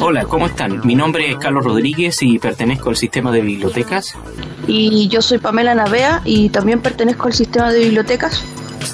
[0.00, 0.86] Hola, ¿cómo están?
[0.86, 4.14] Mi nombre es Carlos Rodríguez y pertenezco al sistema de bibliotecas.
[4.68, 8.44] Y yo soy Pamela Navea y también pertenezco al sistema de bibliotecas.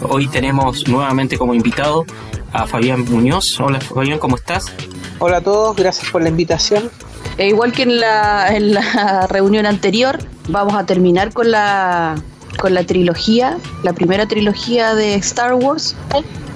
[0.08, 2.06] Hoy tenemos nuevamente como invitado
[2.52, 3.60] a Fabián Muñoz.
[3.60, 4.72] Hola Fabián, ¿cómo estás?
[5.18, 6.90] Hola a todos, gracias por la invitación.
[7.36, 10.18] E igual que en la, en la reunión anterior,
[10.48, 12.14] vamos a terminar con la,
[12.58, 15.96] con la trilogía, la primera trilogía de Star Wars,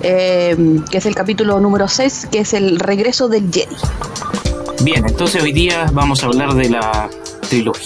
[0.02, 0.56] eh,
[0.90, 3.76] que es el capítulo número 6, que es el regreso del Jedi.
[4.82, 7.10] Bien, entonces hoy día vamos a hablar de la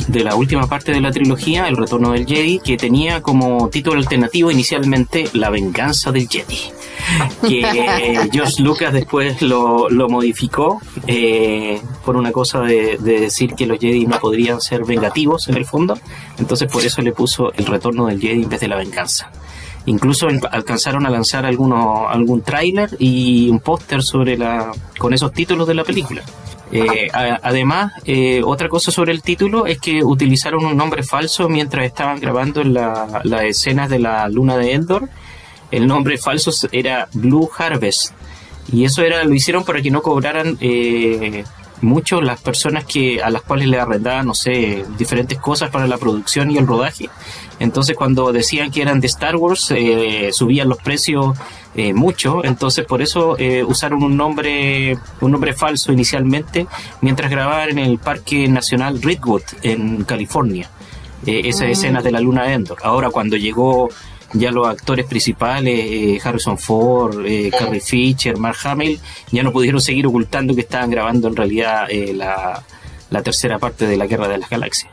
[0.08, 4.00] de la última parte de la trilogía, El Retorno del Jedi, que tenía como título
[4.00, 6.72] alternativo inicialmente La Venganza del Jedi
[7.46, 14.06] que George Lucas después lo, modificó eh, por una cosa de, decir que los Jedi
[14.06, 15.98] no podrían ser vengativos en el fondo,
[16.38, 19.30] entonces por eso le puso el retorno del Jedi en vez de la venganza.
[19.84, 25.66] Incluso alcanzaron a lanzar alguno, algún tráiler y un póster sobre la con esos títulos
[25.66, 26.22] de la película.
[26.72, 31.84] Eh, además, eh, otra cosa sobre el título es que utilizaron un nombre falso mientras
[31.84, 35.08] estaban grabando las la escenas de la luna de Endor
[35.72, 38.12] el nombre falso era Blue Harvest.
[38.70, 41.44] Y eso era lo hicieron para que no cobraran eh,
[41.82, 45.98] mucho las personas que a las cuales le arrendaban, no sé, diferentes cosas para la
[45.98, 47.10] producción y el rodaje.
[47.58, 51.36] Entonces cuando decían que eran de Star Wars, eh, subían los precios
[51.74, 52.44] eh, mucho.
[52.44, 56.66] Entonces por eso usaron un nombre, un nombre falso inicialmente,
[57.00, 60.70] mientras grababan en el Parque Nacional Redwood en California.
[61.24, 61.68] esa mm.
[61.68, 62.78] escena de la luna de Endor.
[62.82, 63.88] Ahora cuando llegó
[64.34, 68.98] ya los actores principales, eh, Harrison Ford, eh, Carrie Fisher, Mark Hamill,
[69.30, 72.62] ya no pudieron seguir ocultando que estaban grabando en realidad eh, la,
[73.22, 74.92] tercera parte de la Guerra de las Galaxias.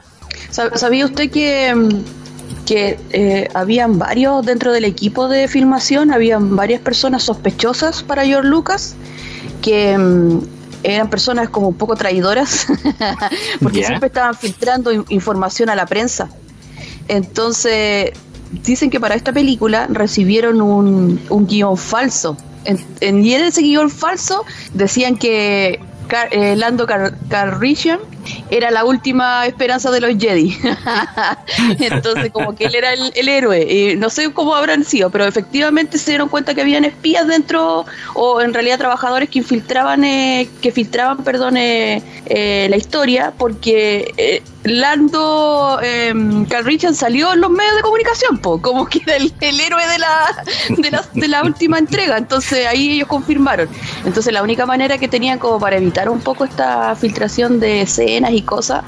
[0.52, 7.24] ¿Sabía usted que, mm, que habían varios dentro del equipo de filmación, habían varias personas
[7.24, 8.96] sospechosas para George Lucas
[9.62, 10.40] que mm,
[10.84, 12.68] eran personas como un poco traidoras,
[13.62, 16.30] porque siempre estaban filtrando información a la prensa.
[17.08, 18.12] Entonces,
[18.52, 22.38] dicen que para esta película recibieron un, un guion falso.
[22.66, 25.80] En, y en ese guion falso decían que
[26.32, 26.86] eh, Lando
[27.30, 28.00] Calrissian
[28.50, 30.57] era la última esperanza de los Jedi.
[31.80, 33.96] Entonces, como que él era el, héroe.
[33.97, 38.41] No sé cómo habrán sido, pero efectivamente se dieron cuenta que habían espías dentro, o
[38.41, 42.02] en realidad trabajadores que infiltraban, eh, que filtraban, perdón, eh,
[42.69, 46.13] la historia, porque Lando eh,
[46.50, 50.44] Calrissian salió en los medios de comunicación, po, como que era el, héroe de la,
[51.13, 52.18] de la, última entrega.
[52.18, 53.69] Entonces ahí ellos confirmaron.
[54.03, 58.31] Entonces la única manera que tenían como para evitar un poco esta filtración de escenas
[58.34, 58.84] y cosas,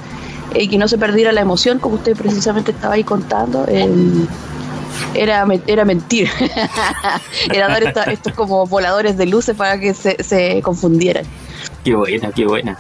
[0.54, 4.28] y que no se perdiera la emoción, como usted precisamente estaba ahí contando, em,
[5.14, 6.30] era, era mentir.
[7.54, 11.26] era dar estos como voladores de luces para que se, se confundieran.
[11.84, 12.78] Qué buena, qué buena.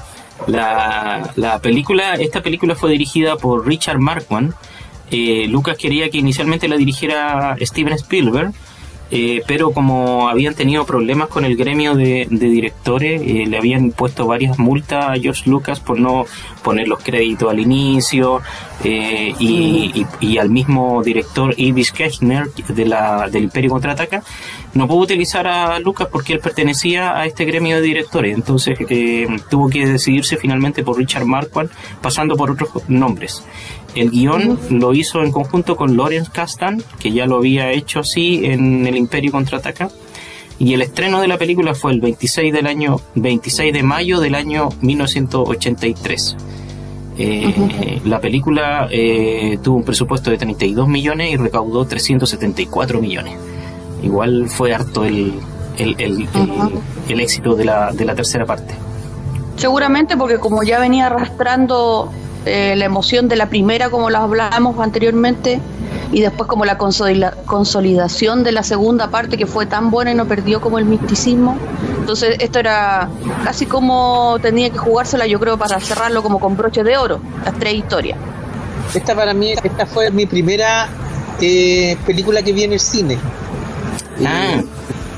[0.47, 4.53] La, la película, esta película fue dirigida por Richard Marquand.
[5.11, 8.53] Eh, Lucas quería que inicialmente la dirigiera Steven Spielberg,
[9.11, 14.25] eh, pero como habían tenido problemas con el gremio de, directores, eh, le habían puesto
[14.25, 16.25] varias multas a George Lucas por no
[16.63, 18.41] poner los créditos al inicio
[18.85, 24.23] eh, y, al mismo director Ibis Kechner de la, del Imperio Contraataca.
[24.73, 28.77] No pudo utilizar a Lucas porque él pertenecía a este gremio de directores, entonces
[29.49, 31.69] tuvo que decidirse finalmente por Richard Marquand,
[32.01, 33.43] pasando por otros nombres.
[33.95, 38.45] El guion lo hizo en conjunto con Lawrence Kasdan, que ya lo había hecho así
[38.45, 39.89] en El Imperio Contraataca.
[40.57, 44.35] Y el estreno de la película fue el 26, del año, 26 de mayo del
[44.35, 46.37] año 1983.
[47.17, 53.33] Eh, la película eh, tuvo un presupuesto de 32 millones y recaudó 374 millones.
[54.01, 55.39] Igual fue harto el,
[55.77, 56.27] el, el,
[57.07, 58.75] el éxito de la, de la tercera parte.
[59.57, 62.11] Seguramente porque como ya venía arrastrando
[62.45, 65.59] eh, la emoción de la primera, como lo hablamos anteriormente,
[66.11, 70.25] y después como la consolidación de la segunda parte que fue tan buena y no
[70.25, 71.57] perdió como el misticismo.
[71.99, 73.07] Entonces esto era
[73.43, 77.53] casi como tenía que jugársela, yo creo, para cerrarlo como con broche de oro, las
[77.59, 78.17] tres historias.
[78.93, 80.89] Esta para mí, esta fue mi primera
[81.39, 83.17] eh, película que vi en el cine.
[84.25, 84.61] Ah.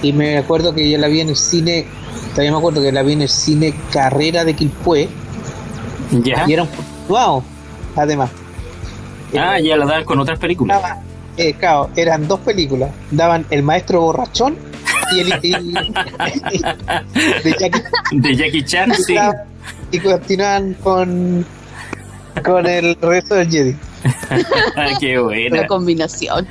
[0.01, 1.85] Y, me acuerdo que yo la vi en el cine,
[2.31, 5.07] todavía me acuerdo que la vi en el cine Carrera de Quilpué.
[6.11, 6.43] Ya.
[6.47, 6.67] Y era
[7.07, 7.43] wow,
[7.95, 8.29] además.
[9.37, 10.81] Ah, ya la daban con otras películas.
[10.81, 11.01] Daba-
[11.37, 12.91] eh, claro, eran dos películas.
[13.11, 14.55] Daban El Maestro Borrachón
[15.15, 15.73] y el y-
[17.43, 19.15] de Jackie De Jackie Chan, sí.
[19.91, 21.45] y continuaban con
[22.43, 23.75] con el resto del Jedi.
[24.75, 25.67] Ah, Qué Una buena.
[25.67, 26.47] combinación.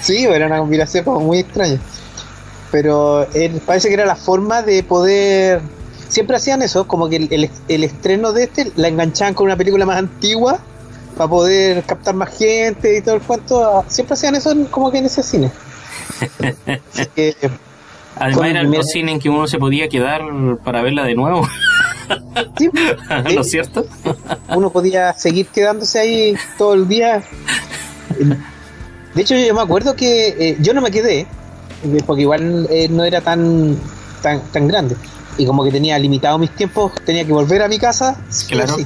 [0.00, 1.78] Sí, era una combinación como muy extraña.
[2.70, 5.60] Pero él, parece que era la forma de poder.
[6.08, 9.56] Siempre hacían eso, como que el, el- el estreno de este la enganchaban con una
[9.56, 10.58] película más antigua
[11.16, 13.84] para poder captar más gente y todo el cuento.
[13.88, 15.50] Siempre hacían eso como que en ese cine.
[16.92, 17.36] Así que,
[18.16, 20.20] Además primera- los cines en que uno se podía quedar
[20.64, 21.48] para verla de nuevo,
[22.58, 22.68] sí,
[23.34, 23.86] ¿no es cierto?
[24.54, 27.22] uno podía seguir quedándose ahí todo el día.
[29.14, 32.88] De hecho, yo me acuerdo que eh, yo no me quedé, eh, porque igual eh,
[32.88, 33.76] no era tan,
[34.22, 34.96] tan tan grande.
[35.36, 38.16] Y como que tenía limitado mis tiempos, tenía que volver a mi casa.
[38.48, 38.76] Claro.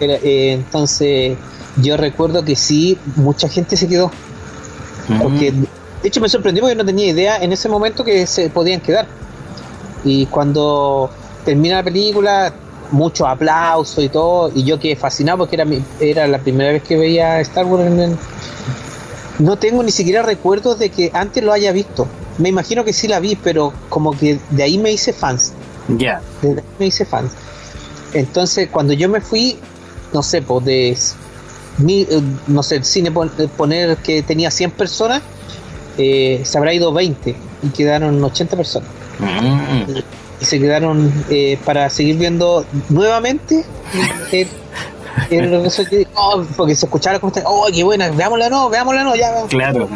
[0.00, 1.36] Era, eh, entonces,
[1.76, 4.10] yo recuerdo que sí, mucha gente se quedó.
[5.20, 5.62] Porque, Mm.
[6.02, 9.06] de hecho, me sorprendió porque no tenía idea en ese momento que se podían quedar.
[10.04, 11.10] Y cuando
[11.44, 12.52] termina la película,
[12.90, 16.82] mucho aplauso y todo, y yo quedé fascinado porque era, mi- era la primera vez
[16.82, 17.86] que veía Star Wars.
[17.86, 18.16] en el-
[19.38, 22.06] No tengo ni siquiera recuerdos de que antes lo haya visto.
[22.38, 25.52] Me imagino que sí la vi, pero como que de ahí me hice fans.
[25.98, 26.20] Ya.
[26.42, 27.32] De ahí me hice fans.
[28.14, 29.58] Entonces, cuando yo me fui,
[30.12, 30.96] no sé, pues de
[31.78, 35.22] mi- eh, no sé, el cine pon- eh, poner que tenía 100 personas,
[35.98, 38.88] eh, se habrá ido 20 y quedaron 80 personas.
[39.18, 39.92] Mm.
[40.40, 43.64] Y se quedaron eh, para seguir viendo nuevamente
[44.32, 44.48] el,
[45.30, 49.14] el- eso que- oh, porque se escuchaba como oh qué buena, veámosla no, veámosla no,
[49.16, 49.48] ya veamos".
[49.50, 49.88] Claro.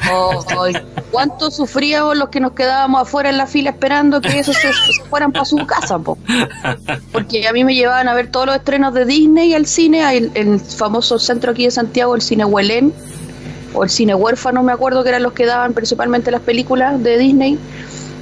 [0.62, 0.74] Ay,
[1.10, 5.04] ¿Cuánto sufríamos los que nos quedábamos afuera en la fila esperando que esos se, se
[5.08, 5.98] fueran para su casa?
[5.98, 6.18] po?
[7.12, 10.30] Porque a mí me llevaban a ver todos los estrenos de Disney al cine, en
[10.34, 12.92] el famoso centro aquí de Santiago, el cine Huelén,
[13.74, 17.18] o el cine Huérfano, me acuerdo que eran los que daban principalmente las películas de
[17.18, 17.58] Disney.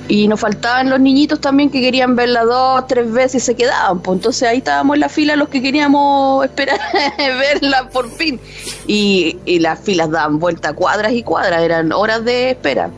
[0.06, 4.01] Y nos faltaban los niñitos también que querían verla dos, tres veces y se quedaban.
[4.01, 6.79] Pues entonces ahí estábamos en la fila los que queríamos esperar
[7.19, 8.39] verla por fin.
[8.87, 12.91] Y, y las filas daban vuelta cuadras y cuadras, eran horas de espera.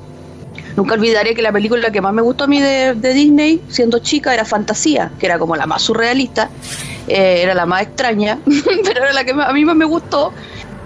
[0.77, 3.99] Nunca olvidaré que la película que más me gustó a mí de, de Disney, siendo
[3.99, 6.51] chica, era Fantasía, que era como la más surrealista,
[7.09, 8.39] eh, era la más extraña,
[8.85, 10.33] pero era la que a mí más me gustó.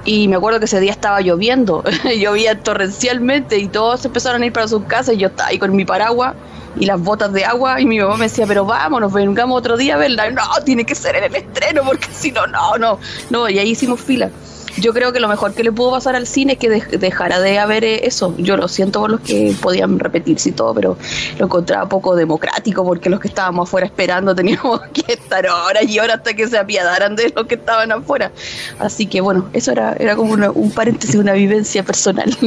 [0.04, 1.84] Y me acuerdo que ese día estaba lloviendo,
[2.18, 5.76] llovía torrencialmente y todos empezaron a ir para sus casas y yo estaba ahí con
[5.76, 6.34] mi paraguas
[6.76, 9.96] y las botas de agua y mi mamá me decía, pero vámonos, vengamos otro día
[9.96, 10.30] a verla.
[10.30, 12.98] No, tiene que ser en el estreno porque si no, no, no,
[13.28, 14.30] no, y ahí hicimos fila.
[14.78, 17.40] Yo creo que lo mejor que le pudo pasar al cine es que dej- dejara
[17.40, 18.34] de haber eh, eso.
[18.38, 20.96] Yo lo siento por los que podían repetirse y todo, pero
[21.38, 25.98] lo encontraba poco democrático porque los que estábamos afuera esperando teníamos que estar horas y
[25.98, 28.30] horas hasta que se apiadaran de los que estaban afuera.
[28.78, 32.36] Así que bueno, eso era, era como una- un paréntesis, una vivencia personal.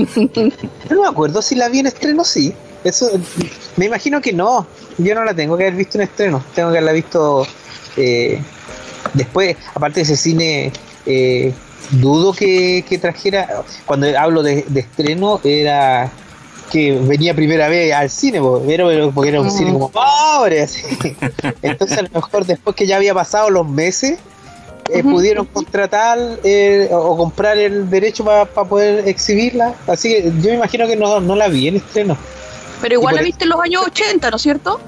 [0.89, 2.53] No me acuerdo si la vi en estreno, sí.
[2.83, 3.09] Eso,
[3.77, 4.65] me imagino que no.
[4.97, 6.43] Yo no la tengo que haber visto en estreno.
[6.53, 7.47] Tengo que haberla visto
[7.97, 8.41] eh,
[9.13, 9.55] después.
[9.73, 10.71] Aparte de ese cine,
[11.05, 11.53] eh,
[12.01, 13.63] dudo que, que trajera.
[13.85, 16.11] Cuando hablo de, de estreno, era
[16.71, 19.51] que venía primera vez al cine, pero, porque era un Mm.
[19.51, 20.63] cine como pobre.
[20.63, 20.81] así.
[21.61, 24.17] Entonces, a lo mejor después que ya había pasado los meses.
[24.89, 29.75] eh, pudieron contratar eh, o comprar el derecho para poder exhibirla.
[29.87, 32.17] Así que yo me imagino que no, no la vi en estreno.
[32.81, 34.81] Pero igual la por- viste en los años 80, ¿no es cierto?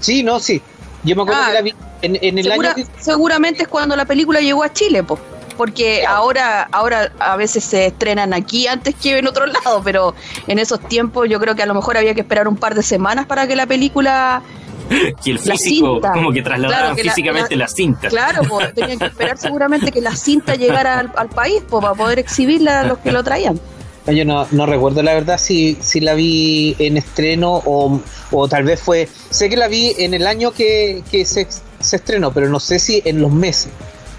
[0.00, 0.60] Sí, no, sí.
[1.04, 1.46] Yo me acuerdo Ah.
[1.48, 2.84] que la vi en, en el Segura- año.
[2.98, 5.16] Seguramente es cuando la película llegó a Chile, po.
[5.56, 10.14] Porque ahora, ahora a veces se estrenan aquí antes que en otro lado, pero
[10.46, 12.82] en esos tiempos yo creo que a lo mejor había que esperar un par de
[12.82, 14.42] semanas para que la película,
[15.24, 16.12] Que el La físico, cinta.
[16.12, 18.08] como que trasladaban Claro, que la- físicamente la- la, cinta.
[18.08, 21.94] claro, po, tenían que esperar seguramente que la cinta llegara al, al país po, para
[21.94, 23.58] poder exhibirla a los que lo traían.
[24.06, 28.62] Yo no, no recuerdo la verdad si, si la vi en estreno o, o tal
[28.62, 29.08] vez fue...
[29.30, 31.48] Sé que la vi en el año que, que se,
[31.80, 33.72] se estrenó, pero no sé si en los meses.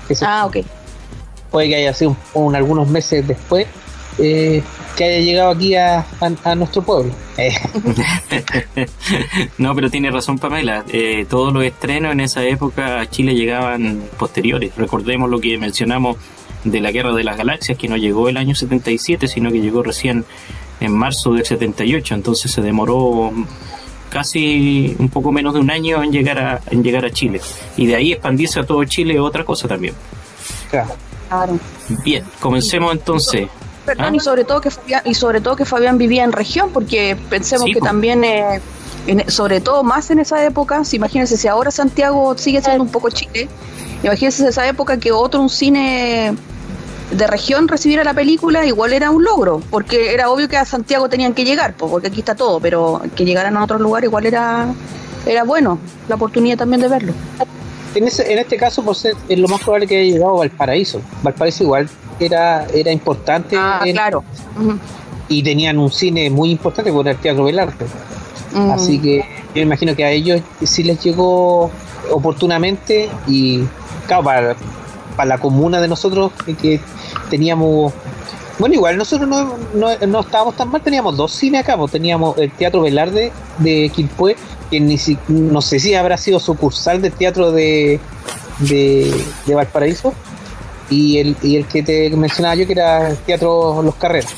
[0.10, 0.58] Que se- Ah, ok.
[1.52, 3.68] Puede que haya sido un- un- algunos meses después
[4.20, 4.64] eh,
[4.96, 7.12] que haya llegado aquí a, a- a nuestro pueblo.
[7.38, 7.54] Eh,
[9.58, 10.84] No, pero tiene razón Pamela.
[10.92, 14.76] Eh, todos los estrenos en esa época a Chile llegaban posteriores.
[14.76, 16.18] Recordemos lo que mencionamos
[16.64, 19.84] de la Guerra de las Galaxias, que no llegó el año 77, sino que llegó
[19.84, 20.26] recién
[20.80, 22.16] en marzo del 78.
[22.16, 23.32] Entonces se demoró
[24.10, 27.40] casi un poco menos de un año en llegar a, en llegar a Chile.
[27.78, 29.94] Y de ahí expandirse a todo Chile otra cosa también.
[30.70, 30.90] claro.
[31.28, 31.60] Claro.
[32.04, 33.48] Bien, comencemos entonces.
[33.86, 34.16] Perdón, Ah.
[34.16, 37.66] y sobre todo que Fabián, y sobre todo que Fabián vivía en región, porque pensemos
[37.66, 38.60] Sí, que también, eh,
[39.08, 42.92] en- sobre todo más en esa época, si imagínense si ahora Santiago sigue siendo un
[42.92, 43.48] poco Chile,
[44.04, 46.36] Imagínense esa época que otro un cine
[47.10, 51.10] de región recibiera la película, igual era un logro, porque era obvio que a Santiago
[51.10, 54.68] tenían que llegar, porque aquí está todo, pero que llegaran a otro lugar igual era,
[55.26, 57.14] era bueno, la oportunidad también de verlo.
[57.96, 61.02] En, ese, en este caso, pues, es lo más probable que haya llegado a Valparaíso.
[61.24, 61.90] Valparaíso igual
[62.20, 63.56] era, era importante.
[63.58, 64.24] Ah, claro.
[65.30, 67.86] Y tenían un cine muy importante con el Teatro Belarte.
[68.72, 71.70] Así que yo imagino que a ellos sí les llegó
[72.12, 73.64] oportunamente y,
[74.08, 74.56] claro, para,
[75.16, 76.80] para la comuna de nosotros que
[77.30, 77.94] teníamos
[78.60, 79.58] bueno, igual nosotros no,
[80.08, 84.36] no, estábamos tan mal, teníamos dos cines acá, pues teníamos el Teatro Velarde de Quilpué,
[84.72, 84.98] que ni
[85.28, 88.00] no sé si habrá sido sucursal del Teatro de,
[88.60, 90.14] de, Valparaíso,
[90.90, 94.34] y el, y el que te mencionaba yo, que era el Teatro Los Carreras.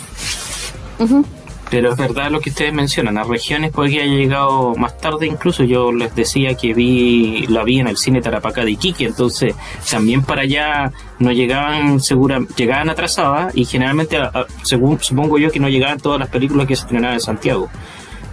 [1.70, 5.64] Pero es verdad lo que ustedes mencionan, a regiones podría haber llegado más tarde incluso,
[5.64, 9.54] yo les decía que vi la vi en el cine Tarapacá de Iquique, entonces
[9.90, 14.18] también para allá no llegaban segura, llegaban atrasadas y generalmente
[14.64, 17.70] según supongo yo que no llegaban todas las películas que se estrenaban en Santiago.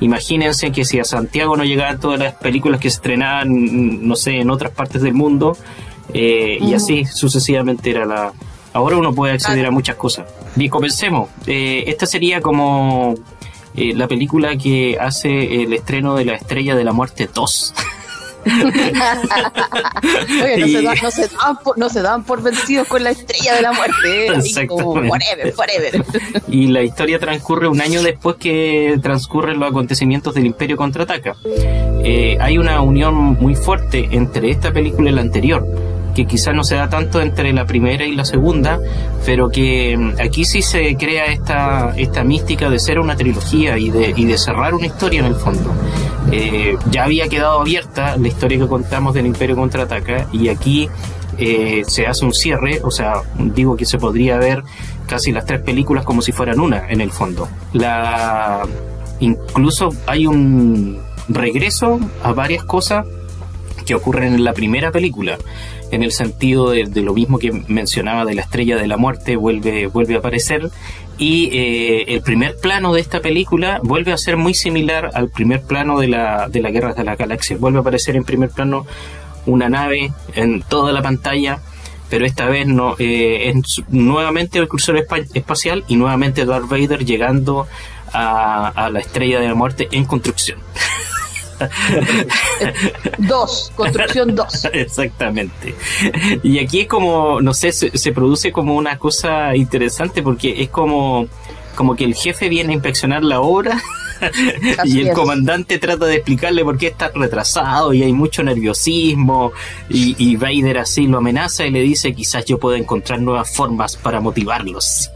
[0.00, 4.40] Imagínense que si a Santiago no llegaban todas las películas que se estrenaban, no sé,
[4.40, 5.57] en otras partes del mundo,
[6.12, 8.33] eh, y así sucesivamente era la,
[8.76, 10.26] Ahora uno puede acceder a muchas cosas.
[10.57, 11.29] Bien, comencemos.
[11.47, 13.15] Eh, esta sería como
[13.75, 17.75] eh, la película que hace el estreno de La Estrella de la Muerte 2.
[21.77, 24.29] no, se dan por, vencidos con la estrella de la muerte.
[24.29, 24.67] ¿eh?
[24.67, 26.05] forever, forever.
[26.49, 31.35] Y la historia transcurre un año después que transcurren los acontecimientos del Imperio contraataca.
[32.41, 36.77] hay una unión muy fuerte entre esta película y la anterior que quizás no se
[36.77, 38.81] da tanto entre la primera y la segunda,
[39.27, 43.91] pero que mm, aquí sí se crea esta, esta mística de ser una trilogía y
[43.91, 45.75] de, y de cerrar una historia en el fondo.
[46.33, 50.89] Eh, ya había quedado abierta la historia que contamos del Imperio contraataca y aquí
[51.37, 54.63] eh, se hace un cierre, o sea, digo que se podría ver
[55.07, 57.47] casi las tres películas como si fueran una en el fondo.
[57.75, 58.63] La
[59.21, 63.05] incluso hay un regreso a varias cosas
[63.85, 65.39] que ocurren en la primera película
[65.97, 69.87] en el sentido de, lo mismo que mencionaba de la estrella de la muerte vuelve,
[69.87, 70.71] vuelve a aparecer
[71.19, 75.62] y eh, el primer plano de esta película vuelve a ser muy similar al primer
[75.62, 77.57] plano de la, de la Guerra de la Galaxia.
[77.59, 78.87] Vuelve a aparecer en primer plano
[79.47, 81.61] una nave en toda la pantalla,
[82.11, 87.67] pero esta vez no eh, es nuevamente el cursor espacial y nuevamente Darth Vader llegando
[88.12, 90.59] a, a la estrella de la muerte en construcción.
[93.19, 94.67] dos, construcción dos.
[94.73, 95.75] Exactamente.
[96.43, 101.29] Y aquí es como, no sé, se, produce como una cosa interesante porque es como,
[101.75, 103.81] como que el jefe viene a inspeccionar la obra
[104.85, 109.53] y el comandante trata de explicarle por qué está retrasado y hay mucho nerviosismo
[109.89, 113.97] y, y, Vader así lo amenaza y le dice quizás yo pueda encontrar nuevas formas
[113.97, 115.11] para motivarlos.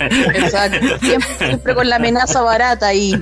[0.00, 3.20] Exacto, siempre, con la amenaza barata y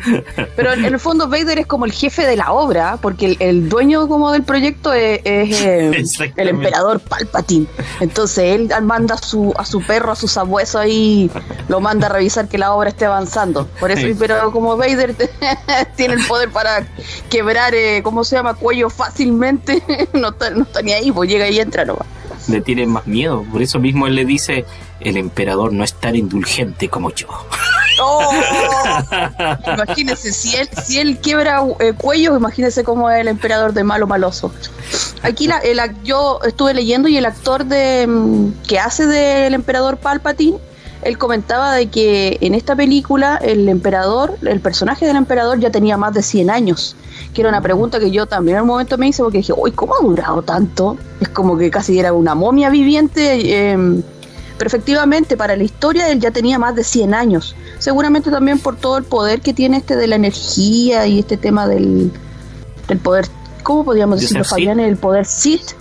[0.55, 4.07] pero en el fondo Vader es como el jefe de la obra porque el, dueño
[4.09, 6.05] como del proyecto es, eh,
[6.37, 7.67] el emperador Palpatine.
[8.00, 11.31] Entonces él manda a su, a su perro, a su sabueso ahí,
[11.69, 13.69] lo manda a revisar que la obra esté avanzando.
[13.81, 14.88] Por eso, pero como Vader
[15.97, 16.87] tiene el poder para
[17.28, 18.54] quebrar, eh, ¿cómo se llama?
[18.54, 19.83] Cuello fácilmente.
[20.12, 22.07] no, está, no está ni ahí, pues llega y entra nomás.
[22.49, 23.45] Le tiene más miedo.
[23.50, 24.64] Por eso mismo él le dice:
[25.00, 27.28] El emperador no es tan indulgente como yo.
[28.00, 28.30] ¡Oh!
[29.66, 34.07] imagínese, si él, si él quiebra eh, cuellos, imagínese cómo es el emperador de malo
[34.07, 34.52] maloso.
[35.23, 39.97] Aquí la, el, yo estuve leyendo y el actor de mm, que hace del emperador
[39.97, 40.59] Palpatine
[41.08, 45.96] él comentaba de que en esta película el emperador, el personaje del emperador ya tenía
[45.96, 46.96] más de 100 años,
[47.32, 49.72] que era una pregunta que yo también en un momento me hice porque dije, uy,
[49.72, 50.96] ¿cómo ha durado tanto?
[51.20, 54.02] Es como que casi era una momia viviente, em,
[54.58, 58.76] pero efectivamente para la historia él ya tenía más de 100 años, seguramente también por
[58.76, 62.12] todo el poder que tiene este de la energía y este tema del,
[62.86, 63.26] del poder,
[63.62, 64.78] ¿cómo podríamos decirlo, Fabián?
[64.78, 65.77] El poder Sith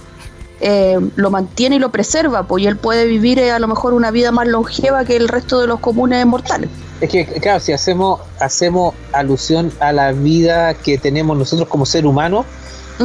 [0.59, 3.93] eh, lo mantiene y lo preserva, pues y él puede vivir eh, a lo mejor
[3.93, 6.69] una vida más longeva que el resto de los comunes mortales.
[6.99, 12.07] Es que, claro, si hacemos, hacemos alusión a la vida que tenemos nosotros como ser
[12.07, 12.43] humano,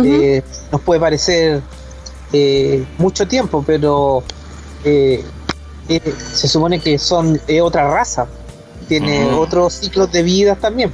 [0.02, 1.60] eh, nos puede parecer
[2.96, 4.24] mucho tiempo, pero
[4.82, 8.26] se supone que son otra raza,
[8.88, 10.90] tiene otros ciclos de vida también.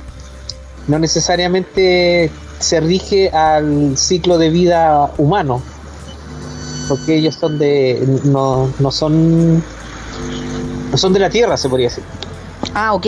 [0.88, 5.62] No necesariamente se rige al ciclo de vida humano
[6.88, 9.62] porque ellos son de no, no son
[10.90, 12.04] no son de la tierra se podría decir
[12.74, 13.06] ah ok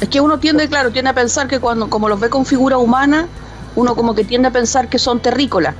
[0.00, 2.78] es que uno tiende claro tiende a pensar que cuando como los ve con figura
[2.78, 3.26] humana
[3.74, 5.74] uno como que tiende a pensar que son terrícolas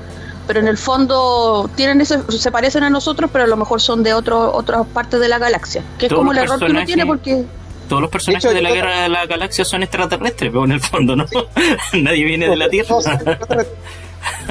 [0.46, 4.02] pero en el fondo tienen ese, se parecen a nosotros, pero a lo mejor son
[4.02, 5.82] de otro, otras partes de la galaxia.
[5.98, 7.44] Que es como el error que uno tiene porque...
[7.88, 11.14] Todos los personajes de, la guerra de la galaxia son extraterrestres, pero en el fondo
[11.14, 11.24] no.
[11.92, 12.96] Nadie viene de la Tierra.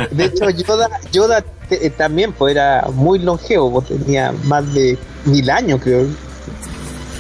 [0.10, 5.50] de hecho, Yoda, Yoda eh, también pues, era muy longevo, pues, tenía más de mil
[5.50, 6.08] años, creo.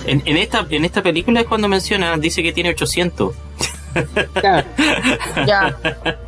[0.06, 3.36] En, en, esta, en esta película es cuando menciona, dice que tiene 800.
[5.48, 5.78] Ya.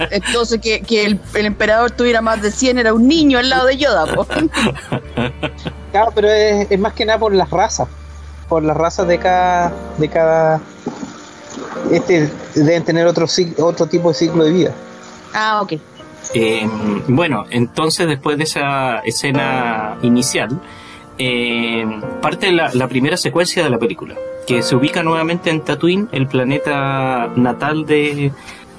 [0.09, 3.77] Entonces, que, que el, emperador tuviera más de 100 era un niño al lado de
[3.77, 4.05] Yoda.
[5.91, 7.87] Claro, pero es, es, más que nada por las razas.
[8.47, 9.73] Por las razas de cada.
[9.97, 10.61] De cada
[11.91, 13.25] este deben tener otro,
[13.59, 14.71] otro tipo de ciclo de vida.
[15.33, 15.73] Ah, ok.
[16.33, 16.67] Eh,
[17.07, 20.59] bueno, entonces después de esa escena inicial,
[21.17, 21.85] eh,
[22.21, 24.15] parte la, la primera secuencia de la película
[24.47, 28.31] que se ubica nuevamente en Tatooine, el planeta natal de,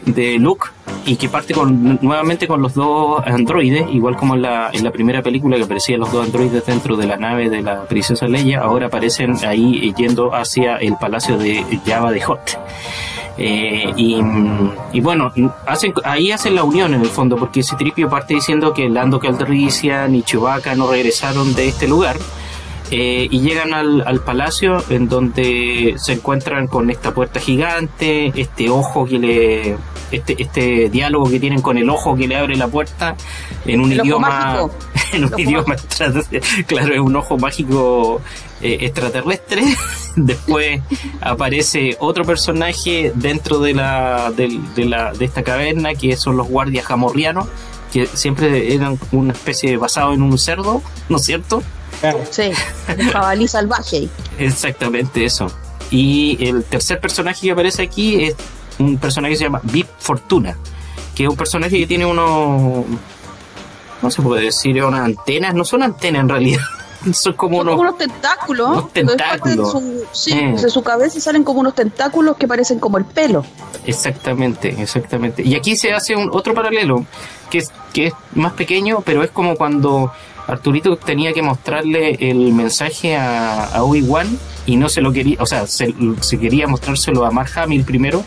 [0.07, 0.69] de Luke,
[1.05, 4.91] y que parte con, nuevamente con los dos androides, igual como en la, en la
[4.91, 8.61] primera película que aparecían los dos androides dentro de la nave de la princesa Leia,
[8.61, 12.59] ahora aparecen ahí yendo hacia el palacio de Java de Hot.
[13.41, 14.21] Eh, y,
[14.93, 15.33] y, bueno,
[16.05, 20.23] ahí hacen la unión en el fondo, porque Citripio parte diciendo que Lando Calrissian y
[20.23, 22.17] Chewbacca no regresaron de este lugar,
[22.91, 29.05] eh, y llegan al, palacio en donde se encuentran con esta puerta gigante, este ojo
[29.05, 29.77] que le.
[30.11, 33.17] Este, este diálogo que tienen con el ojo que le abre la puerta
[33.67, 34.69] en un idioma.
[35.11, 35.75] En un idioma
[36.67, 38.21] claro, es un ojo mágico
[38.61, 39.63] eh, extraterrestre.
[40.17, 40.83] Después
[41.23, 46.47] aparece otro personaje dentro de la, de, de, la, de esta caverna que son los
[46.47, 47.49] guardias jamorrianos,
[47.91, 51.63] que siempre eran una especie basado en un cerdo, ¿no es cierto?
[52.31, 52.51] Sí,
[52.99, 54.09] un jabalí salvaje.
[54.39, 55.51] Exactamente eso.
[55.91, 58.37] Y el tercer personaje que aparece aquí es
[58.79, 60.57] un personaje que se llama Vip Fortuna,
[61.15, 62.85] que es un personaje que tiene unos,
[64.03, 66.63] no se puede decir, unas antenas, no son antenas en realidad.
[67.13, 68.71] Son como, unos, como unos, tentáculos.
[68.71, 69.73] Unos tentáculos.
[69.73, 70.57] De su, sí, eh.
[70.61, 73.45] de su cabeza salen como unos tentáculos que parecen como el pelo.
[73.87, 75.45] Exactamente, exactamente.
[75.45, 77.07] Y aquí se hace un otro paralelo,
[77.51, 80.11] que es, que es más pequeño, pero es como cuando
[80.49, 84.27] Arturito tenía que mostrarle el mensaje a, a Obi-Wan
[84.65, 88.25] y no se lo quería, o sea, se, se, quería mostrárselo a Mark Hamill primero,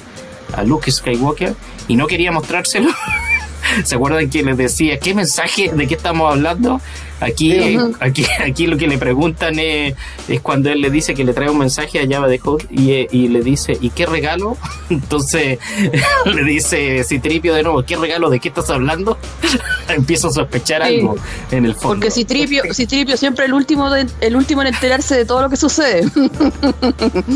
[0.53, 1.55] a Luke Skywalker,
[1.87, 2.89] y no quería mostrárselo.
[3.83, 6.81] ¿Se acuerdan que les decía qué mensaje, de qué estamos hablando?
[7.21, 9.93] Aquí, aquí, aquí lo que le preguntan es,
[10.27, 13.07] es, cuando él le dice que le trae un mensaje a Java de Hot y,
[13.15, 14.57] y, le dice, ¿y qué regalo?
[14.89, 15.59] Entonces
[16.25, 18.31] le dice Citripio de nuevo, ¿qué regalo?
[18.31, 19.19] ¿De qué estás hablando?
[19.87, 20.95] Empiezo a sospechar sí.
[20.95, 21.15] algo
[21.51, 21.89] en el fondo.
[21.89, 25.57] Porque Citripio, Citripio siempre el último, de, el último en enterarse de todo lo que
[25.57, 26.09] sucede.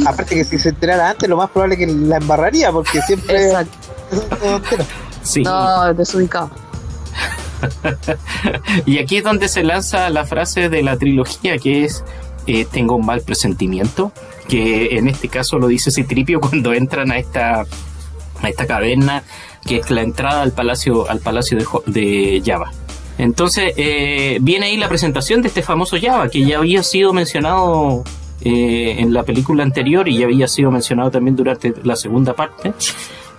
[0.07, 3.45] Aparte que si se enterara antes, lo más probable es que la embarraría, porque siempre...
[3.45, 3.77] Exacto.
[5.21, 5.43] Sí.
[5.43, 6.64] No, desubicado.
[8.85, 12.03] y aquí es donde se lanza la frase de la trilogía que es
[12.47, 14.11] eh, tengo un mal presentimiento,
[14.47, 17.65] que en este caso lo dice Citripio cuando entran a esta
[18.41, 19.23] a esta caverna
[19.65, 22.71] que es la entrada al palacio al palacio de, Java.
[23.17, 28.03] Entonces eh, viene ahí la presentación de este famoso Java que ya había sido mencionado
[28.41, 32.73] eh, en la película anterior y ya había sido mencionado también durante la segunda parte.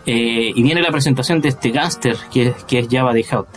[0.09, 3.49] Y viene la presentación de este gángster que, que es Java de Hout.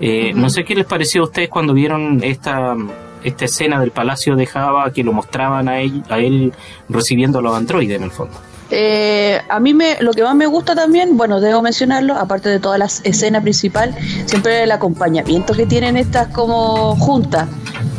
[0.00, 0.40] Eh, uh -huh.
[0.40, 2.76] No sé qué les pareció a ustedes cuando vieron esta,
[3.22, 6.52] esta escena del palacio de Java que lo mostraban a él, a él
[6.88, 8.36] recibiendo a los androides en el fondo.
[8.70, 12.58] Eh, a mí me, lo que más me gusta también, bueno, debo mencionarlo, aparte de
[12.58, 13.94] todas las escenas principal,
[14.26, 17.48] siempre el acompañamiento que tienen estas como juntas.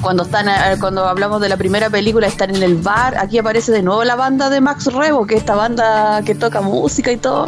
[0.02, 0.48] Cuando están,
[0.80, 4.16] cuando hablamos de la primera película, están en el bar, aquí aparece de nuevo la
[4.16, 7.48] banda de Max Rebo, que es esta banda que toca música y todo,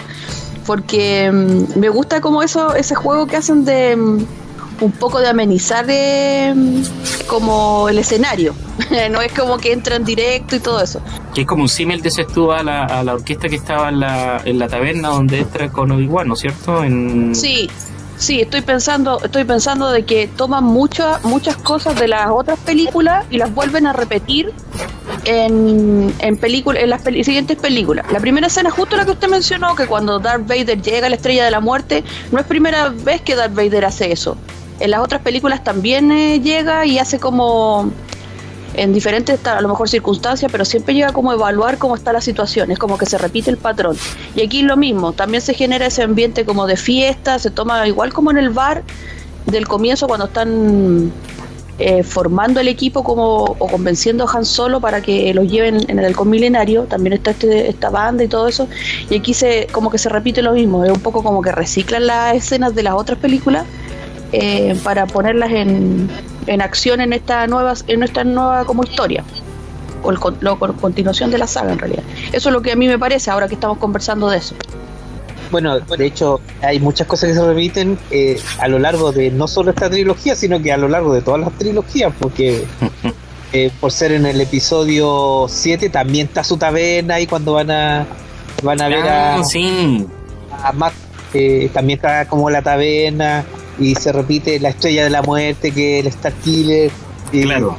[0.66, 4.26] porque um, me gusta como eso, ese juego que hacen de um,
[4.82, 6.54] un poco de amenizar de,
[7.28, 8.54] como el escenario.
[9.12, 11.02] no es como que entran directo y todo eso.
[11.34, 14.00] Que es como un símil, dices tú, a la, a la orquesta que estaba en
[14.00, 16.84] la, en la taberna donde entra con Obi-Wan, ¿no es cierto?
[16.84, 17.34] En...
[17.36, 17.70] Sí,
[18.22, 23.26] sí, estoy pensando, estoy pensando de que toman muchas muchas cosas de las otras películas
[23.30, 24.54] y las vuelven a repetir
[25.26, 28.06] en, en, película, en las siguientes películas.
[28.12, 31.16] La primera escena, justo la que usted mencionó, que cuando Darth Vader llega a la
[31.16, 34.38] estrella de la muerte, no es primera vez que Darth Vader hace eso
[34.82, 37.92] en las otras películas también eh, llega y hace como
[38.74, 42.72] en diferentes a lo mejor circunstancias, pero siempre llega como evaluar cómo está la situación,
[42.72, 43.98] es como que se repite el patrón.
[44.36, 48.14] Y aquí lo mismo, también se genera ese ambiente como de fiesta, se toma igual
[48.14, 48.84] como en el bar
[49.46, 51.12] del comienzo cuando están
[51.80, 56.00] eh, formando el equipo como o convenciendo a Han Solo para que los lleven en
[56.00, 58.68] el halcón milenario, también está este, esta banda y todo eso,
[59.10, 62.08] y aquí se como que se repite lo mismo, es un poco como que reciclan
[62.08, 63.66] las escenas de las otras películas
[64.32, 66.10] eh, para ponerlas en,
[66.48, 69.24] en acción en esta nueva, en esta nueva como historia
[70.04, 72.04] o el, la continuación de la saga en realidad.
[72.32, 74.56] Eso es lo que a mí me parece ahora que estamos conversando de eso.
[75.52, 79.48] Bueno, de hecho, hay muchas cosas que se repiten eh, a lo largo de no
[79.48, 82.64] solo esta trilogía, sino que a lo largo de todas las trilogías, porque
[83.54, 88.06] eh, por ser en el episodio 7 también está su taberna y cuando van a
[88.64, 90.08] van a ver a, Ah, sí.
[90.64, 90.94] a Matt,
[91.34, 93.44] eh, también está como la taberna
[93.82, 96.92] y se repite la estrella de la muerte que el Star Killer
[97.32, 97.76] y Claro.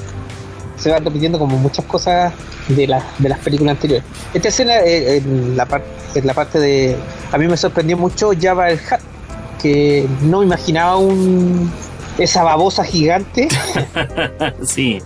[0.76, 2.32] se van repitiendo como muchas cosas
[2.68, 4.04] de, la- de las películas anteriores.
[4.34, 5.84] Esta escena eh, en, la par-
[6.14, 6.96] en la parte de...
[7.32, 9.00] A mí me sorprendió mucho Java el Hat,
[9.60, 11.70] que no me imaginaba un
[12.18, 13.48] esa babosa gigante,
[14.64, 14.98] sí.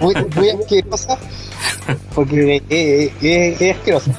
[0.00, 1.18] muy, muy asquerosa,
[2.14, 4.12] porque es, es- es asquerosa.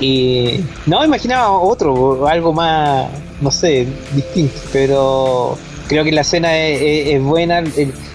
[0.00, 3.06] Y no imaginaba otro, algo más,
[3.40, 5.58] no sé, distinto, pero
[5.88, 7.62] creo que la escena es, es- es buena.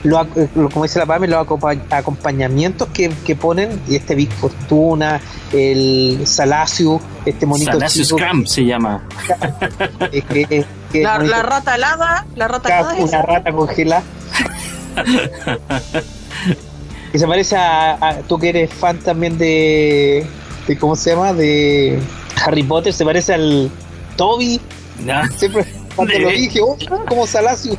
[0.03, 0.27] lo,
[0.71, 5.19] como dice la Pame, los acompañ- acompañamientos que, que ponen, y este Big Fortuna,
[5.51, 9.03] el Salacio, este monito Salacio chico, Scrum se llama.
[10.11, 13.21] que- que La, rata alada, la rata alada una esa.
[13.23, 14.03] rata congelada.
[17.11, 20.25] que se parece a, a- tú que eres fan también de,
[20.67, 21.99] de cómo se llama de
[22.45, 23.71] Harry Potter se parece al
[24.15, 24.59] Toby
[25.09, 26.77] Ah, siempre cuando lo dije oh,
[27.07, 27.77] como Salacio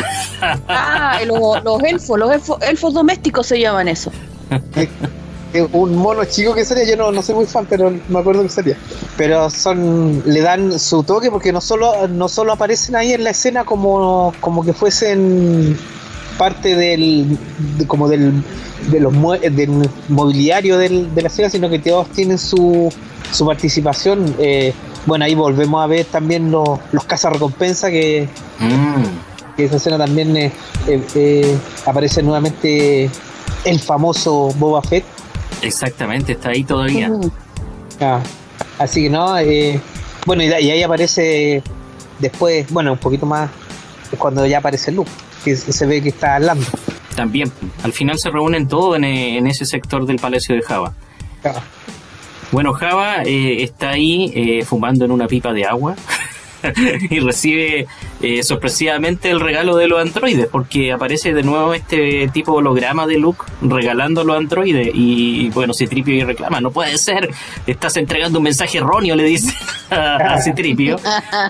[0.68, 4.10] Ah, los, los elfos, los elfos, elfos domésticos se llaman eso.
[5.52, 8.42] Es un mono chico que salía yo no, no soy muy fan pero me acuerdo
[8.42, 8.76] que salía
[9.16, 13.30] pero son le dan su toque porque no solo no solo aparecen ahí en la
[13.30, 15.78] escena como como que fuesen
[16.36, 17.38] parte del
[17.78, 18.42] de- como del
[18.90, 22.92] de los mue- del mobiliario del- de la escena sino que todos tienen su
[23.32, 24.74] su participación eh,
[25.06, 29.56] bueno ahí volvemos a ver también los los cazarrecompensas que mm.
[29.56, 30.52] que esa escena también eh,
[30.86, 33.10] eh, eh, aparece nuevamente
[33.64, 35.04] el famoso Boba Fett
[35.62, 37.08] Exactamente, está ahí todavía.
[37.08, 37.30] Mm.
[38.00, 38.20] Ah,
[38.78, 39.80] así que no, eh,
[40.26, 41.62] bueno, y, ahí aparece
[42.18, 43.50] después, bueno, un poquito más
[44.18, 45.10] cuando ya aparece Luke,
[45.44, 46.64] que se ve que está hablando.
[47.14, 47.50] También,
[47.82, 50.92] al final se reúnen todos en, en ese sector del Palacio de Java.
[51.44, 51.62] Ah,
[52.52, 55.96] Bueno, Java eh, está ahí eh, fumando en una pipa de agua
[57.10, 57.86] y recibe
[58.22, 63.18] eh, sorpresivamente el regalo de los androides porque aparece de nuevo este tipo holograma de
[63.18, 67.30] Luke regalando los androides y bueno, Citripio y reclama, no puede ser,
[67.66, 69.52] estás entregando un mensaje erróneo, le dice
[69.90, 70.96] a, a Citripio,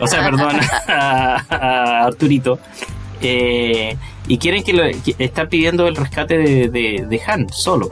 [0.01, 0.57] o sea, perdón,
[0.89, 2.59] a, a Arturito.
[3.23, 3.97] Eh,
[4.29, 6.37] y quieren que, lo, que están pidiendo el rescate
[6.69, 7.89] de- de Han solo.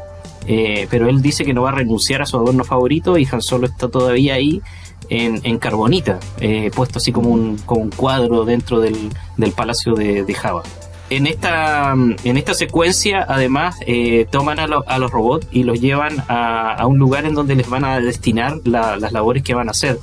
[0.46, 3.40] Eh, pero él dice que no va a renunciar a su adorno favorito y Han
[3.42, 4.60] Solo está todavía ahí
[5.08, 8.96] en, en carbonita, eh, puesto así como un, como un cuadro dentro del,
[9.36, 10.62] del palacio de, Java.
[11.10, 16.22] En esta, en esta secuencia, además, eh, toman a, a los robots y los llevan
[16.28, 19.68] a, a un lugar en donde les van a destinar la- las labores que van
[19.68, 19.98] a hacer.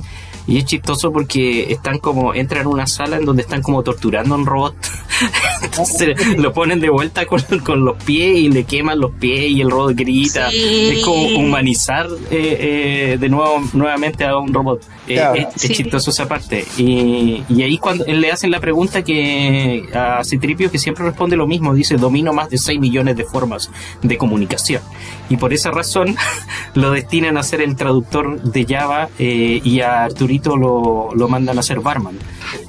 [0.47, 4.36] Y es chistoso porque están como, entran a una sala en donde están como torturando
[4.36, 4.75] a un robot.
[5.63, 9.62] Entonces lo ponen de vuelta con, con los pies y le queman los pies y
[9.62, 10.49] el robot grita.
[10.49, 10.89] Sí.
[10.93, 14.82] Es como humanizar eh, eh, de nuevo nuevamente a un robot.
[15.08, 15.36] Eh, Claro.
[15.36, 15.73] es, es Sí.
[15.75, 16.65] chistoso esa parte.
[16.77, 21.45] Y, y ahí cuando le hacen la pregunta que a Citripio que siempre responde lo
[21.47, 23.69] mismo, dice domino más de 6 millones de formas
[24.01, 24.82] de comunicación.
[25.30, 26.15] Y por esa razón
[26.73, 31.59] lo destinan a ser el traductor de Java eh, y a Arturito lo, lo mandan
[31.59, 32.17] a ser barman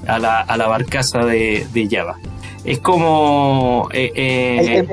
[0.06, 2.18] a la, a la barcaza de, de Java.
[2.64, 3.88] Es como...
[3.92, 4.86] eh, eh,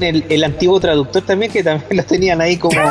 [0.00, 2.78] el, el antiguo traductor también, que también lo tenían ahí como...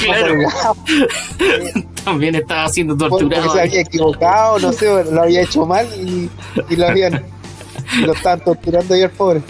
[0.00, 0.34] Claro.
[2.04, 3.52] también estaba siendo porque torturado.
[3.52, 6.30] se había equivocado, no sé, lo había hecho mal y,
[6.70, 7.22] y lo habían...
[8.06, 9.42] lo estaban torturando ahí al pobre.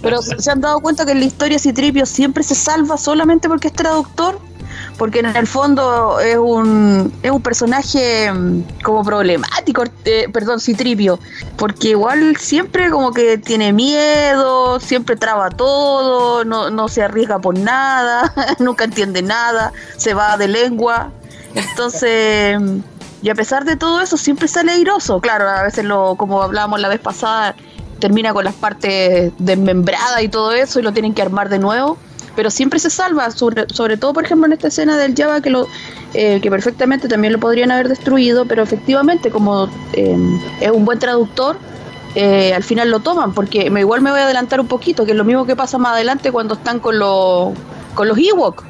[0.00, 3.48] Pero se se han dado cuenta que en la historia Citripio siempre se salva solamente
[3.48, 4.38] porque es traductor,
[4.98, 11.18] porque en el fondo es un, es un personaje mm, como problemático, eh, perdón, Citripio,
[11.56, 17.58] porque igual siempre como que tiene miedo, siempre traba todo, no, no se arriesga por
[17.58, 21.12] nada, nunca entiende nada, se va de lengua,
[21.54, 22.60] entonces...
[22.60, 22.78] mm,
[23.22, 25.20] Y a pesar de todo eso, siempre sale airoso.
[25.20, 27.56] Claro, a veces, lo, como hablábamos la vez pasada,
[27.98, 31.98] termina con las partes desmembradas y todo eso y lo tienen que armar de nuevo.
[32.36, 35.50] Pero siempre se salva, sobre, sobre todo, por ejemplo, en esta escena del Java, que,
[35.50, 35.66] lo,
[36.14, 40.16] eh, que perfectamente también lo podrían haber destruido, pero efectivamente, como eh,
[40.60, 41.56] es un buen traductor,
[42.14, 45.10] eh, al final lo toman, porque me, igual me voy a adelantar un poquito, que
[45.12, 47.52] es lo mismo que pasa más adelante cuando están con los
[47.94, 48.62] con los Ewok.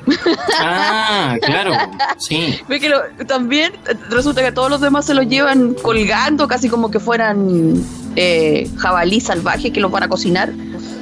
[0.60, 1.72] Ah, claro,
[2.16, 2.60] sí.
[2.68, 3.72] Ve que lo- también
[4.08, 7.74] resulta que todos los demás se los llevan colgando, casi como que fueran
[8.14, 10.50] eh, jabalí salvaje que los van a cocinar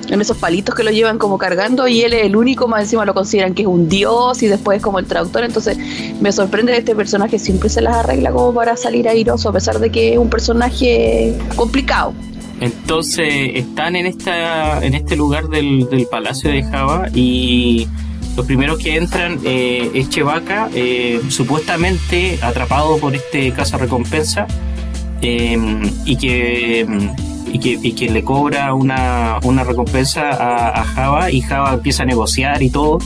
[0.09, 3.05] en esos palitos que lo llevan como cargando y él es el único, más encima
[3.05, 5.79] lo consideran que es un dios y después como el traductor, entonces
[6.21, 9.91] me sorprende este personaje siempre se las arregla como para salir airoso a pesar de
[9.91, 12.15] que es un personaje complicado.
[12.61, 17.89] Entonces están en esta en este lugar del, palacio de Java y
[18.37, 24.47] los primeros que entran eh, es Chevaca, eh, supuestamente atrapado por este caza recompensa
[25.23, 25.59] eh,
[26.05, 26.87] y que
[27.53, 32.99] y que, le cobra una, recompensa a, Java y Java empieza a negociar y todo,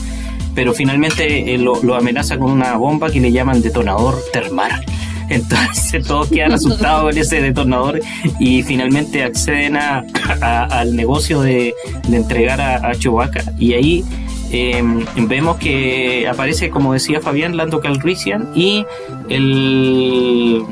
[0.55, 4.83] pero finalmente lo, lo, amenaza con una bomba que le llaman detonador termal.
[5.29, 7.99] Entonces todos quedan asustados con ese detonador
[8.39, 10.03] y finalmente acceden a,
[10.41, 11.75] al negocio de,
[12.11, 13.43] entregar a, a Chewbacca.
[13.59, 14.03] Y ahí
[14.51, 18.85] em, vemos que aparece, como decía Fabián, Lando Calrissian y
[19.29, 20.63] el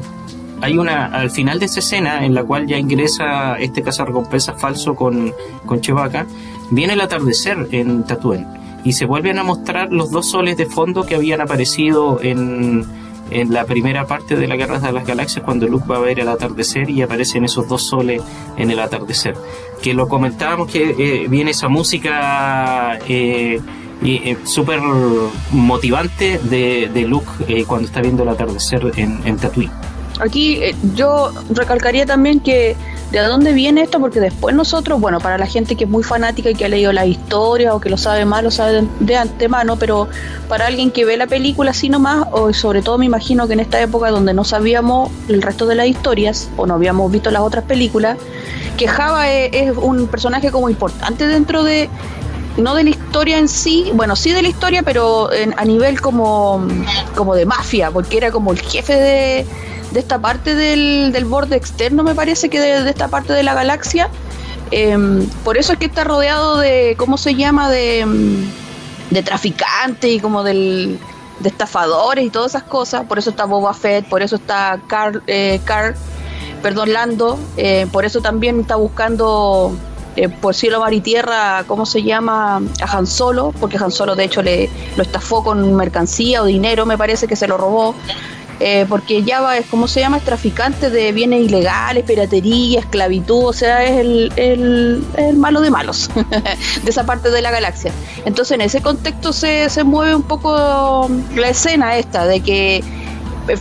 [0.62, 4.96] hay una al final de esa escena en la cual ya ingresa este cazarrecompensa falso
[4.96, 5.34] con,
[5.66, 6.26] con Chewbacca,
[6.72, 8.48] viene el atardecer en Tatooine
[8.84, 12.86] y se vuelven a mostrar los dos soles de fondo que habían aparecido en
[13.32, 16.20] en la primera parte de la Guerra de las Galaxias cuando Luke va a ver
[16.20, 18.22] el atardecer y aparecen esos dos soles
[18.58, 19.36] en el atardecer.
[19.82, 23.60] Que lo comentábamos que eh, viene esa música eh,
[24.04, 24.80] eh, súper
[25.52, 29.72] motivante de, de Luke cuando está viendo el atardecer en, en Tatooine.
[30.20, 30.62] Aquí
[30.96, 32.76] yo recalcaría también que
[33.12, 34.02] ¿De dónde viene esto?
[34.02, 36.92] Porque después nosotros, bueno, para la gente que es muy fanática y que ha leído
[36.92, 40.10] la historia o que lo sabe más, lo sabe de, antemano, pero
[40.50, 43.62] para alguien que ve la película así nomás, o sobre todo me imagino que en
[43.62, 47.44] esta época donde no sabíamos el resto de las historias o no habíamos visto las
[47.44, 48.18] otras películas,
[48.76, 51.90] que Java es, un personaje como importante dentro de,
[52.58, 56.68] no de la historia en sí, bueno, sí de la historia, pero a nivel como,
[57.16, 59.46] como de mafia, porque era como el jefe de
[59.98, 63.56] de esta parte del, del borde externo, me parece que de, esta parte de la
[63.56, 64.12] galaxia.
[64.70, 67.68] Em, por eso es que está rodeado de, ¿cómo se llama?
[67.68, 68.46] De, em,
[69.10, 71.00] de traficantes y como del,
[71.40, 73.08] de estafadores y todas esas cosas.
[73.08, 75.96] Por eso está Boba Fett, por eso está Carl, eh, Carl
[76.62, 79.76] perdón, Lando, eh, por eso también está buscando
[80.16, 82.58] eh, por cielo, mar y tierra, ¿cómo se llama?
[82.58, 86.86] A Han Solo, porque Han Solo de hecho le lo estafó con mercancía o dinero,
[86.86, 87.96] me parece que se lo robó.
[88.60, 90.18] Eh, porque Java es, como se llama?
[90.18, 96.10] Es traficante de bienes ilegales, piratería, esclavitud, o sea, es el, el, malo de malos
[96.84, 97.92] de esa parte de la galaxia.
[98.26, 102.84] Entonces, en ese contexto se, se mueve un poco la escena esta de que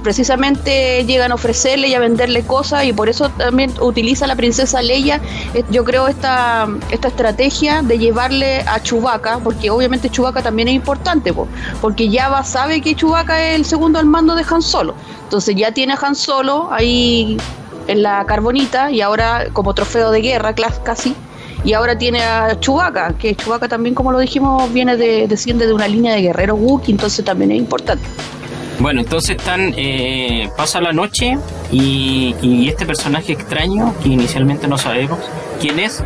[0.03, 4.83] precisamente llegan a ofrecerle y a venderle cosas y por eso también utiliza la princesa
[4.83, 5.20] Leia,
[5.55, 10.75] eh, yo creo, esta, esta estrategia de llevarle a Chubaca, porque obviamente Chubaca también es
[10.75, 11.33] importante,
[11.81, 15.72] porque Java sabe que Chubaca es el segundo al mando de Han Solo, entonces ya
[15.72, 17.37] tiene a Han Solo ahí
[17.87, 21.14] en la carbonita y ahora como trofeo de guerra casi
[21.64, 25.72] y ahora tiene a Chubaca, que Chubaca también, como lo dijimos, viene de, desciende de
[25.72, 28.05] una línea de guerreros Wookiee, entonces también es importante.
[28.78, 31.38] Bueno, entonces están, eh, pasa la noche
[31.72, 35.18] y, este personaje extraño, que inicialmente no sabemos
[35.60, 36.04] quién es,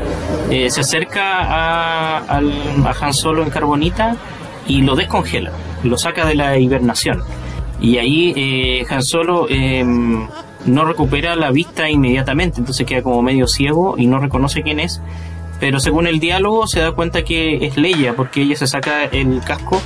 [0.50, 4.16] eh, se acerca a, a Han Solo en Carbonita
[4.68, 5.50] y lo descongela,
[5.82, 7.22] lo saca de la hibernación.
[7.80, 10.28] Y ahí eh, Han Solo em,
[10.66, 15.00] no recupera la vista inmediatamente, entonces queda como medio ciego y no reconoce quién es.
[15.58, 19.40] Pero según el diálogo se da cuenta que es Leia, porque ella se saca el
[19.40, 19.82] casco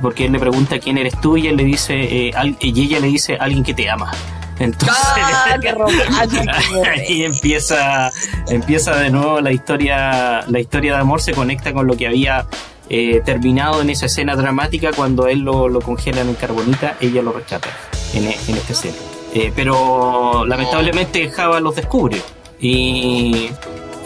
[0.00, 1.94] porque él le pregunta quién eres tú y él le dice,
[2.28, 4.10] eh, y ella le dice alguien que te ama.
[4.58, 5.70] Entonces, ¡Ah, qué
[6.90, 8.10] ahí empieza,
[8.48, 12.46] empieza de nuevo la historia, la historia de amor se conecta con lo que había
[12.90, 17.32] eh, terminado en esa escena dramática cuando él lo, lo congelan en carbonita, ella lo
[17.32, 17.70] rescata
[18.12, 18.96] en, en esta escena.
[19.32, 22.20] Eh, pero lamentablemente Java los descubre
[22.60, 23.50] y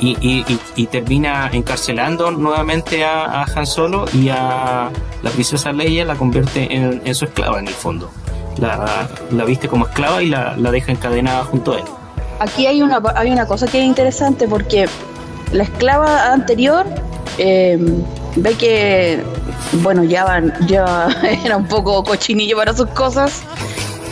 [0.00, 4.90] y, termina encarcelando nuevamente a, Han Solo y a
[5.22, 8.11] la princesa Leia la convierte en, su esclava en el fondo.
[8.59, 9.09] La,
[9.46, 11.85] viste como esclava y la, deja encadenada junto a él.
[12.40, 14.88] Aquí hay una, hay una cosa que es interesante porque
[15.52, 16.85] la esclava anterior
[17.38, 17.78] eh,
[18.37, 19.22] ve que,
[19.83, 21.09] bueno, ya, ya
[21.44, 23.42] era un poco cochinillo para sus cosas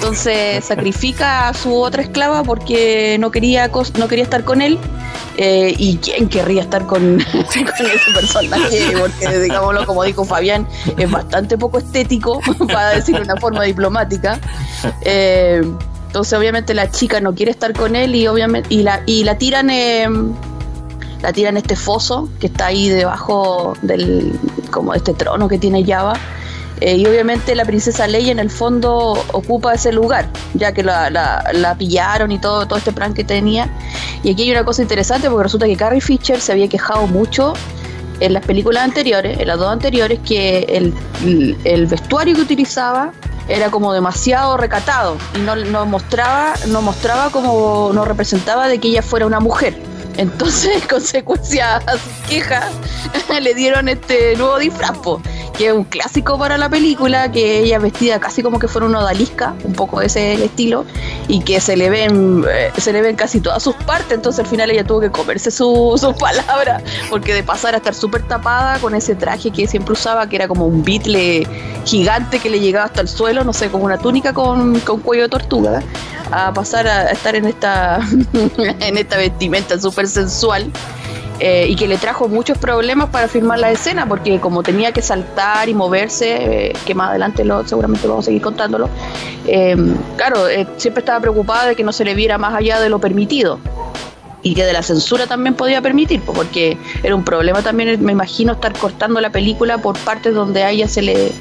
[0.03, 4.77] entonces sacrifica a su otra esclava porque no quería, no quería estar con él
[5.37, 8.95] eh, ¿Y quién querría estar con, ese personaje?
[8.99, 10.67] Porque, digámoslo, como dijo Fabián,
[10.99, 14.41] es bastante poco estético, para decirlo de una forma diplomática.
[15.03, 15.62] Eh,
[16.09, 19.38] entonces, obviamente, la chica no quiere estar con él y obviamente y la, y la
[19.38, 19.69] tiran.
[21.23, 24.38] la tiran este foso que está ahí debajo del
[24.71, 26.15] como este trono que tiene Java
[26.85, 31.11] Eh, y obviamente la princesa Leia en el fondo ocupa ese lugar, ya que la,
[31.11, 33.71] la, pillaron y todo, todo este plan que tenía.
[34.25, 37.53] Y aquí hay una cosa interesante porque resulta que Carrie Fisher se había quejado mucho
[38.18, 43.12] en las películas anteriores, en las dos anteriores, que el, el vestuario que utilizaba
[43.47, 48.88] era como demasiado recatado y no, no mostraba, no mostraba como, no representaba de que
[48.88, 49.77] ella fuera una mujer.
[50.16, 52.68] Entonces, consecuencia a su queja,
[53.40, 54.99] le dieron este nuevo disfraz,
[55.53, 59.01] que es un clásico para la película, que ella vestida casi como que fuera una
[59.01, 60.85] odalisca, un poco ese el estilo,
[61.29, 64.47] y que se le ven, eh, se le ven casi todas sus partes, entonces al
[64.47, 68.79] final ella tuvo que comerse sus su palabras, porque de pasar a estar súper tapada
[68.79, 71.47] con ese traje que siempre usaba, que era como un bitle
[71.85, 75.25] gigante que le llegaba hasta el suelo, no sé, como una túnica con, con cuello
[75.25, 75.83] de tortuga,
[76.31, 78.01] a pasar a estar en esta,
[78.59, 80.71] en esta vestimenta súper sensual.
[81.44, 85.02] Eh, y que le trajo muchos problemas para filmar la escena, porque como tenía que
[85.02, 88.88] saltar y moverse, eh, que más adelante lo, seguramente vamos a seguir contándolo,
[89.48, 89.74] eh,
[90.16, 93.59] claro, siempre estaba preocupada de que no se le viera más allá de lo permitido
[94.44, 98.52] y que de la censura también podía permitir, porque era un problema también, me imagino,
[98.52, 101.33] estar cortando la película por partes donde a ella se le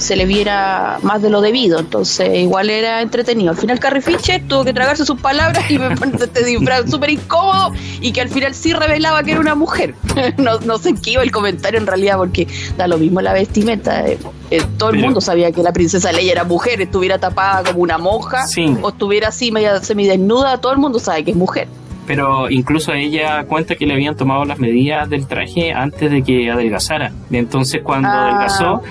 [0.00, 1.78] se le viera más de lo debido.
[1.78, 3.50] Entonces, igual era entretenido.
[3.50, 5.88] Al final, Carrie Fisher tuvo que tragarse sus palabras y me
[6.20, 9.94] este disfraz súper incómodo y que al final sí revelaba que era una mujer.
[10.38, 14.06] no, no sé qué iba el comentario en realidad, porque da lo mismo la vestimenta.
[14.06, 14.18] Eh,
[14.50, 17.98] eh, todo el mundo sabía que la princesa Leia era mujer, estuviera tapada como una
[17.98, 18.46] monja
[18.82, 21.68] o estuviera así media semidesnuda, todo el mundo sabe que es mujer
[22.10, 26.50] pero incluso ella cuenta que le habían tomado las medidas del traje antes de que
[26.50, 27.12] adelgazara.
[27.30, 28.30] Entonces cuando ah.
[28.30, 28.82] adelgazó,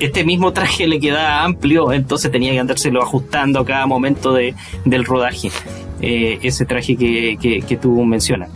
[0.00, 4.56] este mismo traje le quedaba amplio, entonces tenía que andárselo ajustando a cada momento de,
[4.84, 5.52] del rodaje,
[6.00, 8.50] eh, ese traje que, que, tú mencionas.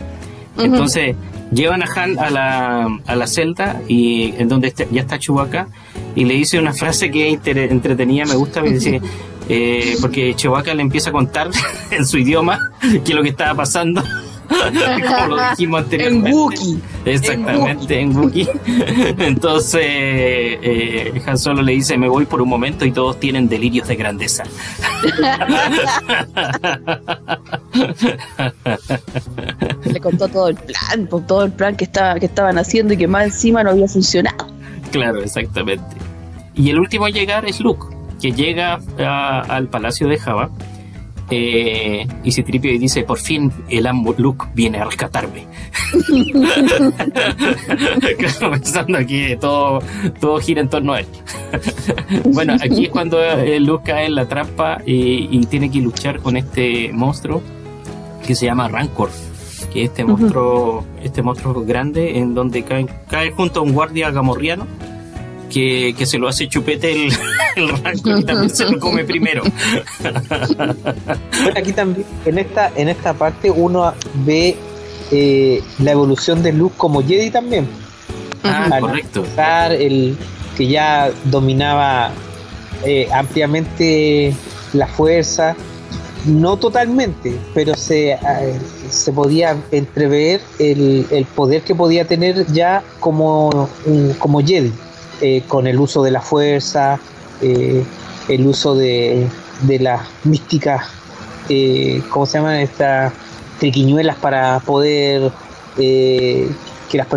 [0.57, 1.15] Entonces
[1.53, 5.69] llevan a Han a la, a la celda y en donde ya está Chewbacca
[6.13, 8.99] y le dice una frase que entretenía, me gusta, me dice...
[9.49, 11.49] Eh, porque Chewbacca le empieza a contar
[11.91, 14.03] en su idioma qué es lo que estaba pasando.
[15.07, 16.29] como lo dijimos anteriormente.
[16.29, 16.79] En Wookiee.
[17.05, 18.49] Exactamente, en Wookiee.
[19.17, 23.87] Entonces, eh, Han Solo le dice: Me voy por un momento y todos tienen delirios
[23.87, 24.43] de grandeza.
[29.85, 33.07] le contó todo el plan, todo el plan que, estaba, que estaban haciendo y que
[33.07, 34.47] más encima no había funcionado.
[34.91, 35.95] Claro, exactamente.
[36.53, 38.79] Y el último a llegar es Luke que llega
[39.49, 40.49] al palacio de Java
[41.29, 45.45] eh, y se tripia y dice, por fin el amo Luke viene a rescatarme.
[48.39, 49.81] pensando aquí todo,
[50.21, 51.07] todo gira en torno a él.
[52.31, 56.37] bueno, aquí es cuando eh, Luke cae en la trampa y, tiene que luchar con
[56.37, 57.41] este monstruo
[58.25, 59.09] que se llama Rancor.
[59.73, 64.65] Que este monstruo, este monstruo grande en donde cae, cae junto a un guardia gamorriano
[65.53, 67.13] que, se lo hace chupete el,
[67.55, 69.43] el y también se lo come primero.
[70.55, 70.75] Bueno,
[71.55, 73.93] aquí también, en esta, en esta parte uno
[74.25, 74.55] ve
[75.11, 77.67] eh, la evolución de Luke como Jedi también.
[78.43, 79.23] Ah, correcto.
[79.71, 80.17] El
[80.57, 82.11] que ya dominaba
[82.83, 84.35] eh, ampliamente
[84.73, 85.55] la fuerza,
[86.25, 88.19] no totalmente, pero se, eh,
[88.89, 93.69] se podía entrever el, el, poder que podía tener ya como,
[94.19, 94.71] como Jedi.
[95.21, 96.99] Eh, con el uso de la fuerza,
[97.41, 97.83] eh,
[98.27, 99.27] el uso de,
[99.61, 100.87] de las místicas,
[101.49, 102.55] eh, ¿cómo se llaman?
[102.55, 103.13] Estas
[103.59, 105.31] triquiñuelas para poder,
[105.75, 106.47] que
[106.93, 107.07] las,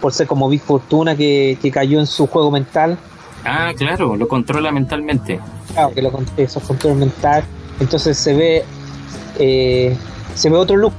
[0.00, 2.98] por ser como Big Fortuna que, cayó en su juego mental.
[3.44, 5.38] Ah, claro, lo controla mentalmente.
[5.72, 7.44] Claro, que lo, eso control mental.
[7.80, 8.64] Entonces se ve,
[10.34, 10.94] se ve otro look.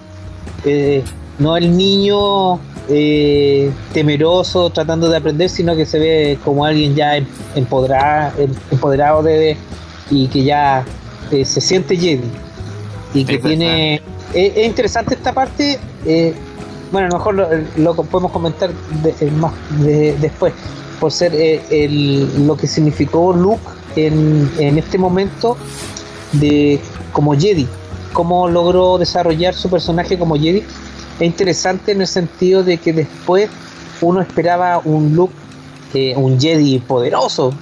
[1.40, 7.16] no el niño eh, temeroso tratando de aprender, sino que se ve como alguien ya
[7.16, 9.58] em, empoderado, em, empoderado de,
[10.10, 10.84] y que ya
[11.32, 12.30] eh, se siente Jedi.
[13.14, 14.02] Y que tiene
[14.34, 16.34] es, interesante esta parte eh,
[16.92, 18.72] bueno a lo mejor lo, podemos comentar
[19.38, 19.54] más
[20.20, 20.52] después
[21.00, 23.62] por ser el, lo que significó Luke
[23.96, 25.58] en, en este momento
[26.32, 26.80] de
[27.12, 27.68] como Jedi
[28.14, 30.64] cómo logró desarrollar su personaje como Jedi
[31.20, 33.50] es interesante en el sentido de que después
[34.02, 35.32] uno esperaba un look,
[35.94, 37.54] eh, un Jedi poderoso,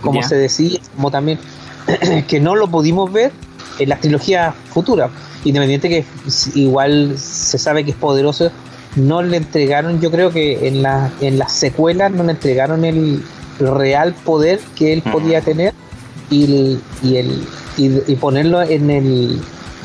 [0.00, 1.38] como se decía, como también
[2.28, 3.32] que no lo pudimos ver
[3.78, 5.10] en las trilogías futuras.
[5.44, 6.04] Independiente que
[6.54, 8.50] igual se sabe que es poderoso,
[8.96, 13.22] no le entregaron, yo creo que en, la, en las secuelas no le entregaron el,
[13.60, 15.74] real poder que él podía tener
[16.28, 17.46] y, y, el,
[17.76, 19.40] y ponerlo en el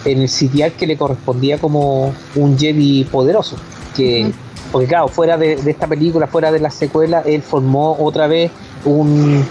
[0.06, 3.58] en el sitial que le correspondía como un Jedi poderoso.
[3.95, 4.32] Que,
[4.72, 8.52] Porque claro, fuera de, esta película, fuera de la secuela, él formó otra vez
[8.86, 9.43] un,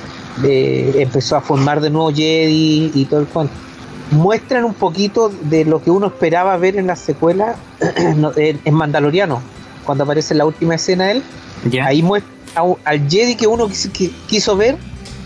[0.45, 3.53] eh, empezó a formar de nuevo Jedi y todo el cuento.
[4.11, 7.57] Muestran un poquito de lo que uno esperaba ver en la secuela
[8.37, 9.43] en Mandaloriano,
[9.85, 11.23] cuando aparece en la última escena él.
[11.83, 12.33] Ahí muestra
[12.85, 13.69] al Jedi que uno
[14.27, 14.77] quiso ver,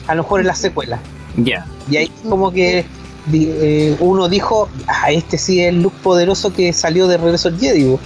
[0.07, 0.99] a lo mejor en la secuela.
[1.37, 1.67] Ya.
[1.91, 2.85] Y ahí como que
[3.33, 7.59] eh, uno dijo, ah, este sí es el look poderoso que salió de Regreso al
[7.59, 7.97] Jedi.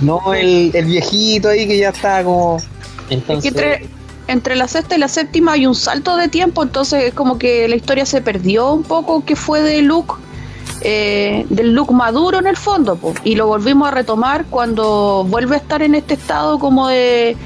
[0.00, 2.58] No el, viejito ahí que ya está como...
[3.10, 3.52] Entonces...
[4.28, 7.68] entre, la sexta y la séptima hay un salto de tiempo, entonces es como que
[7.68, 10.14] la historia se perdió un poco que fue de Luke,
[10.82, 15.58] eh, del Luke maduro en el fondo, y lo volvimos a retomar cuando vuelve a
[15.58, 17.36] estar en este estado como de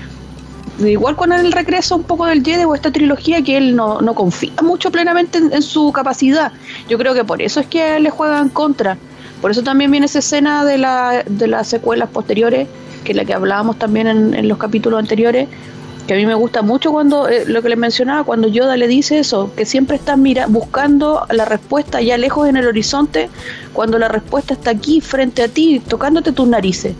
[0.89, 4.53] igual con el regreso un poco del Jedi o esta trilogía que él no, confía
[4.63, 6.53] mucho plenamente en, su capacidad.
[6.89, 8.97] Yo creo que por eso es que le juegan contra.
[9.41, 12.69] Por eso también viene esa escena de, la, de las secuelas posteriores,
[13.05, 15.49] que es la que hablábamos también en, los capítulos anteriores,
[16.07, 18.89] que a mí me gusta mucho cuando, eh, lo que les mencionaba, cuando Yoda le
[18.89, 23.31] dice eso, que siempre está mira, buscando la respuesta ya lejos en el horizonte,
[23.73, 26.95] cuando la respuesta está aquí frente a ti, tocándote tus narices.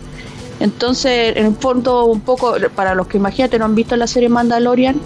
[0.61, 4.29] Entonces, en el fondo, un poco, para los que imagínate no han visto la serie
[4.29, 5.01] Mandalorian,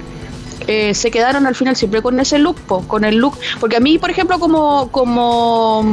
[0.66, 3.38] eh, se quedaron al final siempre con ese look, con el look.
[3.60, 5.84] Porque a mí, por ejemplo, como, como,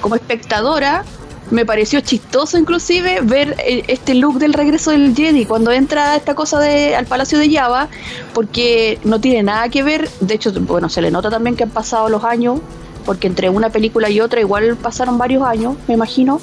[0.00, 1.04] como espectadora,
[1.50, 6.34] me pareció chistoso inclusive ver eh, este look del regreso del Jedi cuando entra esta
[6.34, 7.88] cosa de al Palacio de Java,
[8.34, 11.70] porque no tiene nada que ver, de hecho, bueno, se le nota también que han
[11.70, 12.60] pasado los años,
[13.06, 16.40] porque entre una película y otra igual pasaron varios años, me imagino.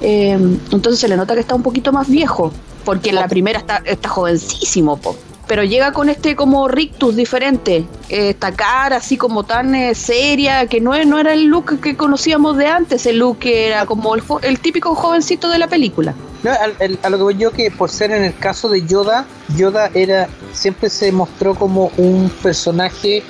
[0.00, 2.52] Eh, entonces se le nota que está un poquito más viejo,
[2.84, 4.98] porque en la primera está, está jovencísimo,
[5.46, 10.66] pero llega con este como rictus diferente, eh, esta cara así como tan eh, seria,
[10.66, 14.14] que no, no era el look que conocíamos de antes, el look que era como
[14.14, 16.14] el, típico jovencito de la película.
[16.44, 19.26] a, lo que voy yo que por ser en el caso de Yoda,
[19.56, 23.22] Yoda era siempre se mostró como un personaje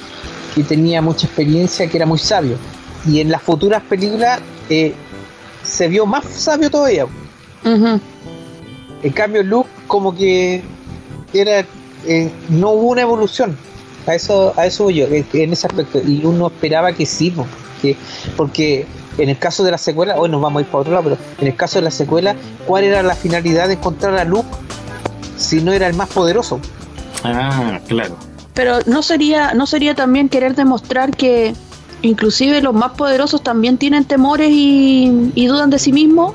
[0.55, 2.57] que tenía mucha experiencia, que era muy sabio.
[3.07, 4.41] Y en las futuras películas
[4.71, 4.95] eh,
[5.67, 7.07] se vio más sabio todavía.
[7.65, 10.63] En cambio, Luke como que
[11.33, 11.65] era
[12.07, 13.57] eh, no hubo una evolución.
[14.07, 16.01] A eso, a eso yo, en ese aspecto.
[16.07, 17.97] Y uno esperaba que sí, porque,
[18.37, 18.87] porque
[19.19, 21.19] en el caso de la secuela, hoy nos vamos a ir para otro lado, pero
[21.41, 22.37] en el caso de la secuela,
[22.67, 24.49] ¿cuál era la finalidad de encontrar a Luke
[25.37, 26.61] si no era el más poderoso?
[27.25, 28.17] Ah, claro.
[28.55, 31.55] Pero no sería, no sería también querer demostrar que
[32.03, 36.35] inclusive los más poderosos también tienen temores y, dudan de sí mismos.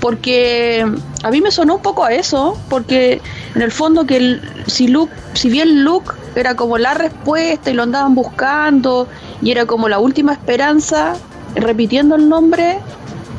[0.00, 0.84] Porque
[1.22, 3.22] a mí me sonó un poco a eso, porque
[3.54, 7.84] en el fondo que si Luke, si bien Luke era como la respuesta y lo
[7.84, 9.08] andaban buscando
[9.40, 11.14] y era como la última esperanza,
[11.54, 12.78] repitiendo el nombre,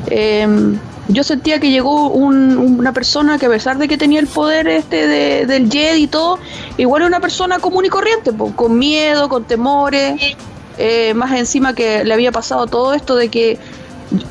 [0.08, 0.76] em,
[1.08, 5.06] yo sentía que llegó una persona que a pesar de que tenía el poder este
[5.06, 6.40] de, del Jedi y todo,
[6.78, 10.20] igual era una persona común y corriente, con miedo, con temores.
[10.78, 13.58] Eh, más encima que le había pasado todo esto de que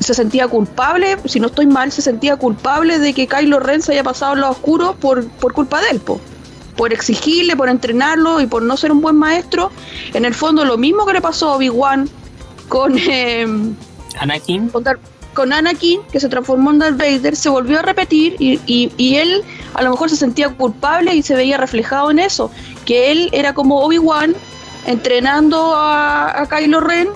[0.00, 3.92] se sentía culpable, si no estoy mal, se sentía culpable de que Kylo Ren se
[3.92, 6.00] haya pasado en lo oscuro por, por culpa de él,
[6.76, 9.70] por exigirle, por entrenarlo y por no ser un buen maestro.
[10.14, 12.08] En el fondo, lo mismo que le pasó a Obi-Wan
[12.68, 13.74] con em,
[14.18, 14.70] Anakin.
[15.34, 19.16] Con, Anakin, que se transformó en Darth Vader, se volvió a repetir y, y, y
[19.16, 19.42] él
[19.74, 22.50] a lo mejor se sentía culpable y se veía reflejado en eso,
[22.86, 24.34] que él era como Obi-Wan
[24.86, 27.08] entrenando a, Kylo Ren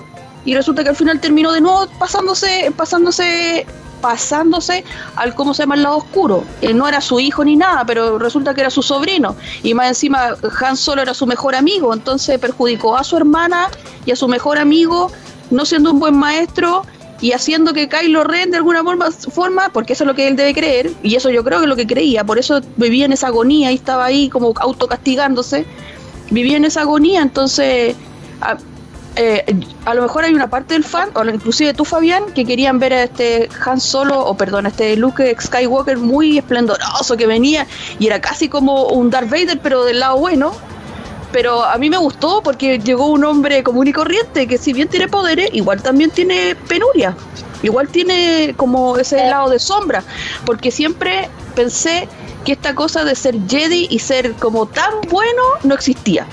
[0.45, 3.65] y resulta que al final terminó de nuevo pasándose, pasándose,
[4.01, 4.83] pasándose
[5.15, 6.43] al cómo se llama el lado oscuro.
[6.61, 9.35] Él no era su hijo ni nada, pero resulta que era su sobrino.
[9.63, 13.69] Y más encima Han Solo era su mejor amigo, entonces perjudicó a su hermana
[14.05, 15.11] y a su mejor amigo,
[15.49, 16.83] no siendo un buen maestro
[17.21, 20.55] y haciendo que Kylo Ren de alguna forma, porque eso es lo que él debe
[20.55, 23.27] creer, y eso yo creo que es lo que creía, por eso vivía en esa
[23.27, 25.67] agonía y estaba ahí como autocastigándose
[26.31, 27.95] vivía en esa agonía, entonces
[28.41, 28.57] a,
[29.17, 29.43] eh,
[29.85, 32.93] a, lo mejor hay una parte del fan, o inclusive tú Fabián, que querían ver
[32.93, 37.67] a este Han Solo, o perdón, a este Luke Skywalker muy esplendoroso que venía
[37.99, 40.53] y era casi como un Darth Vader, pero del lado bueno.
[41.33, 44.89] Pero a mí me gustó porque llegó un hombre común y corriente que si bien
[44.89, 47.15] tiene poderes, igual también tiene penuria.
[47.63, 50.03] Igual tiene como ese lado de sombra.
[50.45, 52.09] Porque siempre pensé
[52.43, 56.27] que esta cosa de ser Jedi y ser como tan bueno no existía.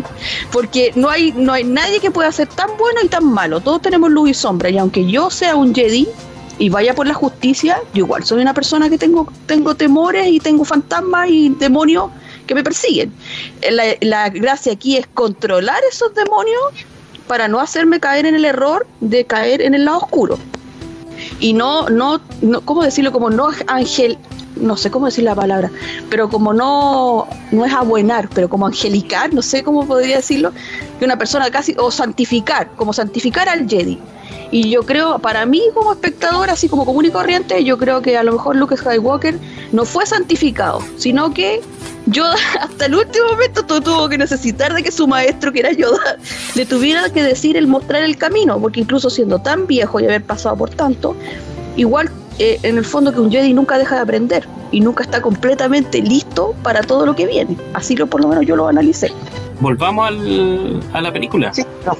[0.52, 3.60] Porque no hay, no hay nadie que pueda ser tan bueno y tan malo.
[3.60, 4.70] Todos tenemos luz y sombra.
[4.70, 6.08] Y aunque yo sea un Jedi
[6.58, 10.38] y vaya por la justicia, yo igual soy una persona que tengo, tengo temores y
[10.38, 12.10] tengo fantasmas y demonios
[12.46, 13.12] que me persiguen.
[14.00, 16.62] La, gracia aquí es controlar esos demonios
[17.26, 20.38] para no hacerme caer en el error de caer en el lado oscuro.
[21.40, 23.12] Y no, no, no ¿cómo decirlo?
[23.12, 24.18] Como no ángel,
[24.56, 25.70] no sé cómo decir la palabra,
[26.10, 30.52] pero como no, no es abuenar, pero como angelicar, no sé cómo podría decirlo,
[30.98, 33.98] que una persona casi, o santificar, como santificar al Jedi.
[34.50, 38.18] Y yo creo, para mí como espectador, así como común y corriente, yo creo que
[38.18, 39.38] a lo mejor Luke Skywalker
[39.72, 41.62] no fue santificado, sino que
[42.06, 42.24] yo
[42.60, 46.18] hasta el último momento tuvo que necesitar de que su maestro, que era Yoda,
[46.54, 50.22] le tuviera que decir el mostrar el camino, porque incluso siendo tan viejo y haber
[50.22, 51.16] pasado por tanto,
[51.76, 55.20] igual eh, en el fondo que un Jedi nunca deja de aprender y nunca está
[55.20, 57.56] completamente listo para todo lo que viene.
[57.74, 59.12] Así que por lo menos yo lo analicé.
[59.60, 61.52] Volvamos al, a la película.
[61.54, 61.96] Sí, no,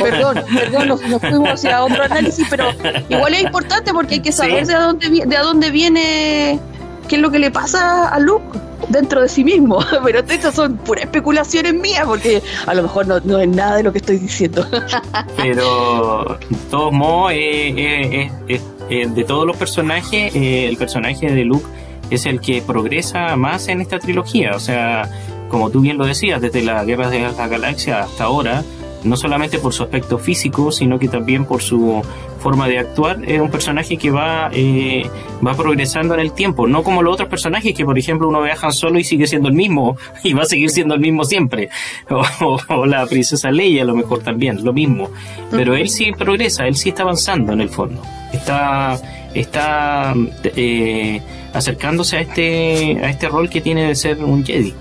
[0.00, 2.70] Perdón, perdón, nos, fuimos hacia otro análisis, pero
[3.08, 6.60] igual es importante porque hay que saber de, dónde, de dónde viene,
[7.08, 9.78] qué es lo que le pasa a Luke dentro de sí mismo.
[10.04, 13.92] Pero estas son puras especulaciones mías porque a lo mejor no, es nada de lo
[13.92, 14.66] que estoy diciendo.
[15.36, 21.66] Pero, de todos modos, eh, eh, eh, de todos los personajes, el personaje de Luke
[22.10, 24.52] es el que progresa más en esta trilogía.
[24.54, 25.08] O sea,
[25.48, 28.64] como tú bien lo decías, desde la Guerra de la Galaxia hasta ahora,
[29.04, 32.02] no solamente por su aspecto físico, sino que también por su
[32.38, 35.08] forma de actuar, es un personaje que va, eh,
[35.44, 38.72] va progresando en el tiempo, no como los otros personajes que, por ejemplo, uno viajan
[38.72, 41.70] solo y sigue siendo el mismo y va a seguir siendo el mismo siempre,
[42.10, 45.10] o, la princesa Leia a lo mejor también, lo mismo,
[45.50, 48.02] pero él sí progresa, él sí está avanzando en el fondo,
[48.32, 48.98] está,
[49.34, 51.20] está eh,
[51.52, 54.74] acercándose a este, a este rol que tiene de ser un Jedi.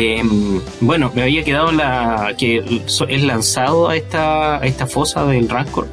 [0.00, 2.62] Em, bueno, me había quedado la que
[3.08, 5.88] es lanzado a esta, a esta fosa del Rancor.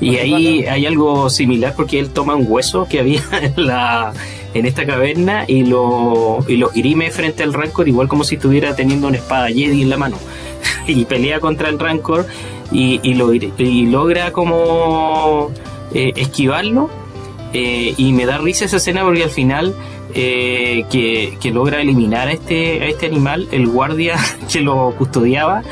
[0.00, 4.12] Y ahí hay algo similar porque él toma un hueso que había en, la,
[4.52, 8.74] en esta caverna y lo, y lo grime frente al Rancor, igual como si estuviera
[8.74, 10.18] teniendo una espada Jedi en la mano.
[10.88, 12.26] y pelea contra el Rancor
[12.72, 15.52] y, y, lo, y logra como
[15.94, 16.90] eh, esquivarlo.
[17.52, 19.72] Eh, y me da risa esa escena porque al final
[20.18, 24.16] eh, que, logra eliminar a este, a este animal, el guardia
[24.52, 25.62] que lo custodiaba,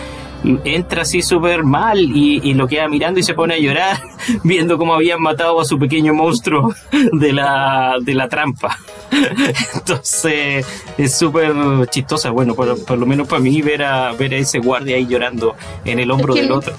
[0.64, 3.98] entra así súper mal y, lo queda mirando y se pone a llorar
[4.44, 6.74] viendo cómo habían matado a su pequeño monstruo
[7.12, 8.78] de la, de la trampa.
[9.74, 10.66] Entonces
[10.98, 11.54] es súper
[11.88, 15.56] chistosa, bueno, por, lo menos para mí ver a, ver a ese guardia ahí llorando
[15.86, 16.74] en el hombro del otro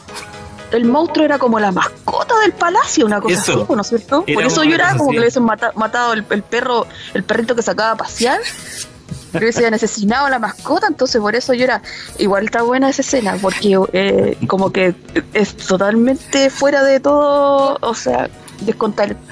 [0.72, 4.26] el monstruo era como la mascota del palacio, una cosa así, ¿no es cierto?
[4.26, 7.92] Por eso yo era como que le hubiesen matado el, perro, el perrito que sacaba
[7.92, 8.40] a pasear.
[9.32, 11.82] Que hubiesen asesinado a la mascota, entonces por eso yo era.
[12.20, 14.96] Igual está buena esa escena, porque eh, como que
[15.34, 18.30] es totalmente fuera de todo, o sea,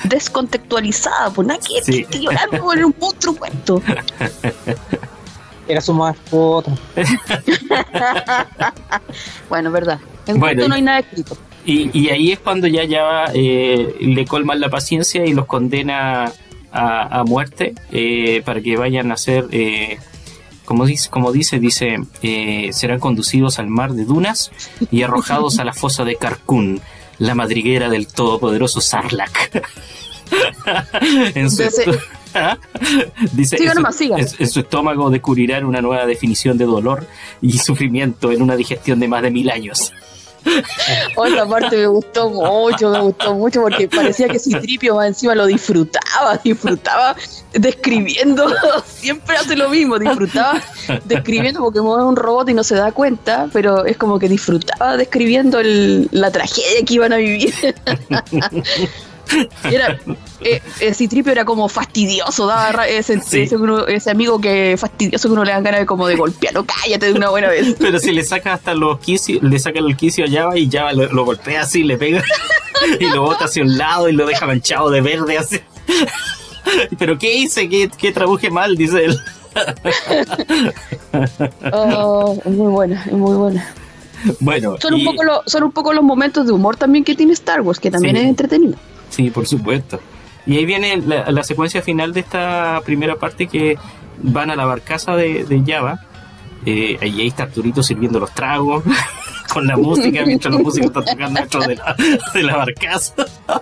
[0.04, 2.06] descontextualizada, pues nada que sí.
[2.12, 3.82] llorando por un monstruo muerto.
[5.68, 6.72] Era su mascota.
[9.50, 10.00] bueno, verdad.
[10.28, 11.38] En bueno, no hay nada escrito.
[11.66, 16.32] Y, ahí es cuando ya, ya eh, le colman la paciencia y los condena
[16.74, 20.00] a, muerte eh, para que vayan a ser, eh,
[20.66, 22.00] como, dice, como dice, dice
[22.74, 24.52] serán conducidos al mar de dunas
[24.92, 26.82] y arrojados a la fosa de Carcún,
[27.20, 29.64] la madriguera del todopoderoso Sarlacc.
[31.36, 31.64] en su,
[33.34, 37.06] dice, en su estómago descubrirán una nueva definición de dolor
[37.42, 39.94] y sufrimiento en una digestión de más de mil años.
[41.16, 45.46] Otra parte me gustó mucho, me gustó mucho porque parecía que Citripio más encima lo
[45.46, 47.16] disfrutaba, disfrutaba
[47.54, 48.46] describiendo,
[48.86, 50.62] siempre hace lo mismo, disfrutaba
[51.06, 54.98] describiendo porque mueve un robot y no se da cuenta, pero es como que disfrutaba
[54.98, 57.54] describiendo la tragedia que iban a vivir.
[59.64, 59.98] Era,
[60.42, 65.52] eh, eh, Citripio era como fastidioso, daba ese, ese, amigo que fastidioso que uno le
[65.52, 67.76] dan ganas de como de golpearlo, cállate de una buena vez.
[67.80, 70.94] Pero si le saca hasta los quicios, le saca el quicio a Java y Java
[70.94, 72.24] lo, golpea así, le pega
[73.00, 75.60] y lo bota hacia un lado y lo deja manchado de verde así.
[76.98, 77.70] Pero ¿qué hice?
[77.70, 78.76] ¿Qué, qué traduje mal?
[78.76, 79.18] Dice él.
[81.72, 83.74] oh, es muy buena, es muy buena.
[84.40, 87.62] Bueno, son, un poco son un poco los momentos de humor también que tiene Star
[87.62, 88.78] Wars, que también es entretenido.
[89.14, 90.00] Sí, por supuesto.
[90.48, 93.78] Y ahí viene la, secuencia final de esta primera parte que
[94.24, 96.00] van a la barcaza de, de Java.
[96.66, 98.84] Eh, ahí está Arturito sirviendo los tragos
[99.54, 101.96] con la música mientras los músicos están tocando dentro de la,
[102.34, 103.14] de la barcaza.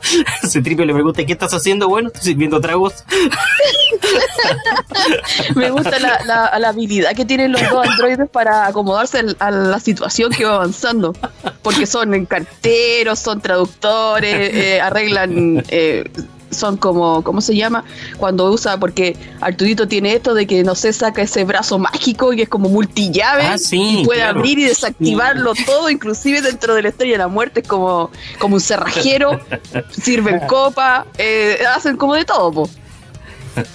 [0.64, 1.90] Triple le pregunta, ¿qué estás haciendo?
[1.90, 3.04] Bueno, estoy sirviendo tragos.
[5.56, 10.32] Me gusta la, la, habilidad que tienen los dos androides para acomodarse a la situación
[10.32, 11.14] que va avanzando.
[11.62, 15.64] Porque son carteros, son traductores, eh, arreglan...
[15.68, 16.06] Eh,
[16.52, 17.84] son como, ¿cómo se llama?
[18.18, 22.42] Cuando usa, porque Arturito tiene esto de que no sé, saca ese brazo mágico y
[22.44, 24.40] es como multillave Ah, sí, y puede claro.
[24.40, 28.56] abrir y desactivarlo todo, inclusive dentro de la estrella de la muerte, es como, como
[28.56, 29.40] un cerrajero,
[29.92, 32.70] sirven copa, eh, hacen como de todo, po.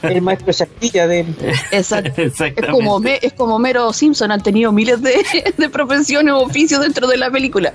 [0.02, 1.26] El maestro Chasquilla de.
[1.70, 2.22] Exacto.
[2.22, 6.80] Es como, Me- es como Mero Simpson, han tenido miles de, de profesiones o oficios
[6.80, 7.74] dentro de la película.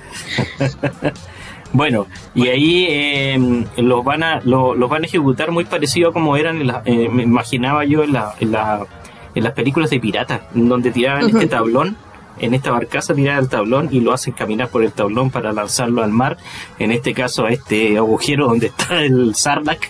[1.72, 6.12] Bueno, y ahí eh, los van a lo- los van a ejecutar muy parecido a
[6.12, 8.86] como eran, en la- eh, me imaginaba yo en, la, en, la-
[9.34, 11.96] en las películas de piratas, donde tiraban este tablón,
[12.38, 16.02] en esta barcaza tiraban el tablón y lo hacen caminar por el tablón para lanzarlo
[16.02, 16.36] al mar,
[16.78, 19.88] en este caso a este agujero donde está el Sarlacc.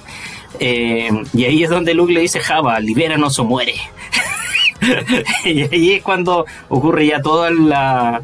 [0.61, 3.75] Eh, y ahí es donde Luke le dice, Java, libéranos o muere.
[5.45, 8.21] y ahí es cuando ocurre ya toda la...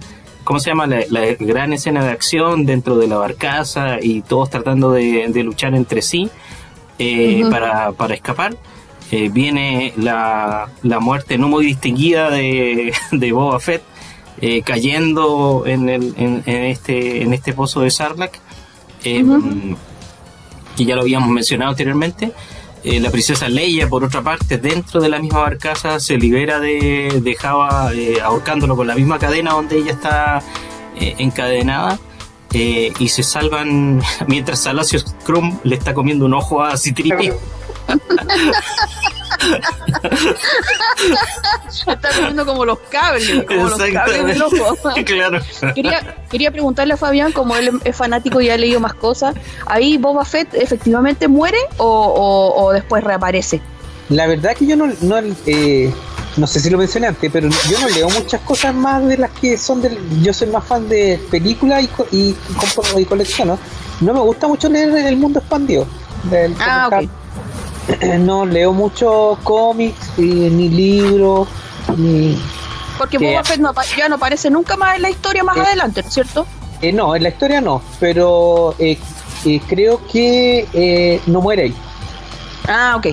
[0.49, 0.87] ¿Cómo se llama?
[0.87, 5.43] La, la gran escena de acción dentro de la barcaza y todos tratando de, de
[5.43, 6.31] luchar entre sí
[6.99, 7.51] eh, Ujú.
[7.51, 8.57] para, para escapar.
[9.11, 13.83] Eh, viene la, la muerte no muy distinguida de, de Boba Fett
[14.41, 18.39] eh, cayendo en, el, en, en este, en este pozo de Sarlacc.
[19.05, 19.77] Eh, Ujú.
[20.79, 22.33] que ya lo habíamos mencionado anteriormente.
[22.85, 27.21] Eh, la princesa Leia, por otra parte, dentro de la misma barcaza, se libera de,
[27.23, 30.43] de Java eh, ahorcándolo con la misma cadena donde ella está
[30.97, 31.99] eh, encadenada.
[32.53, 37.39] y se salvan mientras Salacios Crumb le está comiendo un ojo a Citripio.
[41.87, 44.77] Está comiendo como los cables, como los cables del ojo.
[45.05, 45.41] claro.
[45.75, 49.35] Quería, quería preguntarle a Fabián, como él es fanático y ha leído más cosas,
[49.67, 53.61] ¿ahí Boba Fett efectivamente muere o, o- o después reaparece?
[54.09, 55.17] La verdad que yo no, no,
[55.47, 55.93] eh,
[56.39, 59.31] no sé si lo mencioné antes, pero yo no leo muchas cosas más de las
[59.33, 59.99] que son del.
[60.23, 62.35] Yo soy más fan de películas y,
[63.05, 63.59] colecciono.
[64.01, 65.87] No me gusta mucho leer el mundo expandido.
[66.25, 67.11] del Ah, comic ok.
[67.11, 67.18] Card.
[68.19, 71.49] No leo mucho cómics, ni libros,
[71.97, 72.41] ni.
[72.99, 75.61] Porque Que- Boba Fett no, ya no aparece nunca más en la historia más Eh.
[75.61, 76.47] adelante, ¿no es cierto?
[76.81, 78.97] eh, no, en la historia no, pero eh,
[79.45, 81.75] eh, creo que no muere ahí.
[82.69, 83.09] Ah, ok.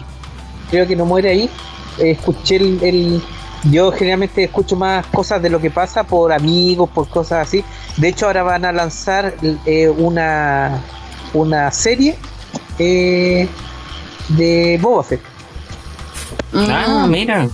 [0.70, 1.50] creo que no muere ahí.
[1.98, 3.24] Escuché el, el-
[3.72, 7.64] Yo generalmente escucho más cosas de lo que pasa por amigos, por cosas así.
[7.98, 9.34] De hecho, ahora van a lanzar
[9.66, 10.82] eh, una,
[11.34, 12.16] una serie
[12.78, 13.48] eh,
[14.30, 15.22] de Boba Fett.
[16.54, 17.12] Ah, Mm.
[17.12, 17.48] mira.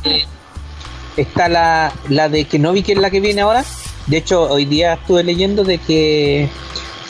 [1.17, 3.63] Está la, la de Kenobi, que es la que viene ahora.
[4.07, 6.47] De hecho, hoy día estuve leyendo de que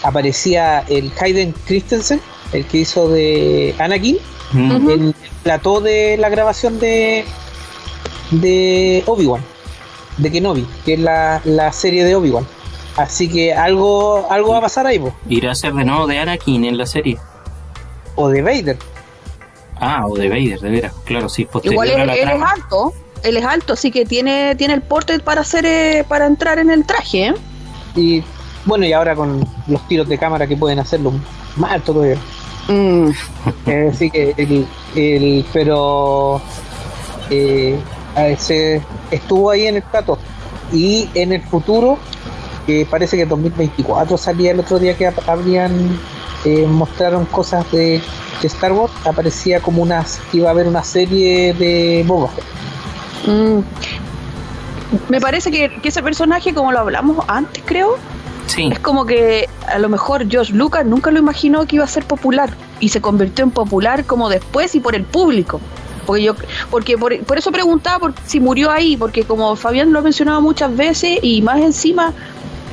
[0.03, 2.20] aparecía el Hayden Christensen,
[2.53, 4.18] el que hizo de Anakin,
[4.53, 7.24] en el plató de la grabación de
[8.32, 9.41] de Obi-Wan,
[10.18, 12.45] de Kenobi, que es la, la serie de Obi-Wan.
[12.97, 15.14] Así que algo algo va a pasar ahí, po.
[15.30, 17.18] Irá a ser de nuevo de Anakin en la serie.
[18.16, 18.78] o de Vader.
[19.82, 20.93] Ah, o de Vader, de veras.
[21.05, 24.82] Claro, sí, Igual él, él es alto, él es alto, así que tiene, tiene el
[24.82, 27.34] porte para hacer eh, para entrar en el traje, ¿eh?
[27.95, 28.23] Y
[28.65, 31.11] bueno, y ahora con los tiros de cámara que pueden hacerlo
[31.57, 32.17] más alto todavía.
[32.67, 33.09] Mm.
[33.65, 36.39] Eh, Así que el, el- pero
[37.32, 37.79] eh,
[38.38, 40.17] se- estuvo ahí en el plato
[40.71, 41.97] y en el futuro
[42.67, 45.99] que parece que 2024 salía el otro día que habrían
[46.45, 48.01] eh, mostraron cosas de,
[48.41, 52.45] de Star Wars aparecía como una que iba a haber una serie de Boba Fett.
[53.27, 53.59] Mm.
[55.09, 57.97] Me parece que, que ese personaje, como lo hablamos antes, creo,
[58.47, 61.87] Sí, es como que a lo mejor George Lucas nunca lo imaginó que iba a
[61.87, 62.49] ser popular
[62.81, 65.61] y se convirtió en popular como después y por el público.
[66.05, 66.35] Porque yo,
[66.69, 70.41] porque por, por eso preguntaba por si murió ahí, porque como Fabián lo ha mencionado
[70.41, 72.13] muchas veces y más encima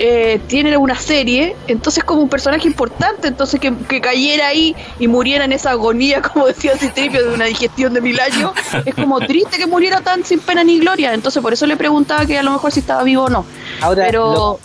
[0.00, 5.08] eh, tiene una serie, entonces como un personaje importante, entonces que, que cayera ahí y
[5.08, 8.52] muriera en esa agonía, como decía Citripio, de una digestión de mil años,
[8.84, 12.24] es como triste que muriera tan sin pena ni gloria, entonces por eso le preguntaba
[12.26, 13.44] que a lo mejor si estaba vivo o no.
[13.80, 14.60] Ahora Pero lo-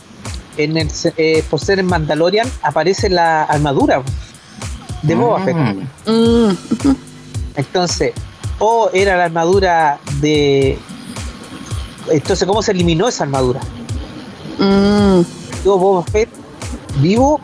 [0.57, 4.03] en el, se- eh, por ser en Mandalorian aparece la armadura
[5.01, 5.55] de Boba Fett.
[5.55, 5.87] Mm.
[6.11, 6.57] mm,
[7.55, 8.13] Entonces,
[8.59, 10.77] o era la armadura de.
[12.11, 13.59] Entonces, ¿cómo se eliminó esa armadura?
[14.57, 15.21] Mm.
[15.53, 16.29] ¿Estuvo Boba Fett
[16.97, 17.39] vivo?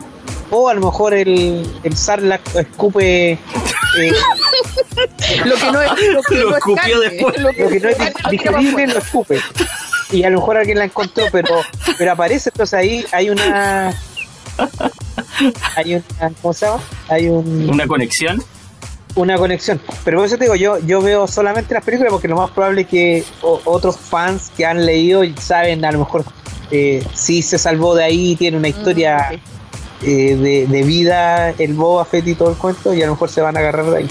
[0.50, 3.32] O a lo mejor el, el Sarlacc escupe.
[3.32, 3.38] eh,
[5.44, 7.40] lo que no es lo que Lo no es escupió carne, después.
[7.40, 7.98] lo que, lo que no es
[8.30, 9.40] digerible lo escupe.
[10.10, 11.62] Y a lo mejor alguien la encontró, pero,
[11.96, 13.94] pero aparece, entonces ahí hay una.
[15.76, 16.30] Hay una.
[16.42, 16.82] ¿Cómo se llama?
[17.08, 17.70] Hay un.
[17.70, 18.42] Una conexión.
[19.14, 19.80] una conexión.
[20.04, 22.82] Pero por eso te digo, yo, yo veo solamente las películas porque lo más probable
[22.82, 26.24] es que o- otros fans que han leído y saben a lo mejor
[26.70, 29.40] eh, si se salvó de ahí, tiene una historia Mm, ok.
[30.02, 33.28] eh, de, de, vida el Boba Fett y todo el cuento y a lo mejor
[33.28, 34.08] se van a agarrar de ahí.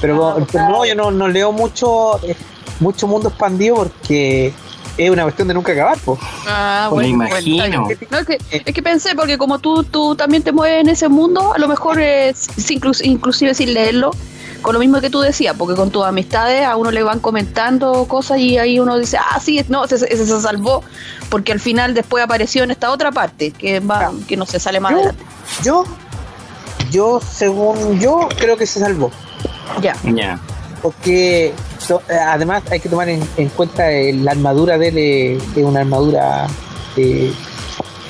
[0.00, 2.34] Pero, ah, no, yo no, no leo mucho, eh,
[2.80, 4.52] mucho mundo expandido porque
[4.96, 6.18] es una cuestión de nunca acabar, pues.
[6.46, 7.88] Ah, bueno, me imagino.
[8.10, 11.08] No, es, que, es, que, pensé, porque como tú, tú también te mueves en ese
[11.08, 12.48] mundo, a lo mejor es,
[13.02, 14.12] inclusive sin leerlo,
[14.62, 18.06] con lo mismo que tú decías, porque con tus amistades a uno le van comentando
[18.06, 20.82] cosas y ahí uno dice, ah, sí, no, ese, se salvó,
[21.28, 24.80] porque al final después apareció en esta otra parte, que va, que no se sale
[24.80, 25.24] más yo, adelante.
[25.62, 25.84] Yo,
[26.90, 29.10] yo, según yo, creo que se salvó.
[29.80, 29.96] Ya.
[30.04, 30.40] Ya.
[30.82, 35.64] Porque eh, además hay que tomar en, cuenta eh, la armadura de él eh, es
[35.64, 36.46] una armadura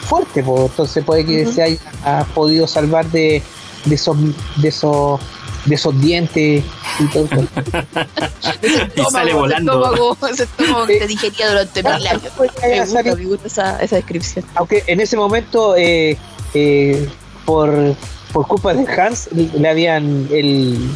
[0.02, 3.42] fuerte, pues, entonces puede que se haya podido salvar de,
[3.84, 4.16] de esos
[4.56, 5.20] de esos
[5.64, 6.64] de esos dientes
[6.98, 7.28] y todo
[8.96, 10.16] y sale volando.
[10.30, 12.22] Ese estómago, que te digería durante mil años.
[12.62, 14.44] Me gusta, me gusta esa, esa, descripción.
[14.54, 16.16] Aunque en ese momento, eh,
[16.54, 17.08] eh,
[17.44, 17.94] por,
[18.32, 20.90] por culpa de Hans, le habían el,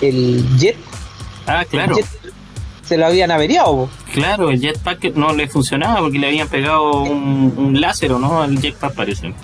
[0.00, 0.76] el jet.
[1.46, 1.96] Ah, claro.
[2.82, 3.88] se lo habían averiado.
[4.12, 8.40] Claro, el jetpack no le funcionaba porque le habían pegado un, un láser, ¿o no?
[8.40, 9.34] Al jetpack parece.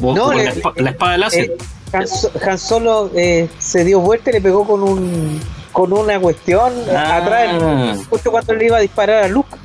[0.00, 0.44] no, le,
[0.76, 1.44] la, espada láser.
[1.44, 1.56] Eh,
[1.92, 5.40] Han, Solo eh, se dio vuelta y le pegó con un
[5.72, 7.16] con una cuestión ah.
[7.16, 9.56] atrás, justo cuando le iba a disparar a Luke.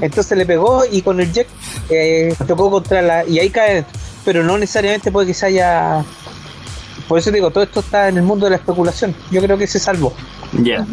[0.00, 1.48] Entonces le pegó y con el jet
[1.88, 3.24] eh, tocó contra la.
[3.26, 3.84] y ahí cae.
[4.24, 6.04] Pero no necesariamente puede que se haya.
[7.08, 9.14] Por eso digo, todo esto está en el mundo de la especulación.
[9.30, 10.12] Yo creo que se salvó.
[10.52, 10.86] Ya,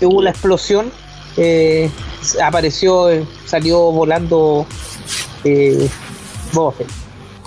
[0.00, 0.90] Hubo la explosión,
[1.36, 1.90] eh,
[2.42, 3.08] apareció,
[3.46, 4.66] salió volando
[5.44, 5.88] eh,
[6.52, 6.74] Boba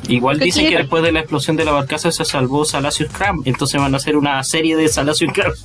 [0.08, 3.82] Igual dicen que después de la explosión de la barcaza se salvó Salacious Crumb, entonces
[3.82, 5.56] van a hacer una serie de Salacious Crumb.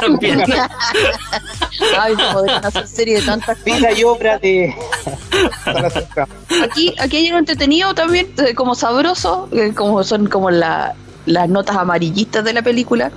[0.00, 0.42] También.
[1.98, 4.74] Ay, podrían hacer serie de tantas Vida y obra de
[6.62, 10.94] aquí, aquí hay algo entretenido también, eh, como sabroso, eh, como son como la,
[11.26, 13.10] las notas amarillistas de la película.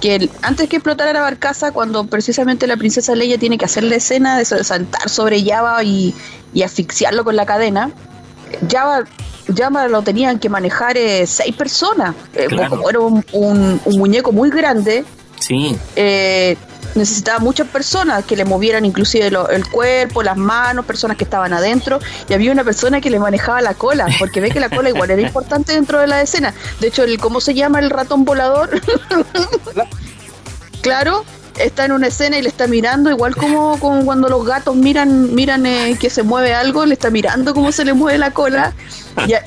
[0.00, 3.96] Que antes que explotara la barcaza, cuando precisamente la princesa Leia tiene que hacer la
[3.96, 6.12] escena de saltar sobre Java y,
[6.52, 7.92] y asfixiarlo con la cadena,
[8.68, 9.04] Java
[9.48, 12.14] ya lo tenían que manejar eh, seis personas.
[12.34, 15.04] Eh, como era un, un, muñeco muy grande,
[15.38, 15.76] sí.
[15.96, 16.56] Eh,
[16.94, 21.98] necesitaba muchas personas que le movieran inclusive el cuerpo, las manos, personas que estaban adentro,
[22.28, 25.10] y había una persona que le manejaba la cola, porque ve que la cola igual
[25.10, 26.54] era importante dentro de la escena.
[26.80, 28.80] De hecho, el ¿cómo se llama el ratón volador?
[30.82, 31.24] claro,
[31.58, 35.34] está en una escena y le está mirando, igual como, como cuando los gatos miran,
[35.34, 38.72] miran eh, que se mueve algo, le está mirando cómo se le mueve la cola.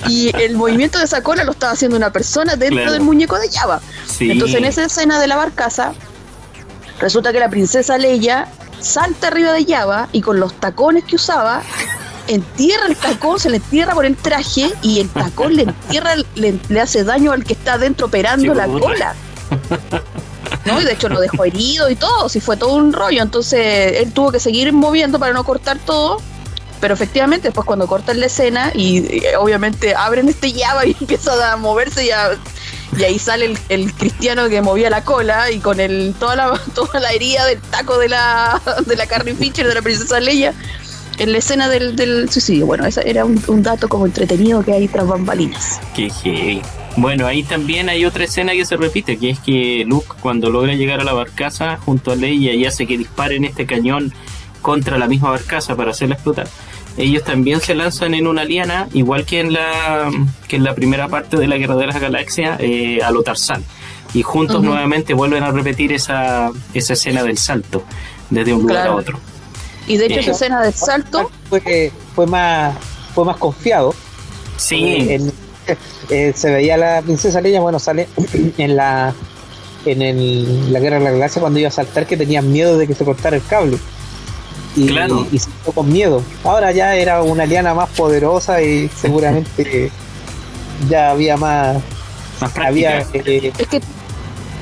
[0.08, 3.50] Y, el movimiento de esa cola lo estaba haciendo una persona dentro del muñeco de
[3.50, 3.80] Java.
[4.20, 5.92] Entonces en esa escena de la barcaza,
[7.00, 8.48] resulta que la princesa Leia
[8.80, 11.62] salta arriba de Java y con los tacones que usaba,
[12.28, 16.80] entierra el tacón, se le entierra por el traje y el tacón le entierra, le,
[16.80, 19.14] hace daño al que está adentro operando la cola.
[20.66, 20.80] ¿no?
[20.80, 23.22] Y de hecho lo dejó herido y todo, si fue todo un rollo.
[23.22, 26.18] Entonces él tuvo que seguir moviendo para no cortar todo.
[26.80, 31.56] Pero efectivamente, después cuando cortan la escena y, obviamente abren este llave y empieza a
[31.56, 32.10] moverse y,
[32.98, 37.00] y ahí sale el, cristiano que movía la cola y con el toda la, toda
[37.00, 40.52] la herida del taco de la, de la Carrie Fisher, de la princesa Leia,
[41.18, 42.66] en la escena del, del suicidio.
[42.66, 45.80] Bueno, ese era un, un, dato como entretenido que hay tras bambalinas.
[45.94, 46.62] Qué heavy.
[46.96, 50.72] Bueno, ahí también hay otra escena que se repite, que es que Luke cuando logra
[50.72, 54.14] llegar a la barcaza junto a Leia y hace que disparen este cañón
[54.62, 56.48] contra la misma barcaza para hacerla explotar.
[56.96, 60.10] Ellos también se lanzan en una liana, igual que en la,
[60.48, 63.62] que en la primera parte de la Guerra de las Galaxias, eh, a lo Tarzán.
[64.14, 67.84] Y juntos nuevamente vuelven a repetir esa, esa escena del salto,
[68.30, 69.20] desde un lugar a otro.
[69.86, 71.30] Y de hecho esa escena del salto...
[71.50, 72.74] Fue, fue, más,
[73.14, 73.94] fue más confiado.
[74.56, 75.18] Sí.
[76.08, 78.08] Eh, se veía la princesa Leia, bueno, sale
[78.58, 79.12] en la
[79.84, 82.86] en el, la guerra de la galaxia cuando iba a saltar que tenían miedo de
[82.86, 83.78] que se cortara el cable.
[84.76, 85.26] Y, claro.
[85.32, 86.22] y, se quedó con miedo.
[86.44, 89.90] Ahora ya era una liana más poderosa y seguramente
[90.88, 91.78] ya había más,
[92.54, 93.80] había eh, es que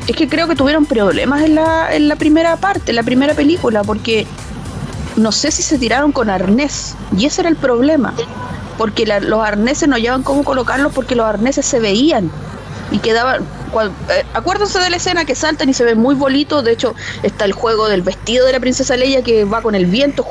[0.06, 3.34] es que creo que tuvieron problemas en la, en la primera parte, en la primera
[3.34, 4.26] película, porque
[5.16, 8.14] no sé si se tiraron con arnés, y ese era el problema
[8.76, 12.30] porque los arneses no llevan cómo colocarlos porque los arneses se veían
[12.90, 13.42] y quedaban.
[13.42, 16.64] Eh, acuérdense de la escena que saltan y se ven muy bonitos.
[16.64, 19.86] De hecho, está el juego del vestido de la princesa Leia que va con el
[19.86, 20.26] viento.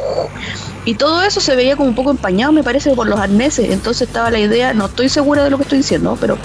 [0.85, 3.69] Y todo eso se veía como un poco empañado, me parece, por los arneses.
[3.69, 6.37] Entonces estaba la idea, no estoy segura de lo que estoy diciendo, pero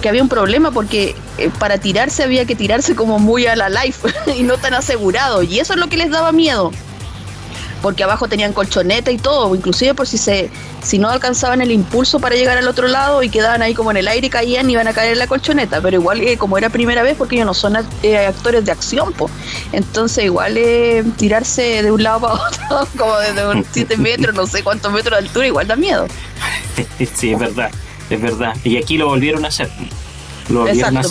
[0.00, 3.68] que había un problema porque eh, para tirarse había que tirarse como muy a la
[3.70, 4.08] life
[4.38, 5.42] y no tan asegurado.
[5.42, 6.70] Y eso es lo que les daba miedo
[7.82, 10.50] porque abajo tenían colchoneta y todo, inclusive por si se
[10.82, 13.96] si no alcanzaban el impulso para llegar al otro lado y quedaban ahí como en
[13.96, 16.70] el aire y caían iban a caer en la colchoneta, pero igual eh, como era
[16.70, 19.32] primera vez porque ellos no son eh, actores de acción, pues
[19.72, 24.46] entonces igual eh, tirarse de un lado para otro como desde un 7 metros, no
[24.46, 26.06] sé cuántos metros de altura, igual da miedo.
[27.14, 27.70] sí, es verdad,
[28.10, 28.54] es verdad.
[28.64, 29.70] Y aquí lo volvieron a hacer.
[30.68, 31.08] Exacto,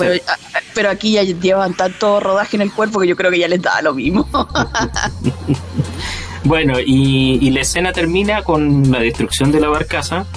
[0.74, 3.62] Pero, aquí ya llevan tanto rodaje en el cuerpo que yo creo que ya les
[3.62, 4.28] da lo mismo.
[6.46, 10.28] Bueno, y, la escena termina con la destrucción de la barcaza,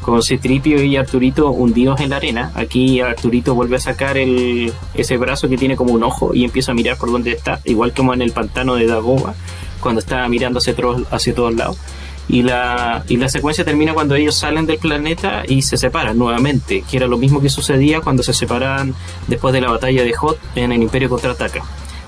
[0.00, 2.50] con Citripio y Arturito hundidos en la arena.
[2.54, 6.72] Aquí Arturito vuelve a sacar el, ese brazo que tiene como un ojo y empieza
[6.72, 9.34] a mirar por donde está, igual como en el pantano de Dagoba,
[9.80, 10.74] cuando está mirando hacia,
[11.10, 11.76] hacia todos lados.
[12.30, 16.82] Y la, y la secuencia termina cuando ellos salen del planeta y se separan nuevamente,
[16.90, 18.94] que era lo mismo que sucedía cuando se separan
[19.26, 21.62] después de la batalla de Hot en el Imperio Contraataca.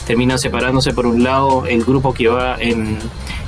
[0.06, 2.98] Terminan separándose por un lado el grupo que va en,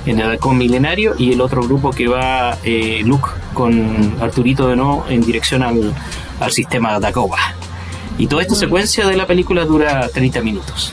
[0.06, 4.76] en el halcón milenario y el otro grupo que va eh, Luke con Arturito de
[4.76, 5.94] nuevo en dirección al,
[6.40, 7.38] al sistema Dagoba.
[8.18, 10.92] Y toda esta secuencia de la película dura 30 minutos.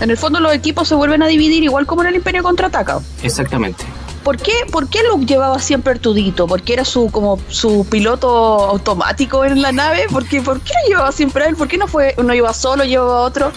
[0.00, 3.00] En el fondo los equipos se vuelven a dividir igual como en el Imperio Contraataca.
[3.22, 3.84] Exactamente.
[4.22, 6.46] ¿Por qué, ¿Por qué Luke llevaba siempre Artudito?
[6.46, 10.06] ¿Porque era su como su piloto automático en la nave?
[10.10, 11.56] ¿Por qué, ¿Por qué lo llevaba siempre a él?
[11.56, 13.52] ¿Por qué no fue no iba solo, llevaba a otro?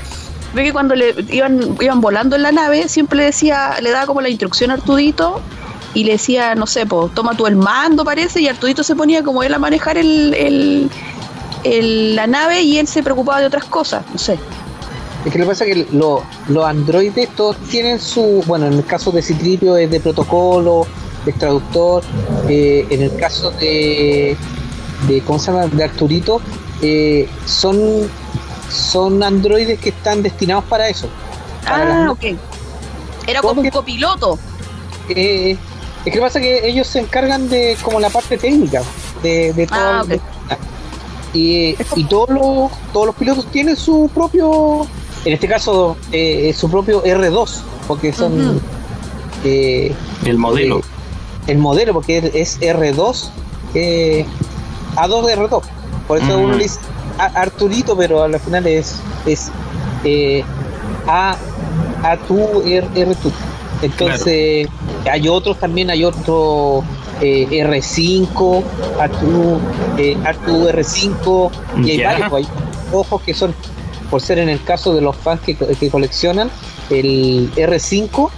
[0.53, 4.21] Ve que cuando le iban, iban volando en la nave, siempre decía, le daba como
[4.21, 5.41] la instrucción a Artudito
[5.93, 9.23] y le decía, no sé, pues toma tú el mando, parece, y Artudito se ponía
[9.23, 10.89] como él a manejar el,
[11.63, 14.37] el, la nave y él se preocupaba de otras cosas, no sé.
[15.25, 18.85] Es que lo que pasa es que los androides todos tienen su, bueno, en el
[18.85, 20.87] caso de Citripio es de protocolo,
[21.25, 22.03] de traductor,
[22.49, 24.35] eh, en el caso de,
[25.07, 26.41] de, ¿cómo se llama?, de Arturito,
[26.81, 28.09] eh, son,
[28.71, 31.07] son androides que están destinados para eso.
[31.65, 32.37] ah, ok.
[33.27, 34.39] Era como un copiloto.
[35.09, 38.81] Eh, es que lo que pasa que ellos se encargan de como la parte técnica
[39.21, 39.77] de, de todo.
[39.79, 40.03] Ah,
[41.33, 44.87] y, y todos los, todos los pilotos tienen su propio
[45.25, 48.61] en este caso eh, su propio R2, porque son...
[49.43, 49.93] Eh,
[50.25, 50.79] el modelo.
[50.79, 50.83] Eh,
[51.47, 53.29] el modelo, porque es R2,
[54.95, 55.61] A2 R2.
[56.07, 56.79] Por eso uno le dice
[57.25, 59.51] Arturito, pero al final es, es
[61.07, 61.35] A,
[62.03, 63.17] A2 R, 2
[63.81, 64.67] Entonces,
[65.09, 66.83] hay otros también, hay otro
[67.19, 68.63] R5,
[68.97, 69.59] A2,
[70.73, 71.51] R5,
[71.83, 72.47] y hay varios, hay
[72.91, 73.53] ojos que son
[74.11, 75.55] por ser en el caso de los fans que,
[75.89, 76.51] coleccionan,
[76.89, 78.29] el R5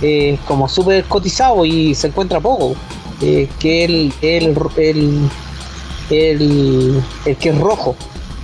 [0.00, 2.74] eh, como súper cotizado y se encuentra poco.
[3.20, 5.28] Eh, que el, el, el,
[6.08, 7.02] el,
[7.36, 7.94] que es rojo.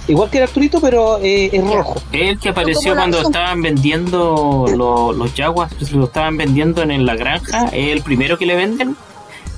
[0.07, 1.97] Igual que el Arturito, pero eh, es rojo.
[2.13, 7.69] El que apareció cuando estaban vendiendo los Jaguars, pues, lo estaban vendiendo en, la granja,
[7.73, 8.97] es el primero que le venden.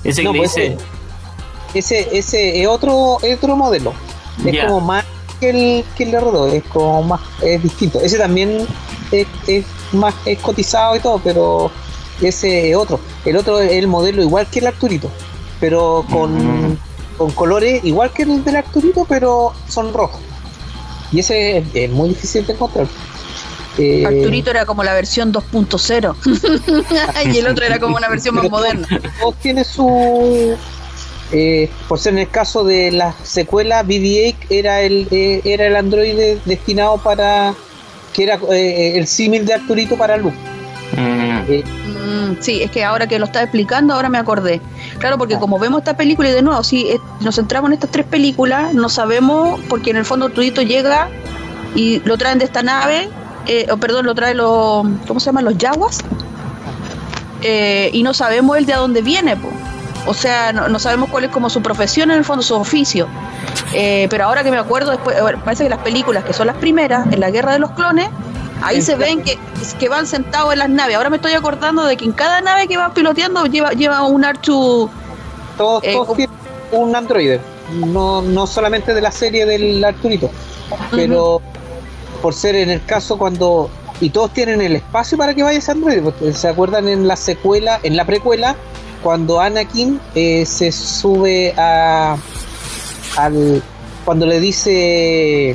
[0.05, 0.77] Ese que pues dice.
[1.75, 3.93] Ese, ese es otro, otro modelo.
[4.45, 5.05] Es como más
[5.41, 6.15] que el, que el
[6.53, 8.01] es como más, es distinto.
[8.01, 8.67] Ese también
[9.11, 9.27] es,
[9.93, 11.71] más es cotizado y todo, pero
[12.21, 13.01] ese es otro.
[13.25, 15.11] El otro es el modelo igual que el Arturito,
[15.61, 16.79] pero con, mm.
[17.19, 20.21] con colores igual que el del Arturito, pero son rojos.
[21.17, 22.87] Y ese es, muy difícil de encontrar.
[23.79, 28.51] Eh, Arturito era como la versión 2.0 y el otro era como una versión más
[28.51, 28.87] moderna.
[29.43, 30.57] Tiene su
[31.33, 35.77] eh, por ser en el caso de la secuela, BB-8 era el, eh, era el
[35.77, 37.55] androide destinado para.
[38.13, 40.37] que era eh, el símil de Arturito para Luke.
[40.93, 41.41] Mm.
[41.51, 44.61] Mm, sí, es que ahora que lo está explicando, ahora me acordé.
[44.99, 46.89] Claro, porque como vemos esta película y de nuevo, si
[47.21, 51.09] nos centramos en estas tres películas, no sabemos, porque en el fondo Arturito llega
[51.75, 53.09] y lo traen de esta nave,
[53.71, 54.87] o perdón, lo trae los.
[55.07, 55.45] ¿Cómo se llaman?
[55.45, 56.01] Los Yaguas.
[57.93, 59.55] y no sabemos el de a dónde viene, pues.
[60.07, 63.09] O sea, no, sabemos cuál es como su profesión en el fondo, su oficio.
[63.73, 67.13] Eh, pero ahora que me acuerdo, después, parece que las películas que son las primeras,
[67.13, 68.09] en la Guerra de los Clones,
[68.63, 69.39] ahí se ven que,
[69.79, 70.97] que van sentados en las naves.
[70.97, 74.25] Ahora me estoy acordando de que en cada nave que va piloteando lleva, lleva un
[74.25, 74.91] Archu.
[75.57, 76.37] Todos, eh, tienen
[76.73, 77.41] un androide,
[77.73, 80.31] no, no solamente de la serie del Arturito,
[80.91, 81.41] pero
[82.21, 83.71] por ser en el caso cuando.
[83.99, 86.13] Y todos tienen el espacio para que vaya ese androide.
[86.35, 88.55] ¿Se acuerdan en la secuela, en la precuela?
[89.07, 92.17] cuando Anakin eh, se sube a
[93.17, 93.63] al
[94.05, 95.55] cuando le dice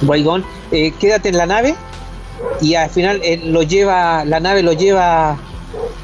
[0.00, 1.74] Guaigón eh, quédate en la nave
[2.60, 5.36] y al final lo lleva la nave lo lleva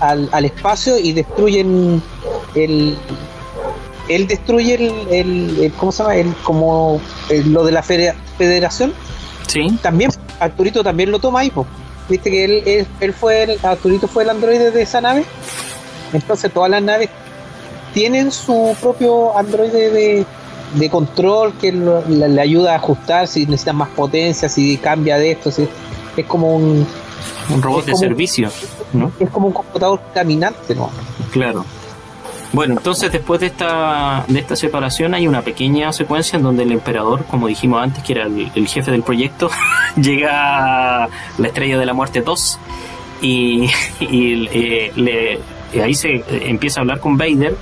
[0.00, 2.02] al, espacio y destruyen
[2.54, 2.96] el
[4.08, 4.74] él destruye
[5.10, 7.00] el, cómo se llama el como
[7.46, 8.92] lo de la federación.
[9.46, 9.78] Sí.
[9.82, 10.10] También
[10.40, 11.52] Arturito también lo toma ahí
[12.10, 15.24] viste que él, él, fue el Arturito fue el androide de esa nave.
[16.12, 17.08] Entonces todas las naves
[17.94, 20.26] tienen su propio androide de,
[20.74, 25.50] de control que le, ayuda a ajustar si necesitan más potencia, si cambia de esto,
[25.50, 25.68] si,
[26.16, 26.86] es como un...
[27.50, 28.48] Un robot de servicio,
[28.92, 29.12] ¿no?
[29.18, 30.90] Es como un computador caminante, ¿no?
[31.32, 31.64] Claro.
[32.52, 36.72] Bueno, entonces después de esta, de esta separación hay una pequeña secuencia en donde el
[36.72, 39.50] emperador, como dijimos antes, que era el, jefe del proyecto,
[39.96, 41.08] llega a
[41.38, 42.58] la estrella de la muerte 2
[43.22, 45.40] y, eh, le,
[45.80, 47.54] ahí se empieza a hablar con Vader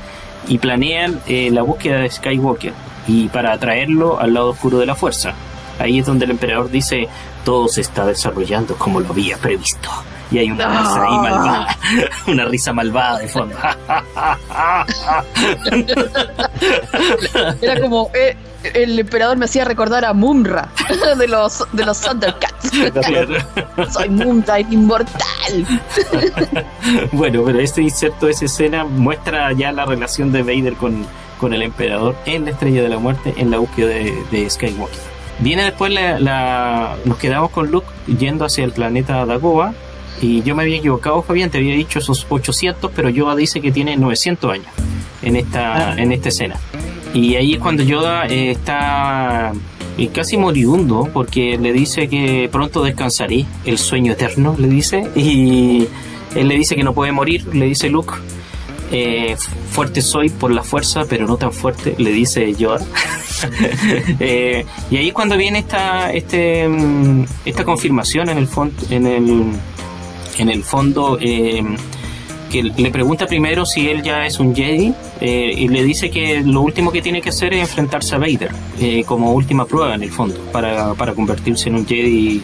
[0.46, 2.72] y planean eh, la búsqueda de Skywalker
[3.06, 5.34] y para atraerlo al lado oscuro de la fuerza.
[5.78, 7.08] Ahí es donde el emperador dice,
[7.44, 9.90] todo se está desarrollando como lo había previsto
[10.30, 11.78] y hay una risa ahí malvada,
[12.26, 13.56] una risa malvada de fondo.
[17.62, 18.36] Era como eh,
[18.74, 20.68] el emperador me hacía recordar a Mumra
[21.18, 22.70] de los de los Thundercats.
[23.92, 25.66] Soy Mumra inmortal.
[27.12, 31.06] bueno, pero este inserto esa escena muestra ya la relación de Vader con,
[31.40, 35.07] con el emperador en la Estrella de la Muerte en la búsqueda de, de Skywalker.
[35.40, 39.72] Viene después la, nos quedamos con Luke yendo hacia el planeta Dagoba
[40.20, 43.70] y yo me había equivocado, Fabián, te había dicho esos 800, pero Yoda dice que
[43.70, 44.66] tiene 900 años
[45.22, 45.94] en esta, ah.
[45.96, 46.56] en esta escena.
[47.14, 49.52] Y ahí es cuando Yoda eh, está
[49.96, 55.08] eh, casi moribundo, porque le dice que pronto descansaré, el sueño eterno, le dice.
[55.14, 55.86] Y
[56.34, 58.14] él le dice que no puede morir, le dice Luke.
[58.90, 59.36] Eh,
[59.70, 62.84] fuerte soy por la fuerza, pero no tan fuerte, le dice Yoda.
[64.20, 68.48] y ahí es cuando viene esta, este, mm, esta confirmación en el,
[68.90, 69.52] en el
[70.38, 71.62] en el fondo eh,
[72.50, 76.40] que le pregunta primero si él ya es un Jedi eh, y le dice que
[76.40, 80.02] lo último que tiene que hacer es enfrentarse a Vader eh, como última prueba en
[80.02, 82.42] el fondo para, para convertirse en un Jedi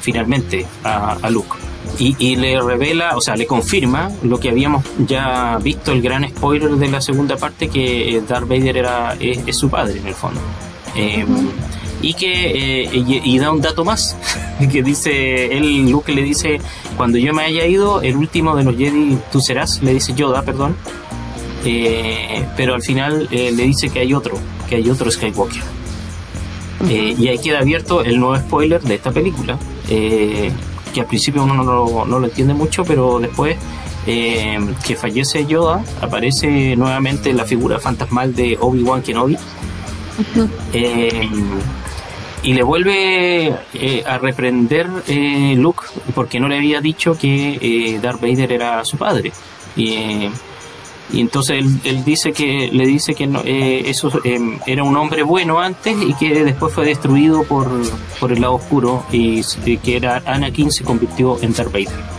[0.00, 1.56] finalmente a, Luke.
[1.98, 6.72] Y, le revela, o sea, le confirma lo que habíamos ya visto, el gran spoiler
[6.72, 10.40] de la segunda parte, que Darth Vader era, es, su padre en el fondo.
[12.02, 14.16] Y que eh, y, da un dato más
[14.72, 16.60] que dice él Luke le dice
[16.96, 20.42] cuando yo me haya ido el último de los Jedi tú serás le dice Yoda
[20.42, 20.76] perdón.
[21.64, 24.38] Eh, pero al final eh, le dice que hay otro
[24.68, 25.62] que hay otro Skywalker.
[26.88, 29.58] Y ahí queda abierto el nuevo spoiler de esta película
[30.96, 33.58] que al principio uno no lo, no lo entiende mucho pero después
[34.06, 39.36] que fallece Yoda aparece nuevamente la figura fantasmal de Obi-Wan Kenobi
[42.46, 45.84] y le vuelve eh, a reprender eh, Luke
[46.14, 49.32] porque no le había dicho que eh, Darth Vader era su padre.
[49.76, 50.28] Y,
[51.12, 55.96] y entonces él, dice que le dice que no, eso era un hombre bueno antes
[56.02, 57.68] y que después fue destruido por,
[58.18, 59.42] por el lado oscuro y
[59.78, 62.15] que era Anakin se convirtió en Darth Vader.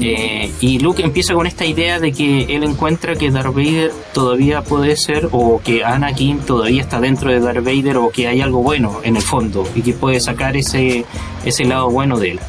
[0.00, 4.62] Eh, y Luke empieza con esta idea de que él encuentra que Darth Vader todavía
[4.62, 8.62] puede ser, o que Anakin todavía está dentro de Darth Vader, o que hay algo
[8.62, 11.04] bueno en el fondo, y que puede sacar ese,
[11.44, 12.40] ese lado bueno de él.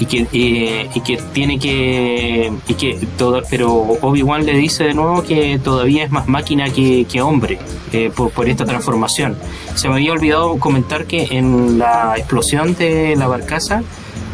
[0.00, 2.52] Y que, eh, y que tiene que.
[2.68, 7.04] Y que todo, pero Obi-Wan le dice de nuevo que todavía es más máquina que,
[7.10, 7.58] que hombre
[7.92, 9.36] eh, por, por esta transformación.
[9.74, 13.82] Se me había olvidado comentar que en la explosión de la barcaza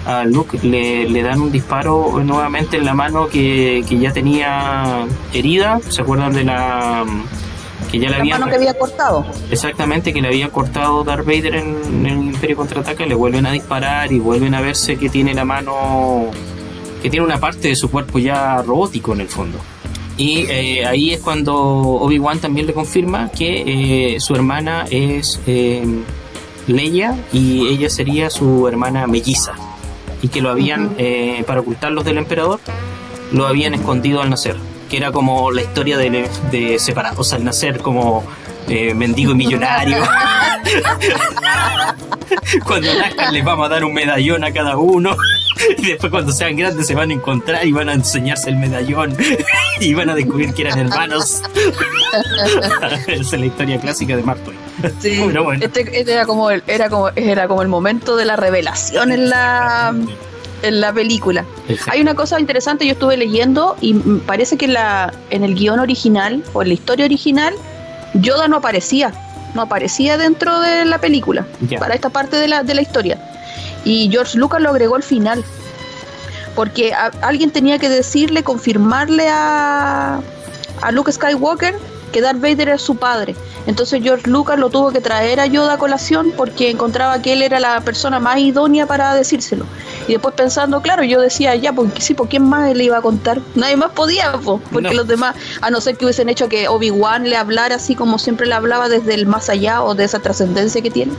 [0.07, 5.81] a Luke le, le, dan un disparo nuevamente en la mano que, ya tenía herida.
[5.89, 7.05] ¿Se acuerdan de la
[7.91, 9.25] que ya la, había mano que había cortado?
[9.51, 14.13] Exactamente, que le había cortado Darth Vader en, el Imperio contraataca, le vuelven a disparar
[14.13, 16.31] y vuelven a verse que tiene la mano
[17.03, 19.59] que tiene una parte de su cuerpo ya robótico en el fondo.
[20.17, 25.85] Y eh, ahí es cuando Obi-Wan también le confirma que eh, su hermana es eh,
[26.67, 29.55] Leia y ella sería su hermana melliza
[30.25, 32.59] y que lo habían, eh, para ocultarlos del emperador,
[33.31, 34.57] lo habían escondido al nacer,
[34.89, 38.25] que era como la historia de, de separados al nacer, como
[38.67, 39.99] eh, mendigo y millonario.
[42.65, 45.15] cuando nazcan les vamos a dar un medallón a cada uno.
[45.79, 49.17] Y después cuando sean grandes se van a encontrar y van a enseñarse el medallón
[49.81, 51.43] y van a descubrir que eran hermanos.
[53.07, 54.41] Esa es la historia clásica de Mark
[54.99, 55.21] Sí,
[55.61, 59.31] este, este, era como el, era como era como el momento de la revelación en
[59.31, 59.95] la
[60.63, 61.45] en la película.
[61.89, 66.43] Hay una cosa interesante, yo estuve leyendo y parece que la en el guion original
[66.53, 67.55] o en la historia original
[68.15, 69.13] Yoda no aparecía,
[69.55, 71.47] no aparecía dentro de la película
[71.79, 73.19] para esta parte de la, de la historia.
[73.85, 75.45] Y George Lucas lo agregó al final.
[76.55, 80.21] Porque alguien tenía que decirle, confirmarle a,
[80.83, 81.75] a Luke Skywalker
[82.15, 83.35] que Darth Vader era su padre.
[83.67, 87.43] Entonces George Lucas lo tuvo que traer a Yoda a colación porque encontraba que él
[87.43, 89.67] era la persona más idónea para decírselo.
[90.07, 93.03] Y después pensando, claro, yo decía, ya, pues sí, ¿por quién más le iba a
[93.03, 93.41] contar?
[93.57, 97.29] Nadie más podía, pues, porque los demás, a no ser que hubiesen hecho que Obi-Wan
[97.29, 100.83] le hablara así como siempre le hablaba desde el más allá o de esa trascendencia
[100.83, 101.13] que tiene,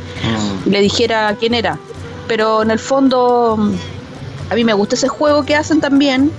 [0.66, 1.78] y le dijera quién era.
[2.28, 3.58] Pero en el fondo,
[4.50, 6.32] a mí me gusta ese juego que hacen también,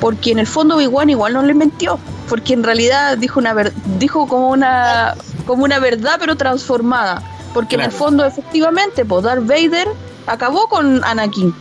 [0.00, 1.98] porque en el fondo Obi-Wan igual no le mintió,
[2.28, 5.14] porque en realidad dijo una ver dijo como una
[5.46, 7.22] como una verdad pero transformada,
[7.54, 9.88] porque en el fondo efectivamente, pues Darth Vader
[10.26, 11.54] acabó con Anakin.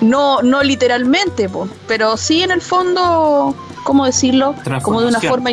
[0.00, 3.54] No no literalmente, pues, pero sí en el fondo,
[3.84, 4.54] ¿cómo decirlo?
[4.82, 5.50] Como de una forma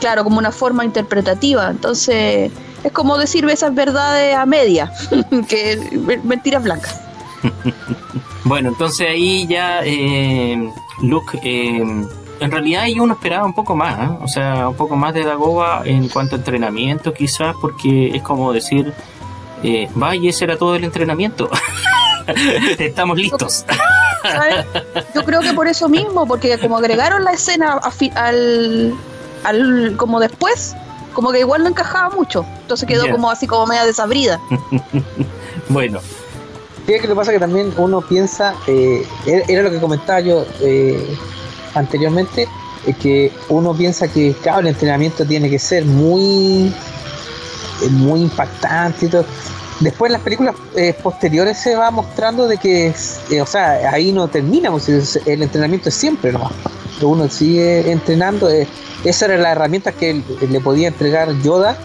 [0.00, 1.70] claro, como una forma interpretativa.
[1.70, 2.50] Entonces,
[2.86, 4.92] es como decir esas verdades a media,
[5.48, 5.76] que
[6.22, 7.00] mentiras blancas.
[8.44, 10.70] bueno, entonces ahí ya eh,
[11.02, 11.82] Luke, eh,
[12.38, 14.12] en realidad ahí uno esperaba un poco más, ¿eh?
[14.22, 18.52] o sea, un poco más de Dagoba en cuanto a entrenamiento quizás, porque es como
[18.52, 18.94] decir,
[19.64, 21.50] eh, vaya, ese era todo el entrenamiento.
[22.78, 23.64] Estamos listos.
[25.12, 27.80] Yo creo que por eso mismo, porque como agregaron la escena
[28.14, 28.94] al,
[29.42, 30.76] al como después,
[31.16, 32.44] como que igual no encajaba mucho.
[32.60, 34.38] Entonces quedó como así como media desabrida.
[35.70, 36.00] bueno,
[36.86, 41.16] ¿Qué que lo pasa que también uno piensa, eh, era lo que comentaba yo eh,
[41.72, 42.46] anteriormente,
[43.00, 46.66] que uno piensa que claro, el entrenamiento tiene que ser muy,
[47.82, 49.24] eh, muy impactante y todo.
[49.80, 50.54] Después en las películas
[51.02, 52.94] posteriores se va mostrando de que,
[53.40, 56.50] o sea, ahí no terminamos, el entrenamiento es siempre, ¿no?
[57.02, 58.48] Uno sigue entrenando,
[59.04, 61.76] esa era la herramienta que le podía entregar Yoda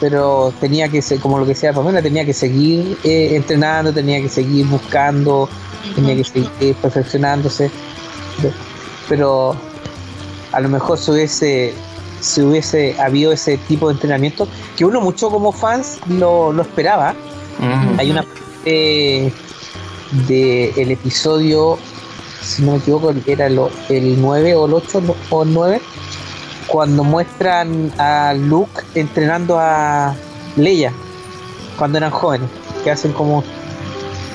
[0.00, 4.20] pero tenía que ser, como lo que decía Pamela, tenía que seguir eh, entrenando, tenía
[4.20, 5.48] que seguir buscando,
[5.94, 7.70] tenía que seguir eh, perfeccionándose.
[9.08, 9.54] Pero
[10.52, 11.74] a lo mejor si hubiese,
[12.20, 17.14] si hubiese habido ese tipo de entrenamiento, que uno mucho como fans lo, esperaba.
[17.98, 19.32] Hay una parte
[20.28, 21.78] de el episodio,
[22.40, 25.80] si no me equivoco, era el 9 o el 8 o el 9
[26.66, 30.14] cuando muestran a Luke entrenando a
[30.56, 30.92] Leia
[31.76, 32.48] cuando eran jóvenes,
[32.84, 33.42] que hacen como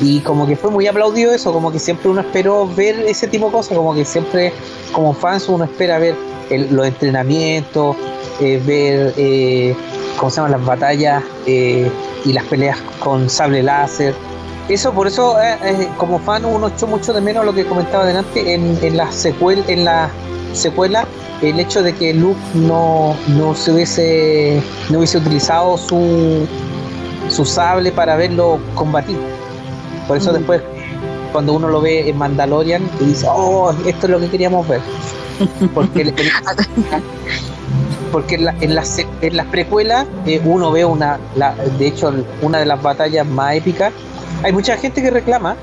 [0.02, 3.46] y como que fue muy aplaudido eso, como que siempre uno esperó ver ese tipo
[3.46, 4.52] de cosas, como que siempre
[4.92, 6.16] como fans uno espera ver
[6.50, 7.96] los entrenamientos,
[8.40, 9.76] eh, ver eh,
[10.18, 11.90] cómo se llaman las batallas eh,
[12.26, 14.14] y las peleas con sable láser.
[14.68, 15.36] Eso por eso
[15.98, 19.64] como fan uno echó mucho de menos lo que comentaba adelante en, en la secuela,
[19.68, 20.10] en la
[20.54, 21.06] secuela
[21.44, 26.48] el hecho de que Luke no, no se hubiese no hubiese utilizado su
[27.30, 29.18] su sable para verlo combatir.
[30.08, 30.36] Por eso mm.
[30.36, 30.62] después
[31.32, 34.80] cuando uno lo ve en Mandalorian y dice, oh, esto es lo que queríamos ver.
[35.74, 36.14] Porque,
[38.16, 42.14] porque en, la, en, las, en las precuelas eh, uno ve una, la, de hecho,
[42.42, 43.92] una de las batallas más épicas.
[44.42, 45.58] Hay mucha gente que reclama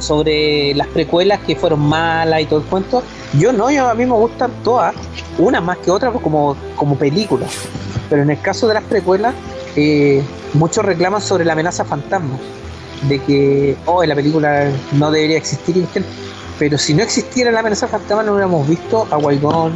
[0.00, 3.02] sobre las precuelas que fueron malas y todo el cuento.
[3.38, 4.94] Yo no, yo a mí me gustan todas,
[5.38, 7.50] una más que otra pues, como, películas.
[8.10, 9.32] Pero en el caso de las precuelas,
[9.76, 10.22] eh,
[10.52, 12.36] muchos reclaman sobre la amenaza fantasma.
[13.08, 15.86] De que, oh, la película no debería existir.
[16.58, 19.72] Pero si no existiera la amenaza fantasma, no hubiéramos visto a Wygon,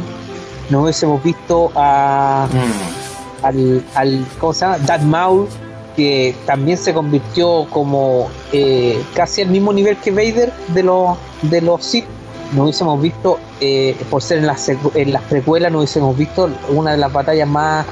[0.69, 2.47] no hubiésemos visto a.
[2.51, 3.45] Mm.
[3.45, 4.79] Al, al, ¿Cómo se llama?
[4.79, 5.47] Darth Maul,
[5.95, 11.61] que también se convirtió como eh, casi al mismo nivel que Vader de los de
[11.61, 12.05] los Sith
[12.53, 16.91] no hubiésemos visto eh, por ser en las en las precuelas no hubiésemos visto una
[16.91, 17.85] de las batallas más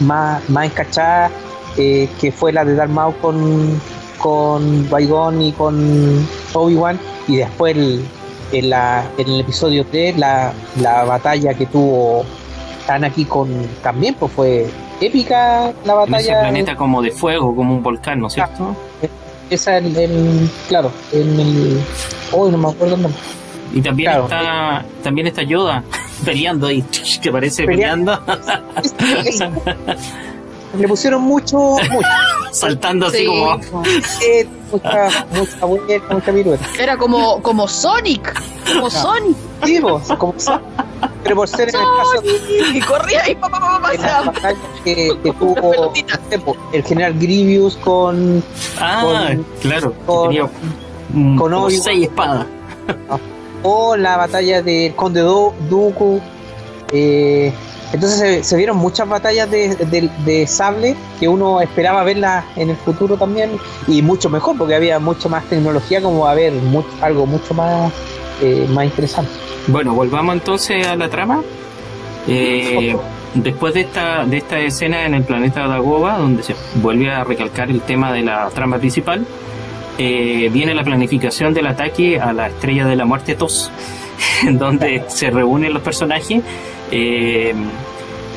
[0.00, 1.32] más, más encachadas
[1.76, 3.80] eh, que fue la de Darth Maul con
[4.18, 6.98] con y con Obi-Wan
[7.28, 7.76] y después
[8.54, 12.24] en, la, en el episodio 3 la, la batalla que tuvo
[12.88, 14.66] Anakin con también pues fue
[15.00, 16.18] épica la batalla.
[16.18, 18.76] En ese planeta como de fuego, como un volcán, ¿no es cierto?
[19.50, 21.80] esa en el, claro, en el,
[22.32, 23.22] hoy no me acuerdo el nombre.
[23.72, 25.82] Y también está, también está Yoda
[26.24, 26.84] peleando ahí,
[27.22, 28.18] que parece peleando.
[30.78, 32.08] Le pusieron mucho, mucho.
[32.52, 33.58] Saltando así como.
[34.70, 35.66] mucha,
[36.10, 38.40] mucha mucha Era como, como Sonic.
[38.72, 39.36] Como Sonic.
[39.64, 39.80] Sí,
[40.18, 40.62] como Sonic.
[41.24, 42.22] Pero por ser en el caso.
[42.74, 44.52] Y corría y papá, papá, papá.
[44.84, 45.92] Que, que tuvo
[46.72, 48.42] el general Grievous con.
[48.78, 49.94] Ah, claro.
[50.06, 50.48] Con, tenía
[51.38, 52.46] con seis espadas.
[53.62, 56.20] O la batalla del Conde Dooku.
[56.92, 57.52] Eh,
[57.94, 63.52] entonces se, vieron muchas batallas de, sable que uno esperaba verlas en el futuro también
[63.86, 66.52] y mucho mejor porque había mucho más tecnología como a haber
[67.00, 67.92] algo mucho más,
[68.42, 69.30] eh, más interesante.
[69.68, 71.40] Bueno, volvamos entonces a la trama.
[72.26, 72.96] Eh,
[73.34, 77.70] después de esta, de esta escena en el planeta Dagoba, donde se vuelve a recalcar
[77.70, 79.24] el tema de la trama principal,
[79.98, 83.70] eh, viene la planificación del ataque a la estrella de la muerte TOS,
[84.52, 86.42] donde se reúnen los personajes.
[86.90, 87.54] Eh,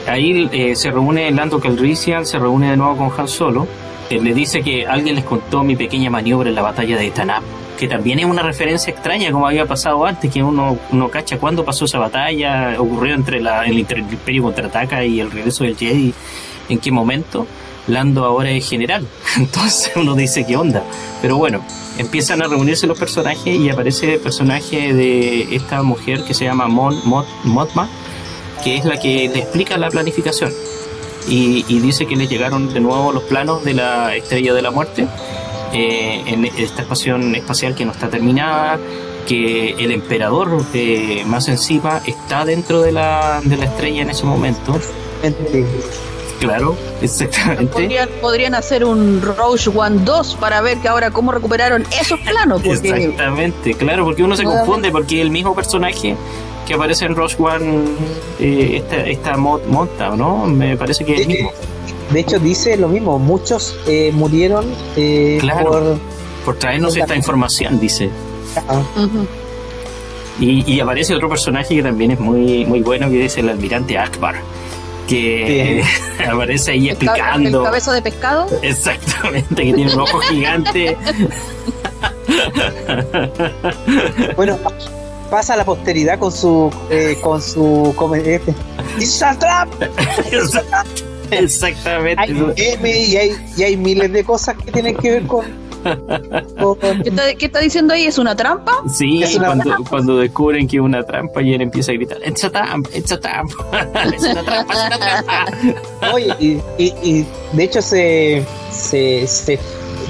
[0.08, 3.68] ahí eh, se reúne Lando Calrissian, se reúne de nuevo con Han Solo.
[4.10, 7.44] le dice que alguien les contó mi pequeña maniobra en la batalla de Tanab
[7.78, 11.64] que también es una referencia extraña como había pasado antes, que uno, uno cacha cuándo
[11.64, 16.14] pasó esa batalla, ocurrió entre la, el Imperio contraataca y el regreso del Jedi,
[16.68, 17.46] en qué momento.
[17.88, 19.08] Lando ahora es general,
[19.38, 20.84] entonces uno dice qué onda.
[21.22, 21.64] Pero bueno,
[21.98, 26.68] empiezan a reunirse los personajes y aparece el personaje de esta mujer que se llama
[26.68, 26.96] Mon,
[27.44, 27.90] Motma,
[28.64, 30.52] que es la que le explica la planificación.
[31.30, 34.72] Y, y dice que le llegaron de nuevo los planos de la estrella de la
[34.72, 35.08] muerte
[35.74, 38.80] eh, en esta estación espacial que no está terminada,
[39.28, 44.26] que el emperador eh, más encima está dentro de la, de la estrella en ese
[44.26, 44.80] momento.
[46.40, 48.08] Claro, exactamente.
[48.22, 52.64] Podrían, hacer un Rogue One 2 para ver que ahora cómo recuperaron esos planos.
[52.64, 56.16] Exactamente, claro, porque uno se confunde porque el mismo personaje
[56.68, 57.86] que aparece en Rogue One,
[58.40, 60.46] eh, esta, esta mod, monta, ¿no?
[60.46, 61.52] Me parece que es el mismo.
[62.12, 64.66] De hecho, dice lo mismo, muchos eh, murieron
[64.96, 65.98] eh, por,
[66.46, 68.10] por traernos esta información, dice.
[70.40, 74.36] y, aparece otro personaje que también es muy, muy bueno, que es el almirante Akbar.
[75.08, 75.84] Que
[76.30, 77.60] aparece ahí explicando.
[77.60, 78.48] ¿El cabeza de pescado?
[78.62, 80.98] Exactamente, que tiene un ojo gigante.
[84.36, 84.58] bueno,
[85.30, 87.94] pasa a la posteridad con su eh, con su
[88.24, 88.54] este,
[91.32, 92.22] Exactamente.
[92.22, 92.32] Hay
[92.86, 95.46] y hay, y hay miles de cosas que tienen que ver con,
[97.38, 98.06] ¿Qué, está, diciendo ahí?
[98.06, 98.74] ¿Es una trampa?
[98.92, 102.50] Sí, cuando, cuando descubren que es una trampa y él empieza a gritar, it's a
[102.50, 103.56] trampa, it's a trampa,
[104.16, 105.46] es una trampa, es una trampa.
[106.14, 106.62] Oye, y,
[107.04, 109.60] y, de hecho se, se,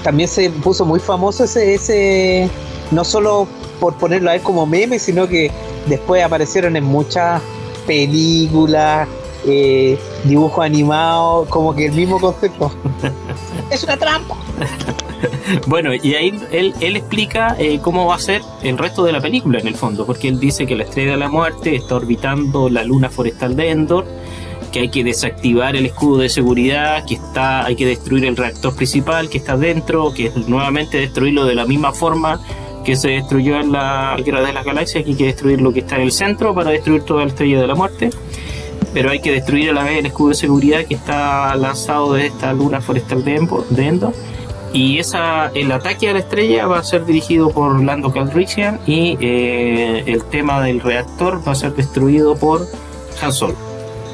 [0.03, 2.49] también se puso muy famoso ese, ese,
[2.91, 3.48] no solo
[3.80, 5.52] por ponerlo a él como meme, sino que
[5.88, 7.41] después aparecieron en muchas
[7.85, 9.07] películas,
[9.45, 12.72] eh, dibujo animado, como que el mismo concepto.
[13.72, 14.35] es una trampa.
[15.68, 19.22] bueno, y ahí él, él explica eh, cómo va a ser el resto de la
[19.22, 22.69] película en el fondo, porque él dice que la estrella de la muerte está orbitando
[22.69, 24.06] la luna forestal de Endor,
[24.72, 28.76] que hay que desactivar el escudo de seguridad, que está, hay que destruir el reactor
[28.76, 32.41] principal que está dentro, que es nuevamente destruirlo de la misma forma
[32.84, 35.80] que se destruyó en la Guerra de las Galaxias, que hay que destruir lo que
[35.80, 38.10] está en el centro para destruir toda la estrella de la muerte
[38.98, 42.26] pero hay que destruir a la vez el escudo de seguridad que está lanzado de
[42.26, 44.14] esta luna forestal de Endor.
[44.74, 49.15] Y esa, el ataque a la estrella va a ser dirigido por Lando Calrissian y
[49.22, 52.68] eh, el tema del reactor va a ser destruido por
[53.22, 53.53] Han Solo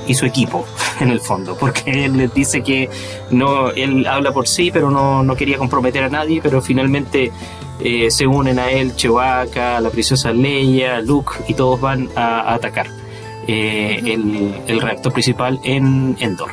[0.05, 0.65] y su equipo
[0.99, 2.89] en el fondo, porque él les dice que
[3.31, 7.31] no, él habla por sí, pero no, no quería comprometer a nadie, pero finalmente
[7.80, 13.02] eh, se unen a él Chewbacca, la princesa Leia, Luke y todos van a atacar.
[13.48, 14.18] Eh,
[14.68, 16.52] el, reactor principal en Endor.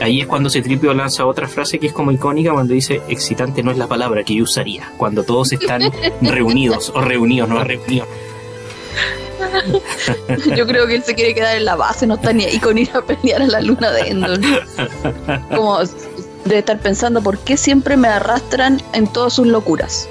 [0.00, 3.70] Ahí es cuando Citripio lanza otra frase que es como icónica cuando dice excitante no
[3.70, 5.82] es la palabra que yo usaría cuando todos están
[6.22, 8.08] reunidos o reunidos, no reunidos.
[10.56, 12.78] Yo creo que él se quiere quedar en la base, no está ni ahí con
[12.78, 14.40] ir a pelear a la luna de Endor.
[15.54, 15.78] Como
[16.44, 20.08] de estar pensando por qué siempre me arrastran en todas sus locuras.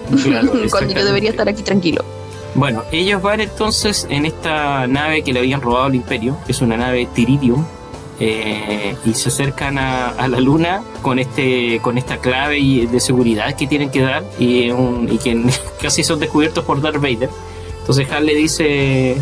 [0.70, 2.04] cuando yo debería estar aquí tranquilo.
[2.54, 6.62] Bueno, ellos van entonces en esta nave que le habían robado al Imperio, que es
[6.62, 7.66] una nave Tiridium,
[8.20, 13.66] eh, y se acercan a, la Luna con este con esta clave de seguridad que
[13.66, 14.70] tienen que dar y,
[15.18, 15.44] que
[15.82, 17.30] casi son descubiertos por Darth Vader.
[17.80, 19.18] Entonces Han le dice,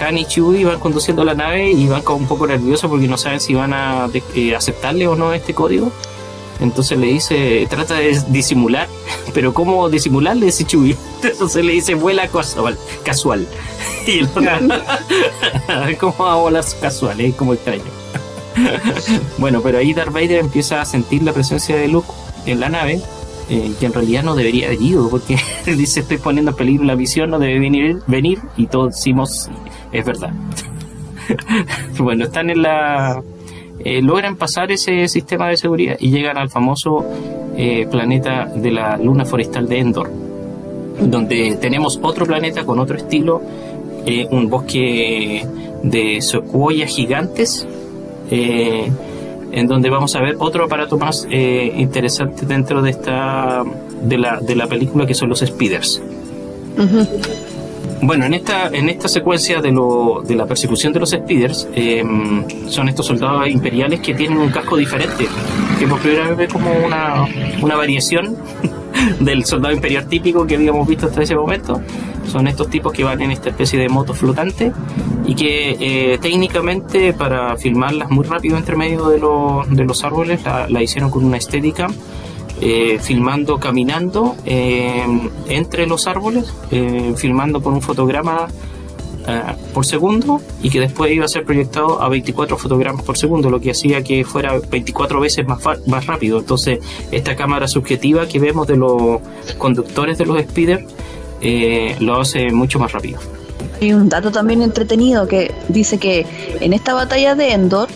[0.00, 3.16] Han y Chewie van conduciendo la nave y van como un poco nerviosos porque no
[3.16, 5.90] saben si van a eh, aceptarle o no este código.
[6.60, 8.88] Entonces le dice, trata de disimular,
[9.34, 10.96] pero ¿cómo disimularle ese Chewie?
[11.22, 12.28] Entonces le dice, vuela
[13.04, 13.46] casual.
[14.06, 14.28] Y el
[15.98, 17.20] ¿cómo va a volar casual?
[17.20, 17.82] Es como extraño.
[19.38, 22.06] bueno, pero ahí Darth Vader empieza a sentir la presencia de Luke
[22.46, 23.00] en la nave,
[23.50, 26.94] eh, que en realidad no debería haber ido, porque dice, estoy poniendo en peligro la
[26.94, 29.50] visión, no debe venir, venir y todos decimos,
[29.90, 30.32] es verdad.
[31.98, 33.24] bueno, están en la
[33.88, 37.04] eh, logran pasar ese sistema de seguridad y llegan al famoso
[37.56, 40.10] eh, planeta de la luna forestal de Endor,
[41.00, 43.40] donde tenemos otro planeta con otro estilo,
[44.04, 45.46] eh, un bosque
[45.84, 47.64] de secuoyas gigantes,
[48.28, 53.62] en donde vamos a ver otro aparato más interesante dentro de esta
[54.02, 56.02] de la, de la película que son los speeders.
[58.02, 62.44] Bueno, en esta, en esta secuencia de, lo, de la persecución de los speeders, em,
[62.68, 65.26] son estos soldados imperiales que tienen un casco diferente,
[65.78, 67.26] que por primera vez ve como una,
[67.62, 68.36] una variación
[69.20, 71.80] del soldado imperial típico que habíamos visto hasta ese momento.
[72.26, 74.72] Son estos tipos que van en esta especie de moto flotante
[75.24, 79.20] y que eh, técnicamente para filmarlas muy rápido entre medio de,
[79.74, 81.88] de los árboles la, la, hicieron con una estética
[82.60, 85.04] eh, filmando caminando eh,
[85.48, 88.48] entre los árboles, eh, filmando con un fotograma
[89.74, 93.58] por segundo y que después iba a ser proyectado a 24 fotogramas por segundo, lo
[93.60, 95.58] que hacía que fuera 24 veces más,
[95.88, 96.38] más rápido.
[96.38, 96.78] Entonces,
[97.10, 99.20] esta cámara subjetiva que vemos de los
[99.58, 100.84] conductores de los speeders
[101.98, 103.18] lo hace mucho más rápido.
[103.80, 106.24] Y un dato también entretenido que dice que
[106.60, 107.88] en esta batalla de Endor,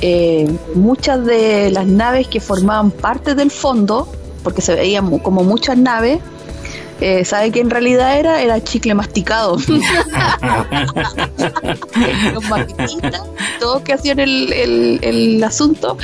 [0.00, 4.08] eh, muchas de las naves que formaban parte del fondo,
[4.42, 6.20] porque se veían como muchas naves,
[7.00, 8.42] eh, ¿sabe qué en realidad era?
[8.42, 9.56] Era chicle masticado.
[12.32, 12.44] Los
[13.60, 14.52] todos que hacían el,
[15.02, 15.98] el, asunto,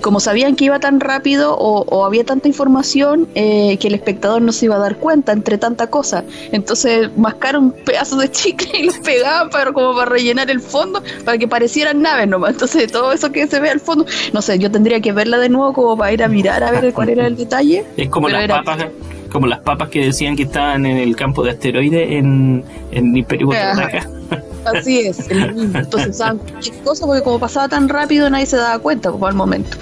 [0.00, 4.52] como sabían que iba tan rápido o, había tanta información eh, que el espectador no
[4.52, 6.24] se iba a dar cuenta entre tanta cosa.
[6.52, 11.38] Entonces mascaron pedazos de chicle y los pegaban para, como para rellenar el fondo, para
[11.38, 12.52] que parecieran naves nomás.
[12.52, 15.48] Entonces todo eso que se ve al fondo, no sé, yo tendría que verla de
[15.48, 17.84] nuevo como para ir a mirar a ver cuál era el detalle.
[17.96, 18.86] Es como las papas
[19.30, 23.16] como las papas que decían que estaban en el campo de asteroides en, en el
[23.16, 24.08] Imperio Contraataca.
[24.64, 29.10] Así es, entonces usaban cualquier cosa porque como pasaba tan rápido nadie se daba cuenta
[29.10, 29.76] como al momento.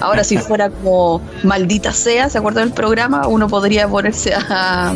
[0.00, 3.26] Ahora si fuera como maldita sea, ¿se acuerdan del programa?
[3.28, 4.94] Uno podría ponerse a,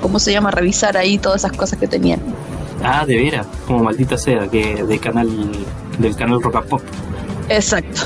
[0.00, 0.50] ¿cómo se llama?
[0.50, 2.20] revisar ahí todas esas cosas que tenían.
[2.82, 5.28] Ah, de veras, como maldita sea, que del canal
[5.98, 6.80] del canal Rock Pop.
[7.48, 8.02] Exacto.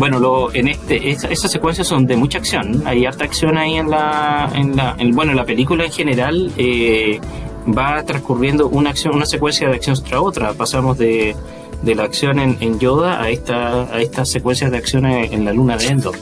[0.00, 2.82] Bueno, lo, en este, esas secuencias son de mucha acción.
[2.86, 7.20] Hay harta acción ahí en la, en la, bueno, la película en general eh,
[7.68, 10.54] va transcurriendo una acción, una secuencia de acción tras otra.
[10.54, 11.36] Pasamos de,
[11.82, 15.76] de la acción en, Yoda a esta, a estas secuencias de acción en, la luna
[15.76, 16.14] de Endor.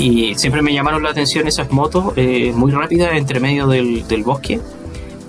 [0.00, 4.24] Y siempre me llamaron la atención esas motos eh, muy rápidas entre medio del, del
[4.24, 4.58] bosque.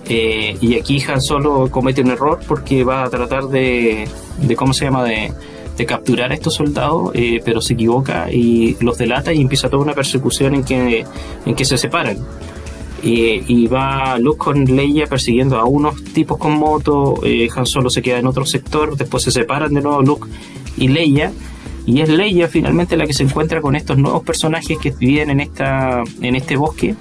[0.10, 4.08] Eh, y aquí Han Solo comete un error porque va a tratar de,
[4.40, 5.04] de ¿cómo se llama?
[5.04, 5.32] De,
[5.78, 9.84] de capturar a estos soldados, eh, pero se equivoca y los delata y empieza toda
[9.84, 11.06] una persecución en que,
[11.46, 12.18] en que se separan.
[13.02, 18.02] y va Luke con Leia persiguiendo a unos tipos con moto, eh, Han Solo se
[18.02, 20.30] queda en otro sector, después se separan de nuevo Luke
[20.78, 21.34] y Leia,
[21.86, 25.42] y es Leia finalmente la que se encuentra con estos nuevos personajes que viven en,
[25.42, 26.96] esta, en este bosque,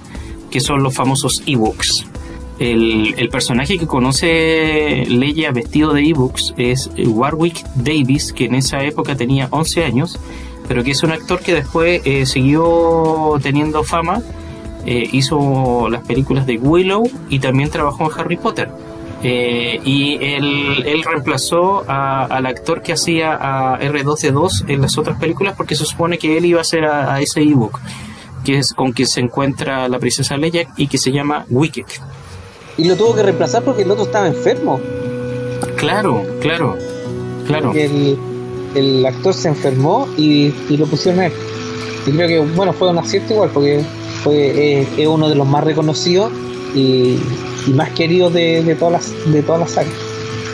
[0.50, 2.06] que son los famosos Ewoks.
[2.62, 9.16] El, personaje que conoce Leia vestido de ebooks es Warwick Davis, que en esa época
[9.16, 10.16] tenía 11 años,
[10.68, 14.22] pero que es un actor que después eh, siguió teniendo fama,
[14.86, 18.70] eh, hizo las películas de Willow y también trabajó en Harry Potter.
[19.24, 25.74] Eh, y él, reemplazó al actor que hacía a R2D2 en las otras películas porque
[25.74, 27.80] se supone que él iba a ser a, ese ebook
[28.44, 31.86] que es con que se encuentra la princesa Leia y que se llama Wicked
[32.76, 34.80] y lo tuvo que reemplazar porque el otro estaba enfermo.
[35.76, 36.76] Claro, claro,
[37.46, 37.72] claro.
[37.74, 38.18] El,
[38.74, 41.32] el actor se enfermó y, lo pusieron a él.
[42.06, 43.82] Y creo que, bueno, fue un acierto igual porque
[44.22, 46.32] fue, es uno de los más reconocidos
[46.74, 47.18] y,
[47.74, 49.92] más queridos de, todas las, de todas las sagas.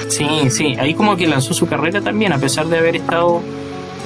[0.09, 3.41] Sí, sí, ahí como que lanzó su carrera también, a pesar de haber estado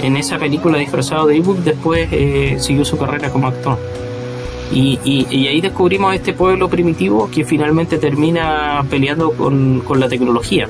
[0.02, 3.78] en esa película disfrazado de ebook, después eh, siguió su carrera como actor.
[4.74, 10.66] Y, y, ahí descubrimos este pueblo primitivo que finalmente termina peleando con, la tecnología.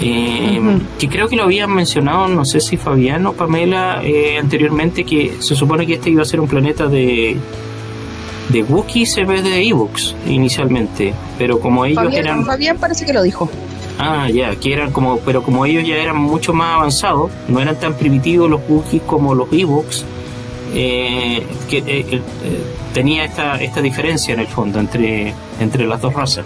[0.00, 0.60] Eh,
[0.98, 5.36] que creo que lo habían mencionado, no sé si Fabián o Pamela eh, anteriormente, que
[5.38, 7.36] se supone que este iba a ser un planeta de,
[8.48, 12.44] de Wookiees en vez de Ewoks inicialmente, pero como ellos eran...
[12.44, 13.48] Fabián parece que lo dijo.
[13.98, 17.78] Ah, ya, que eran como, pero como ellos ya eran mucho más avanzados, no eran
[17.78, 20.04] tan primitivos los Wookiees como los Ewoks,
[20.78, 22.20] eh, que eh, eh,
[22.92, 26.44] tenía esta, esta diferencia en el fondo entre, entre las dos razas.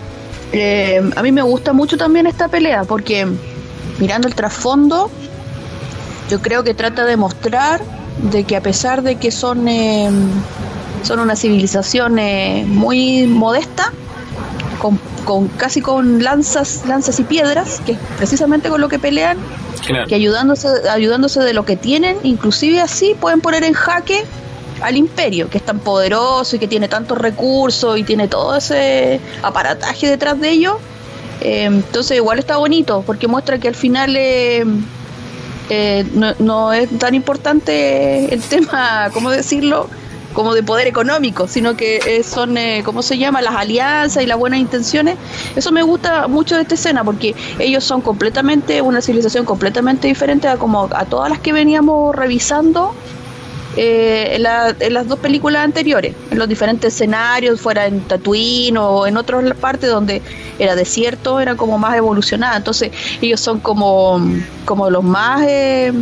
[1.17, 3.27] a mí me gusta mucho también esta pelea porque
[3.99, 5.11] mirando el trasfondo,
[6.31, 7.83] yo creo que trata de mostrar
[8.31, 9.67] de que a pesar de que son,
[11.03, 12.15] son una civilización
[12.69, 13.93] muy modesta,
[15.25, 19.39] con, casi con lanzas, lanzas y piedras, que es precisamente con lo que pelean,
[20.09, 24.25] que ayudándose, ayudándose de lo que tienen, inclusive así pueden poner en jaque
[24.83, 29.21] al imperio, que es tan poderoso y que tiene tantos recursos y tiene todo ese
[29.43, 30.77] aparataje detrás de ellos.
[31.41, 34.65] Eh, entonces igual está bonito, porque muestra que al final eh,
[35.69, 39.89] eh, no, no, es tan importante el tema, ¿cómo decirlo?
[40.33, 43.43] Como de poder económico, sino que eh, son, eh, ¿cómo se llama?
[43.43, 45.17] Las alianzas y las buenas intenciones.
[45.57, 50.49] Eso me gusta mucho de esta escena porque ellos son completamente, una civilización completamente diferente
[50.49, 52.95] a como a todas las que veníamos revisando
[53.77, 59.17] eh, en, las dos películas anteriores, en los diferentes escenarios, fuera en Tatooine o en
[59.17, 60.23] otras partes donde
[60.59, 62.57] era desierto, era como más evolucionada.
[62.57, 62.91] Entonces
[63.21, 64.21] ellos son como,
[64.65, 65.43] como los más...
[65.47, 65.93] Eh,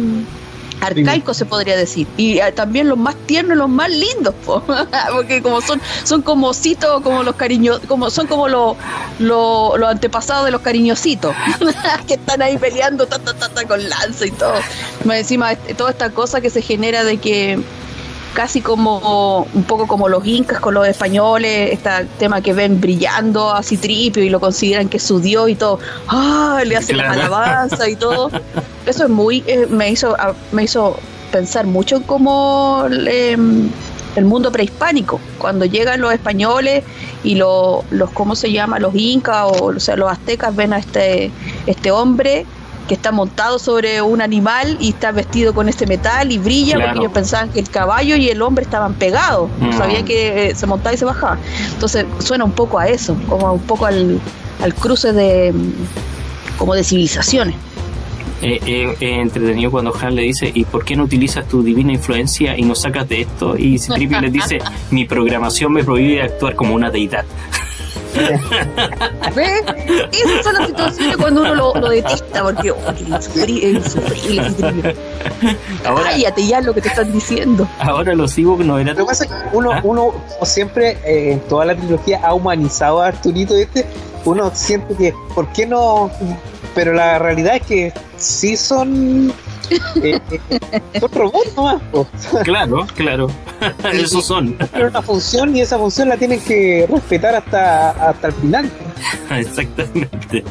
[0.80, 2.06] arcaicos se podría decir.
[2.16, 4.34] Y eh, también los más tiernos los más lindos
[5.12, 8.76] porque como son son como citos como los cariños como son como los
[9.18, 11.34] los antepasados de los cariñositos
[12.06, 13.18] que están ahí peleando ta,
[13.66, 14.54] con lanza y todo.
[15.10, 17.58] Encima este, toda esta cosa que se genera de que
[18.34, 23.52] casi como un poco como los incas con los españoles, este tema que ven brillando
[23.52, 25.78] así tripio y lo consideran que es su dios y todo,
[26.08, 26.62] ¡ah!
[26.64, 28.30] le hacen la alabanza y todo.
[28.86, 30.16] Eso es muy, eh, me hizo
[30.52, 30.96] me hizo
[31.32, 33.70] pensar mucho en cómo em,
[34.16, 36.84] el mundo prehispánico, cuando llegan los españoles
[37.22, 37.84] y los,
[38.14, 38.78] ¿cómo se llama?
[38.78, 41.30] Los incas o, o sea, los aztecas ven a este,
[41.66, 42.46] este hombre
[42.88, 46.98] que está montado sobre un animal y está vestido con este metal y brilla porque
[46.98, 49.72] ellos pensaban que el caballo y el hombre estaban pegados, no mm.
[49.74, 51.38] sabían que eh, se montaba y se bajaba.
[51.72, 54.20] Entonces suena un poco a eso, como un poco al,
[54.80, 55.54] cruce de
[56.56, 57.54] como de civilizaciones.
[58.40, 62.56] Eh, eh, entretenido cuando Han le dice, ¿y por qué no utilizas tu divina influencia
[62.56, 63.56] y no sacas de esto?
[63.56, 64.58] Y Citripio le dice,
[64.90, 67.24] mi programación me prohíbe actuar como una deidad.
[69.34, 69.62] ¿Ves?
[70.12, 74.96] Esas son las situaciones cuando uno lo, lo detesta, porque oh, es insufrible.
[75.84, 77.68] Ahora, Cállate ya lo que te están diciendo.
[77.78, 78.96] Ahora los ebooks no eran.
[78.96, 79.80] Lo que pasa es que uno, ah.
[79.84, 83.86] uno siempre eh, en toda la trilogía ha humanizado a Arturito este.
[84.24, 86.10] Uno siente que, ¿por qué no?
[86.74, 89.32] Pero la realidad es que sí son
[90.02, 90.20] eh,
[91.00, 91.82] son robots nomás.
[92.44, 93.28] Claro, claro.
[93.92, 94.56] Esos son.
[94.56, 98.70] Tienen una función y esa función la tienen que respetar hasta, hasta el final.
[99.30, 100.44] Exactamente.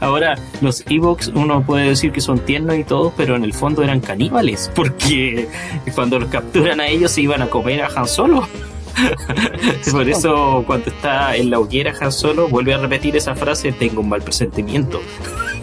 [0.00, 3.82] Ahora, los Evox uno puede decir que son tiernos y todo, pero en el fondo
[3.82, 5.48] eran caníbales, porque
[5.94, 8.46] cuando los capturan a ellos se iban a comer a Han Solo.
[9.90, 14.00] Por eso cuando está en la hoguera Han Solo vuelve a repetir esa frase, tengo
[14.00, 15.00] un mal presentimiento.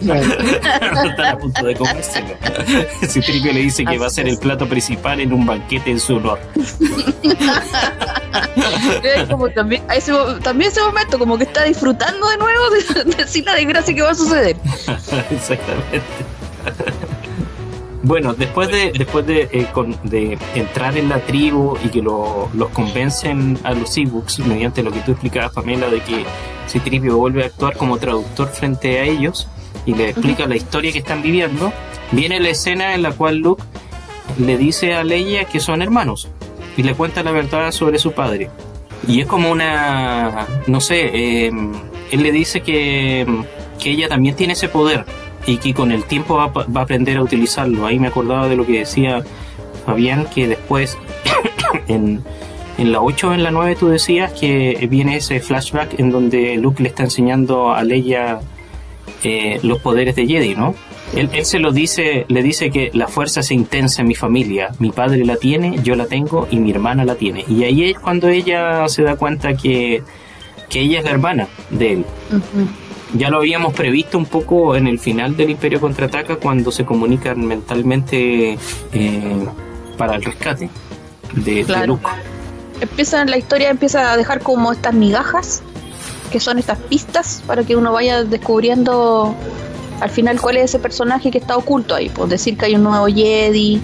[0.00, 2.34] Están a punto de comérselo.
[3.08, 6.00] Si Tripio le dice que va a ser el plato principal en un banquete en
[6.00, 6.38] su honor.
[9.28, 10.12] como también, ese,
[10.42, 14.10] también ese momento, como que está disfrutando de nuevo de, decir la desgracia que va
[14.10, 14.56] a suceder.
[15.30, 16.02] Exactamente.
[18.02, 19.66] Bueno, después de después de, eh,
[20.04, 25.00] de, entrar en la tribu y que los convencen a los ebooks mediante lo que
[25.00, 26.24] tú explicabas, Pamela, de que
[26.66, 29.48] Citripio vuelve a actuar como traductor frente a ellos
[29.84, 31.72] y le explica la historia que están viviendo,
[32.10, 33.62] viene la escena en la cual Luke
[34.38, 36.28] le dice a Leia que son hermanos
[36.78, 38.48] y le cuenta la verdad sobre su padre.
[39.06, 41.72] Y es como una, no sé, em,
[42.10, 43.26] él le dice que,
[43.78, 45.04] que ella también tiene ese poder
[45.46, 47.86] y que con el tiempo va, a aprender a utilizarlo.
[47.86, 49.22] Ahí me acordaba de lo que decía
[49.86, 50.98] Fabián, que después
[51.88, 52.22] en,
[52.78, 56.56] en la 8 o en la 9 tú decías que viene ese flashback en donde
[56.56, 58.40] Luke le está enseñando a Leia
[59.24, 60.74] eh, los poderes de Jedi, ¿no?
[61.14, 64.70] Él, él, se lo dice, le dice que la fuerza es intensa en mi familia.
[64.78, 67.44] Mi padre la tiene, yo la tengo y mi hermana la tiene.
[67.48, 70.04] Y ahí es cuando ella se da cuenta que,
[70.68, 72.04] que ella es la hermana de él
[73.14, 77.44] ya lo habíamos previsto un poco en el final del Imperio Contraataca cuando se comunican
[77.46, 78.58] mentalmente
[78.92, 79.46] eh,
[79.96, 80.70] para el rescate
[81.34, 82.08] de, Luke.
[82.80, 85.62] Empieza, la historia empieza a dejar como estas migajas,
[86.32, 89.34] que son estas pistas para que uno vaya descubriendo
[90.00, 92.08] al final cuál es ese personaje que está oculto ahí.
[92.08, 93.80] Pues decir que hay un nuevo Jedi,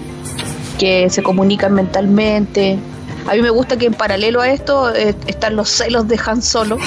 [0.79, 2.79] que se comunican mentalmente,
[3.27, 6.41] a mí me gusta que en paralelo a esto eh, están los celos de Han
[6.41, 6.77] Solo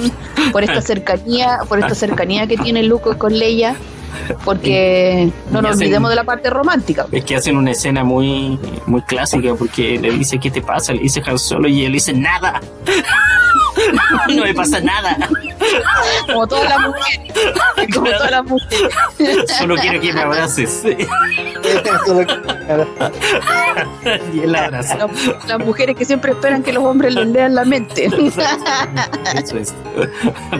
[0.52, 3.76] por esta cercanía, por esta cercanía que tiene Luke con Leia
[4.44, 7.06] porque no nos olvidemos de la parte romántica.
[7.12, 10.92] Es que hacen una escena muy muy clásica porque le dice ¿qué te pasa?
[10.92, 12.60] Le dice Han Solo y él dice nada.
[14.34, 15.16] no me pasa nada.
[16.26, 17.32] Como todas las mujeres.
[17.94, 18.94] Como todas las mujeres.
[19.58, 20.82] Solo quiero que me abraces.
[24.32, 25.08] y él abraza.
[25.46, 28.06] Las, mujeres que siempre esperan que los hombres les lean la mente.
[28.06, 29.74] Eso es.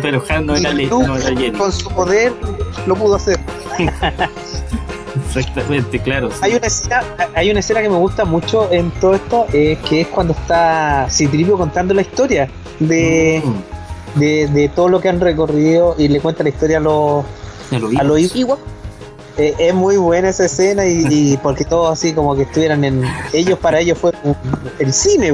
[0.02, 2.32] Pero Han no era, no era Con su poder
[2.86, 3.38] lo pudo hacer.
[5.26, 6.30] Exactamente, claro.
[6.40, 7.02] Hay, una escena,
[7.34, 11.06] hay una escena que me gusta mucho en todo esto, eh, que es cuando está
[11.10, 13.42] Citripio contando la historia de,
[14.14, 14.20] mm.
[14.20, 17.24] de, todo lo que han recorrido y le cuenta la historia a los,
[17.72, 18.18] a los
[19.38, 23.56] eh, es muy buena esa escena y, porque todos así como que estuvieran en ellos
[23.60, 24.10] para ellos fue
[24.80, 25.32] el cine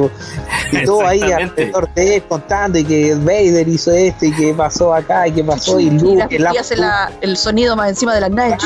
[0.73, 4.93] y todo ahí alrededor de él contando y que Vader hizo esto y que pasó
[4.93, 6.77] acá y que pasó y Luke y, hace
[7.23, 8.57] el sonido más encima de la nave.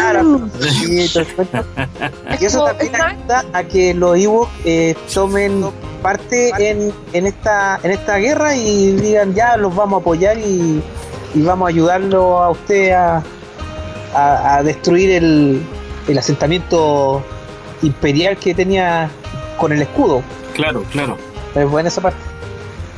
[2.40, 5.65] Y eso también ayuda a que los Ewoks eh, tomen
[6.02, 10.82] parte en, en esta en esta guerra y digan ya los vamos a apoyar y,
[11.35, 12.93] y vamos a ayudarlo a usted
[14.14, 15.62] a a, destruir el,
[16.09, 17.22] el asentamiento
[17.82, 19.10] imperial que tenía
[19.56, 20.22] con el escudo.
[20.55, 21.16] Claro, claro.
[21.55, 22.18] Es buena esa parte.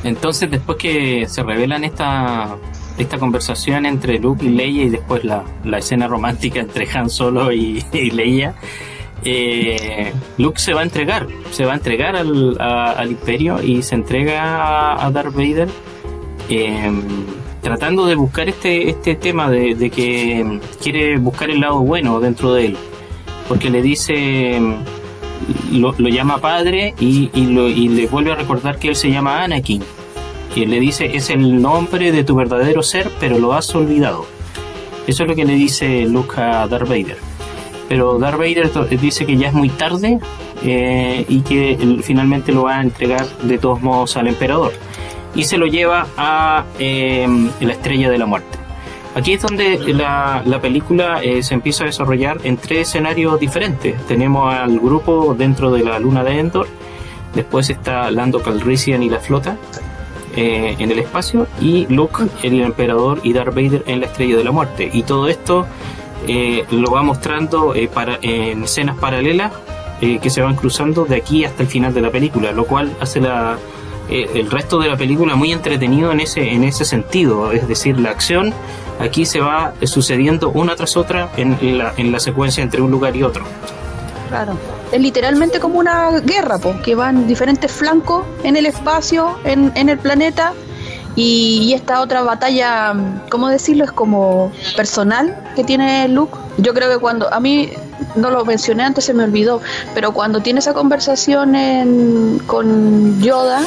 [0.03, 2.57] Entonces, después que se revelan esta,
[2.97, 7.51] esta conversación entre Luke y Leia y después la, la escena romántica entre Han Solo
[7.51, 8.55] y, Leia,
[9.23, 13.95] eh, Luke se va a entregar, se va a entregar al, al Imperio y se
[13.95, 15.69] entrega a, Darth Vader.
[16.49, 16.91] Eh,
[17.61, 22.67] tratando de buscar este, este tema de, que quiere buscar el lado bueno dentro de
[22.67, 22.77] él.
[23.47, 24.59] Porque le dice,
[25.71, 29.83] lo, llama padre y, y, le vuelve a recordar que él se llama Anakin.
[30.55, 34.25] Él le dice, es el nombre de tu verdadero ser, pero lo has olvidado.
[35.07, 37.17] Eso es lo que le dice Luke a Darth Vader.
[37.87, 38.69] Pero Darth Vader
[38.99, 40.19] dice que ya es muy tarde
[40.63, 44.71] eh, y que finalmente lo va a entregar de todos modos al emperador
[45.35, 48.57] y se lo lleva a em, la estrella de la muerte.
[49.13, 54.01] Aquí es donde la, la película eh, se empieza a desarrollar en tres escenarios diferentes.
[54.07, 56.67] Tenemos al grupo dentro de la luna de Endor,
[57.35, 59.57] después está Lando Calrissian y la flota
[60.37, 64.43] eh, en el espacio, y Luke, el emperador, y Darth Vader en la estrella de
[64.45, 64.89] la muerte.
[64.93, 65.67] Y todo esto
[66.25, 69.51] eh, lo va mostrando para, en escenas paralelas
[69.99, 73.19] que se van cruzando de aquí hasta el final de la película, lo cual hace
[73.19, 77.51] la, eh, el resto de la película muy entretenido en ese, en ese sentido.
[77.51, 78.53] Es decir, la acción
[78.99, 83.15] aquí se va sucediendo una tras otra en, la, en la secuencia entre un lugar
[83.15, 83.43] y otro.
[84.29, 84.53] Claro.
[84.91, 89.97] Es literalmente como una guerra, que van diferentes flancos en el espacio, en, en el
[89.97, 90.53] planeta,
[91.15, 92.93] y, esta otra batalla,
[93.29, 93.83] ¿cómo decirlo?
[93.83, 96.37] Es como personal que tiene Luke.
[96.57, 97.69] Yo creo que cuando, a mí
[98.15, 99.61] no lo mencioné antes, se me olvidó,
[99.93, 103.61] pero cuando tiene esa conversación con Yoda,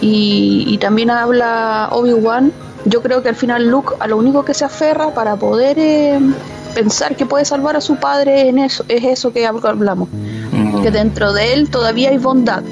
[0.00, 2.52] y, también habla Obi-Wan.
[2.84, 6.18] Yo creo que al final Luke a lo único que se aferra para poder eh,
[6.74, 10.08] pensar que puede salvar a su padre en eso, es eso que hablamos.
[10.10, 10.82] Mm.
[10.82, 12.62] Que dentro de él todavía hay bondad.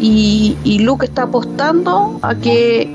[0.00, 2.92] Y, y Luke está apostando a que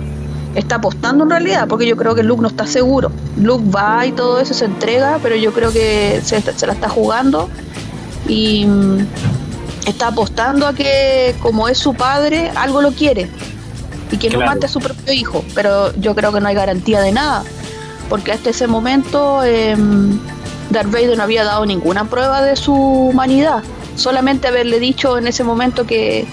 [0.56, 3.12] está apostando en realidad, porque yo creo que Luke no está seguro.
[3.38, 6.90] Luke va y todo eso se entrega, pero yo creo que se, se la está
[6.90, 7.48] jugando
[8.28, 8.68] y,
[9.86, 13.30] está apostando a que como es su padre, algo lo quiere
[14.12, 17.02] y que no mate a su propio hijo, pero yo creo que no hay garantía
[17.02, 17.44] de nada,
[18.10, 19.76] porque hasta ese momento eh,
[20.70, 23.64] Darth Vader no había dado ninguna prueba de su humanidad,
[23.96, 26.26] solamente haberle dicho en ese momento que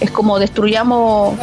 [0.00, 1.36] es como destruyamos,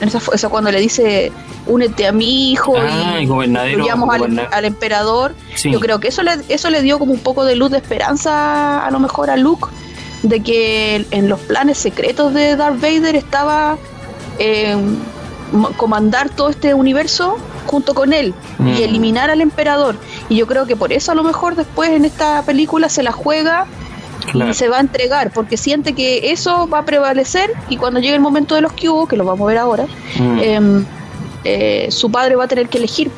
[0.00, 1.32] esa, cuando le dice
[1.66, 4.08] únete a mi hijo y, destruyamos
[4.50, 7.70] al, emperador, yo creo que eso le, eso le dio como un poco de luz
[7.70, 9.66] de esperanza a lo mejor a Luke
[10.22, 13.78] de que en los planes secretos de Darth Vader estaba
[14.38, 14.76] eh,
[15.76, 17.36] comandar todo este universo
[17.66, 18.82] junto con él y mm.
[18.82, 19.96] eliminar al emperador.
[20.28, 23.12] Y yo creo que por eso a lo mejor después en esta película se la
[23.12, 23.66] juega
[24.32, 28.14] y se va a entregar, porque siente que eso va a prevalecer y cuando llegue
[28.14, 29.86] el momento de los cubos, que lo vamos a ver ahora,
[30.18, 30.38] mm.
[30.40, 30.84] em,
[31.44, 33.10] eh, su padre va a tener que elegir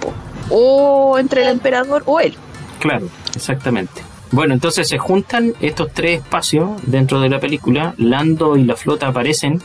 [0.48, 2.34] o entre el emperador o él.
[2.78, 4.02] Claro, exactamente.
[4.32, 7.94] Bueno, entonces se juntan estos tres espacios dentro de la película.
[7.98, 9.60] Lando y la flota aparecen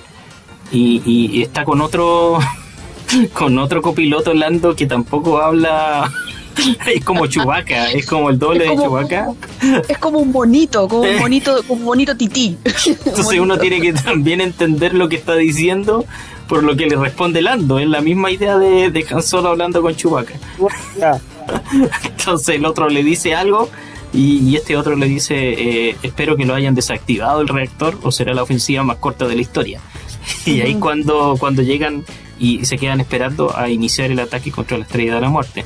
[0.71, 2.37] y, está con otro
[3.33, 6.11] con otro copiloto Lando que tampoco habla
[6.93, 9.27] es como Chubaca, es como el doble de Chubaca.
[9.87, 12.57] Es como un bonito, como un bonito, como un bonito tití.
[13.05, 16.05] Entonces uno tiene que también entender lo que está diciendo
[16.49, 17.79] por lo que le responde Lando.
[17.79, 20.33] Es la misma idea de, de Han Solo hablando con Chubaca.
[22.03, 23.69] Entonces el otro le dice algo
[24.17, 28.33] y, este otro le dice, eh, espero que lo hayan desactivado el reactor o será
[28.33, 29.79] la ofensiva más corta de la historia.
[30.45, 32.03] y ahí cuando, cuando llegan
[32.39, 35.65] y se quedan esperando a iniciar el ataque contra la estrella de la muerte.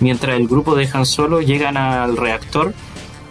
[0.00, 2.72] Mientras el grupo de Han Solo llegan al reactor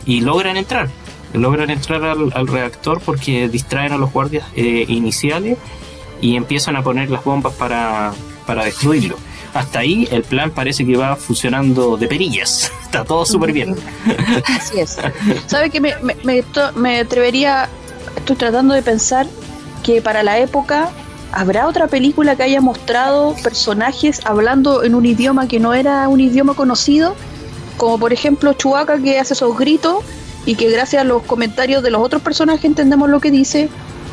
[0.06, 0.88] y logran entrar.
[1.34, 5.58] Logran entrar al, reactor porque distraen a los guardias eh, iniciales
[6.22, 8.14] y empiezan a poner las bombas para,
[8.46, 9.18] para destruirlo
[9.60, 12.72] hasta ahí el plan parece que va funcionando de perillas.
[12.84, 13.76] Está todo súper bien.
[14.46, 14.98] Así es.
[15.48, 17.70] ¿Sabe que me, me, atrevería,
[18.16, 19.28] estoy tratando de pensar
[19.84, 20.90] que para la época
[21.32, 26.20] ¿Habrá otra película que haya mostrado personajes hablando en un idioma que no era un
[26.20, 27.16] idioma conocido?
[27.80, 30.04] como por ejemplo Chewbacca que hace esos gritos
[30.46, 33.70] y que gracias a los comentarios de los otros personajes entendemos lo que dice,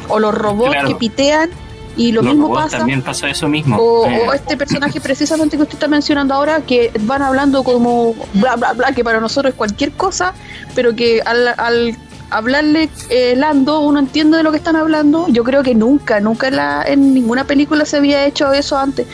[0.09, 1.51] o los robots que pitean
[1.97, 2.78] y lo mismo pasa.
[2.78, 3.77] También pasa eso mismo.
[3.77, 4.27] O, eh.
[4.35, 8.93] este personaje precisamente que usted está mencionando ahora, que van hablando como bla, bla, bla,
[8.93, 10.35] que para nosotros es cualquier cosa,
[10.74, 11.97] pero que al, al
[12.31, 15.27] hablarle eh, Lando uno entiende de lo que están hablando.
[15.28, 19.06] Yo creo que nunca, nunca en, la, en ninguna película se había hecho eso antes.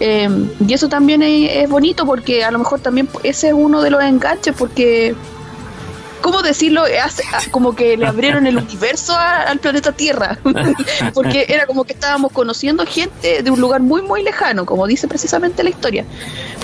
[0.00, 0.28] Eh,
[0.66, 3.90] y eso también es, es bonito porque a lo mejor también ese es uno de
[3.90, 5.14] los enganches porque
[6.20, 6.84] ¿cómo decirlo?
[7.50, 10.38] como que le abrieron el universo al planeta Tierra,
[11.14, 15.08] porque era como que estábamos conociendo gente de un lugar muy, muy lejano, como dice
[15.08, 16.04] precisamente la historia,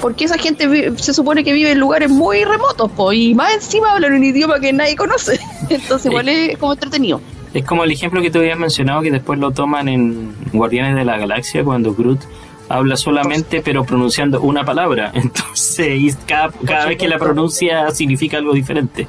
[0.01, 4.14] porque esa gente se supone que vive en lugares muy remotos, y más encima hablan
[4.14, 7.20] un idioma que nadie conoce, entonces igual es como entretenido.
[7.52, 11.05] Es como el ejemplo que tú habías mencionado que después lo toman en Guardianes de
[11.05, 12.20] la Galaxia cuando Groot
[12.68, 15.12] habla solamente pero pronunciando una palabra.
[15.14, 19.06] Entonces, cada, cada vez que la pronuncia significa algo diferente.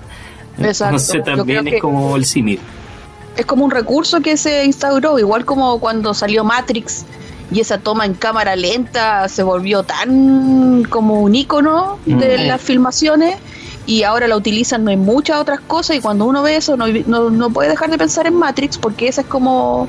[0.59, 1.21] Exacto.
[1.23, 2.59] también es como el símil.
[3.35, 7.05] Es como un recurso que se instauró, igual como cuando salió Matrix
[7.51, 12.47] y esa toma en cámara lenta se volvió tan como un icono de mm.
[12.47, 13.37] las filmaciones
[13.85, 17.49] y ahora la utilizan en muchas otras cosas y cuando uno ve eso no, no,
[17.51, 19.87] puede dejar de pensar en Matrix porque esa es como,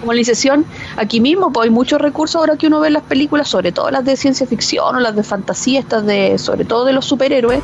[0.00, 0.66] como la iniciación
[0.96, 3.90] aquí mismo, pues hay muchos recursos ahora que uno ve en las películas, sobre todo
[3.90, 7.60] las de ciencia ficción o las de fantasía, estas de, sobre todo de los superhéroes,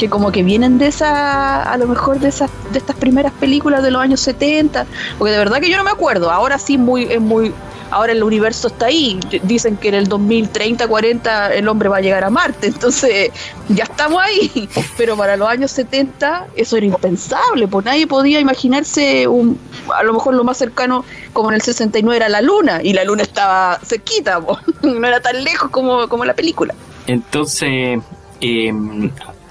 [0.00, 3.82] que como que vienen de esa, a lo mejor de esas, de estas primeras películas
[3.82, 4.86] de los años 70,
[5.18, 7.52] porque de verdad que yo no me acuerdo, ahora sí muy, es muy,
[7.90, 12.00] ahora el universo está ahí, dicen que en el 2030, 40 el hombre va a
[12.00, 13.30] llegar a Marte, entonces
[13.68, 19.28] ya estamos ahí, pero para los años 70 eso era impensable, pues nadie podía imaginarse
[19.28, 19.58] un,
[19.94, 21.04] a lo mejor lo más cercano
[21.34, 24.40] como en el 69 era la luna, y la luna estaba cerquita,
[24.82, 26.74] no era tan lejos como, como la película.
[27.06, 28.00] Entonces,
[28.40, 28.72] eh,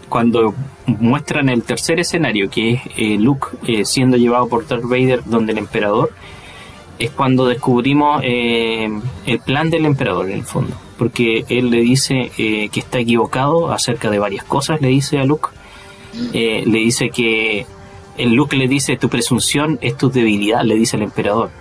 [0.09, 0.53] cuando
[0.85, 5.53] muestran el tercer escenario, que es eh, Luke eh, siendo llevado por Darth Vader donde
[5.53, 6.11] el emperador,
[6.97, 8.89] es cuando descubrimos eh,
[9.25, 10.75] el plan del emperador en el fondo.
[10.97, 15.47] Porque él le dice que está equivocado acerca de varias cosas, le dice a Luke.
[16.33, 17.65] le dice que
[18.17, 21.51] el Luke le dice tu presunción es tu debilidad, le dice el emperador.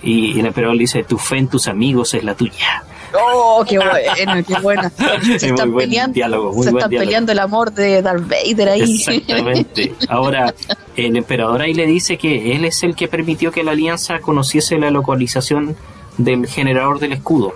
[0.00, 2.84] Y el emperador le dice tu fe en tus amigos es la tuya.
[3.16, 4.90] Oh, qué bueno, qué buena.
[5.38, 8.96] Se están peleando, se están peleando el amor de Darth Vader ahí.
[8.96, 9.94] Exactamente.
[10.08, 10.54] Ahora,
[10.96, 14.78] el emperador ahí le dice que él es el que permitió que la alianza conociese
[14.78, 15.76] la localización
[16.18, 17.54] del generador del escudo.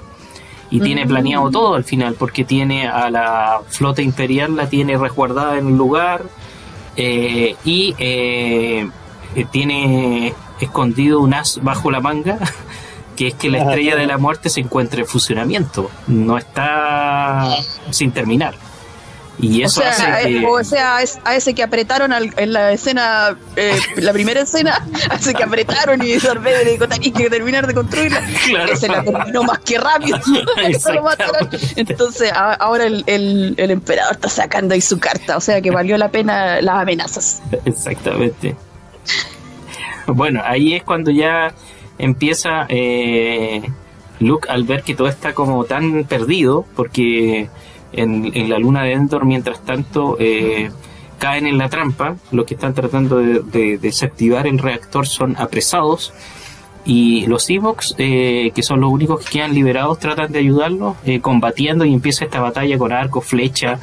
[0.71, 1.09] Y tiene mm.
[1.09, 5.79] planeado todo al final, porque tiene a la flota imperial, la tiene resguardada en un
[5.79, 6.23] lugar
[6.97, 8.89] eh, y eh,
[9.51, 12.39] tiene escondido un as bajo la manga
[13.19, 17.49] que es que la estrella de la muerte se encuentre en funcionamiento, no está
[17.91, 18.55] sin terminar.
[19.41, 20.47] Y eso o sea, hace que...
[20.47, 25.35] o sea a ese que apretaron en la escena, eh, la primera escena, a ese
[25.35, 28.77] que apretaron y y que terminar de construirla, claro.
[28.77, 30.21] se la terminó más que rápido.
[31.75, 35.99] Entonces ahora el, el, el, emperador está sacando ahí su carta, o sea que valió
[35.99, 37.43] la pena las amenazas.
[37.65, 38.55] Exactamente.
[40.07, 41.53] Bueno, ahí es cuando ya
[41.99, 43.63] empieza eh,
[44.21, 47.49] Luke al ver que todo está como tan perdido, porque
[47.93, 50.71] en, la luna de Endor, mientras tanto, eh,
[51.19, 56.13] caen en la trampa, los que están tratando de, desactivar el reactor son apresados.
[56.85, 61.85] Y los Evox, eh, que son los únicos que quedan liberados, tratan de ayudarlos combatiendo
[61.85, 63.79] y empieza esta batalla con arco, flecha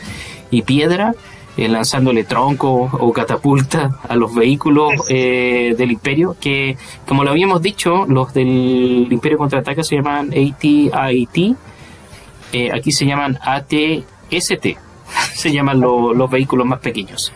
[0.50, 1.14] y piedra
[1.58, 6.76] eh, lanzándole troncos o catapultas a los vehículos eh, del Imperio, que
[7.08, 11.56] como lo habíamos dicho, los del Imperio Contraataca se llaman AT-AT,
[12.52, 14.78] eh, aquí se llaman AT-ST,
[15.34, 17.32] se llaman los vehículos más pequeños.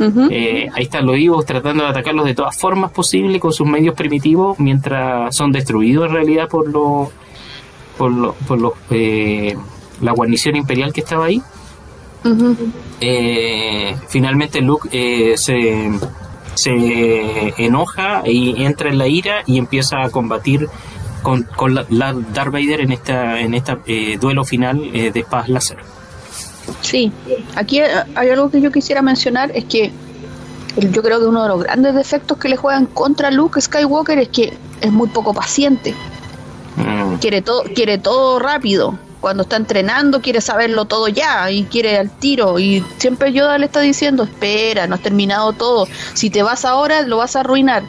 [0.00, 4.58] ahí están los vivos tratando de atacarlos de todas formas posibles con sus medios primitivos
[4.58, 7.10] mientras son destruidos en realidad por los
[7.96, 8.72] por los, por los
[10.00, 11.40] la guarnición imperial que estaba ahí
[13.00, 15.90] eh, finalmente Luke eh, se,
[16.54, 20.68] se enoja y entra en la ira y empieza a combatir
[21.22, 25.78] con, con la, Darth Vader en esta en esta eh, duelo final de espadas láser.
[26.80, 27.12] Sí,
[27.56, 29.92] aquí hay algo que yo quisiera mencionar es que
[30.76, 34.28] yo creo que uno de los grandes defectos que le juegan contra Luke Skywalker es
[34.28, 35.94] que es muy poco paciente.
[36.76, 37.16] Mm.
[37.16, 42.10] Quiere todo quiere todo rápido cuando está entrenando quiere saberlo todo ya y quiere al
[42.10, 42.58] tiro.
[42.58, 45.86] Y siempre Yoda le está diciendo espera no has terminado todo.
[46.12, 47.84] Si te vas ahora lo vas a arruinar.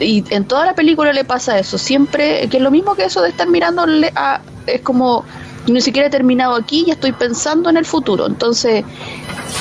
[0.00, 1.76] Y en toda la película le pasa eso.
[1.76, 5.24] Siempre que es lo mismo que eso de estar mirándole a es como
[5.66, 8.26] ni siquiera he terminado aquí y estoy pensando en el futuro.
[8.26, 8.84] Entonces,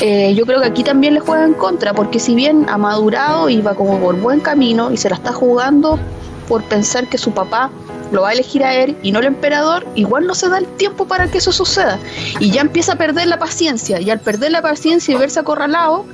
[0.02, 3.50] eh, yo creo que aquí también le juega en contra, porque si bien ha madurado
[3.50, 6.00] y va como por buen camino y se la está jugando
[6.48, 7.72] por pensar que su papá
[8.16, 10.66] lo va a elegir a él y no el emperador, igual no se da el
[10.66, 12.00] tiempo para que eso suceda.
[12.40, 16.06] Y ya empieza a perder la paciencia, y al perder la paciencia y verse acorralado,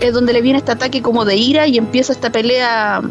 [0.00, 3.02] es donde le viene este ataque como de ira y empieza esta pelea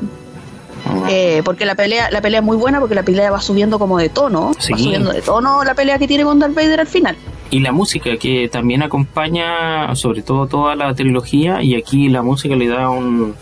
[1.10, 3.98] eh, porque la pelea, la pelea es muy buena porque la pelea va subiendo como
[3.98, 7.16] de tono, va subiendo de tono la pelea que tiene con Darth Vader al final.
[7.50, 12.56] Y la música que también acompaña sobre todo toda la trilogía y aquí la música
[12.56, 13.36] le da un,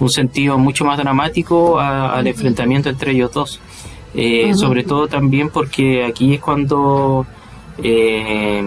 [0.00, 3.60] un sentido mucho más dramático al enfrentamiento entre ellos dos.
[4.14, 7.26] Eh, sobre todo también porque aquí es cuando
[7.82, 8.62] eh,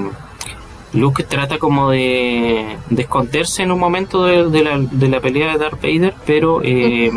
[0.94, 5.82] Luke trata como de, esconderse en un momento de, la, de, la, pelea de Darth
[5.82, 7.12] Vader, pero eh,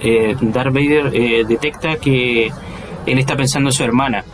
[0.00, 2.50] eh, Darth Vader eh, detecta que
[3.06, 4.24] él está pensando en su hermana.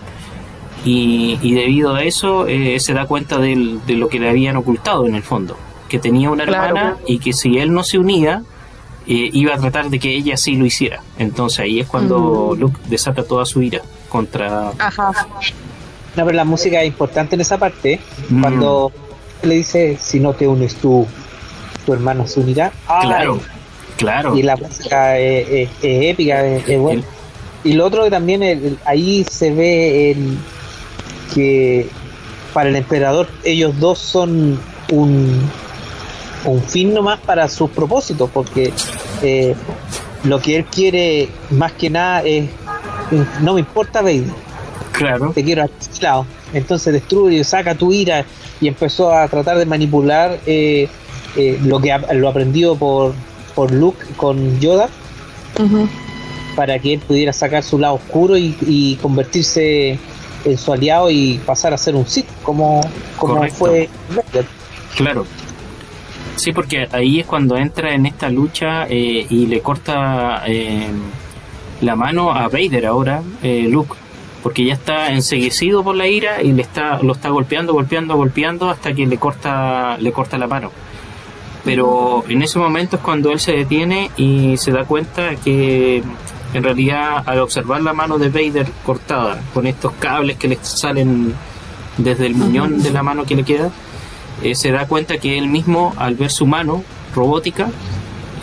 [0.85, 3.57] Y, debido a eso eh, se da cuenta de
[3.89, 5.57] lo que le habían ocultado en el fondo,
[5.89, 8.45] que tenía una hermana y que si él no se unía,
[9.07, 11.03] iba a tratar de que ella sí lo hiciera.
[11.19, 14.73] Entonces ahí es cuando Luke desata toda su ira contra...
[14.79, 15.13] Ajá.
[16.17, 18.01] No, pero la música es importante en esa parte,
[18.31, 18.41] mm.
[18.41, 18.91] cuando
[19.43, 21.07] le dice, si no te unes tú,
[21.85, 22.73] tu hermano se unirá.
[23.03, 23.39] Claro.
[23.97, 24.37] Claro.
[24.37, 27.03] Y la música es, épica, es, buena.
[27.65, 30.39] Y lo otro que también ahí se ve el,
[31.35, 31.89] que
[32.53, 34.61] para el emperador ellos dos son
[34.91, 35.51] un,
[36.47, 38.73] un fin nomás para sus propósitos, porque
[39.23, 39.55] eh,
[40.25, 42.49] lo que él quiere más que nada es,
[43.41, 44.31] no me importa, baby.
[44.93, 45.31] Claro.
[45.35, 45.69] Te quiero
[46.01, 48.25] lado Entonces destruye, saca tu ira
[48.61, 50.89] y empezó a tratar de manipular eh,
[51.37, 53.13] eh, lo que lo aprendido por
[53.57, 54.89] por Luke con Yoda
[56.55, 59.99] para que él pudiera sacar su lado oscuro y, convertirse
[60.45, 62.81] en su aliado y pasar a ser un Sith como,
[63.17, 63.89] como fue
[64.97, 65.27] Claro.
[66.37, 70.91] Sí, porque ahí es cuando entra en esta lucha eh, y le corta eh,
[71.81, 73.95] la mano a Vader ahora, eh, Luke,
[74.43, 78.69] porque ya está enseguecido por la ira y le está lo está golpeando, golpeando, golpeando
[78.69, 80.71] hasta que le corta le corta la mano.
[81.65, 86.03] Pero en ese momento es cuando él se detiene y se da cuenta que
[86.53, 91.35] en realidad al observar la mano de Vader cortada con estos cables que le salen
[91.97, 93.71] desde el muñón de la mano que le queda,
[94.43, 96.85] eh, se da cuenta que él mismo al ver su mano
[97.15, 97.71] robótica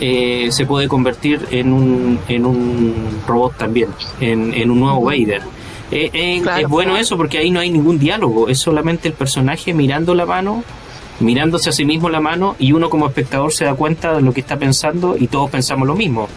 [0.00, 3.90] eh, se puede convertir en un, en un robot también,
[4.20, 5.42] en, un nuevo Vader.
[5.90, 10.14] Eh, es bueno eso porque ahí no hay ningún diálogo, es solamente el personaje mirando
[10.14, 10.64] la mano
[11.20, 14.32] mirándose a sí mismo la mano y uno como espectador se da cuenta de lo
[14.32, 16.28] que está pensando y todos pensamos lo mismo,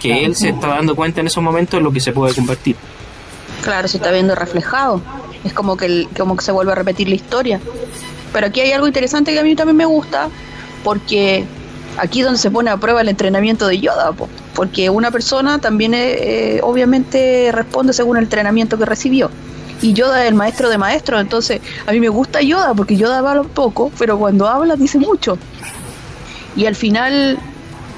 [0.00, 2.76] que él se está dando cuenta en esos momentos de lo que se puede convertir.
[3.62, 5.00] Claro, se está viendo reflejado,
[5.44, 7.60] es como que, como que se vuelve a repetir la historia.
[8.32, 10.28] Pero aquí hay algo interesante que a mí también me gusta,
[10.84, 11.44] porque
[11.98, 14.12] aquí es donde se pone a prueba el entrenamiento de Yoda,
[14.54, 19.30] porque una persona también eh, obviamente responde según el entrenamiento que recibió
[19.82, 23.18] y Yoda es el maestro de maestros, entonces a mí me gusta Yoda porque Yoda
[23.18, 25.36] habla poco, pero cuando habla dice mucho.
[26.54, 27.38] Y al final,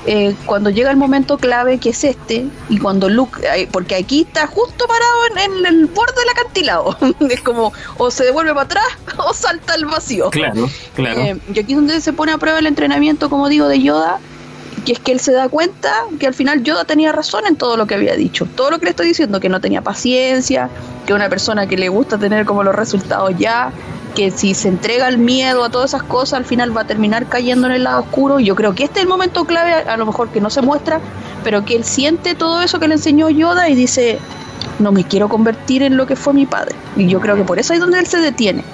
[0.07, 4.23] eh, cuando llega el momento clave que es este, y cuando Luke, eh, porque aquí
[4.23, 6.97] está justo parado en, el borde del acantilado,
[7.31, 8.85] es como o se devuelve para atrás
[9.19, 10.31] o salta al vacío.
[10.31, 11.21] Claro, claro.
[11.21, 14.21] Eh, y aquí es donde se pone a prueba el entrenamiento, como digo, de Yoda
[14.85, 17.79] que es que él se da cuenta que al final Yoda tenía razón en todo
[17.79, 18.47] lo que había dicho.
[18.55, 20.69] Todo lo que le estoy diciendo, que no tenía paciencia,
[21.07, 23.73] que una persona que le gusta tener como los resultados ya,
[24.15, 27.27] que si se entrega el miedo a todas esas cosas, al final va a terminar
[27.27, 28.41] cayendo en el lado oscuro.
[28.41, 31.01] Yo creo que este es el momento clave, a lo mejor que no se muestra,
[31.43, 34.19] pero que él siente todo eso que le enseñó Yoda y dice,
[34.79, 36.75] no me quiero convertir en lo que fue mi padre.
[36.97, 38.65] Y yo creo que por eso es donde él se detiene.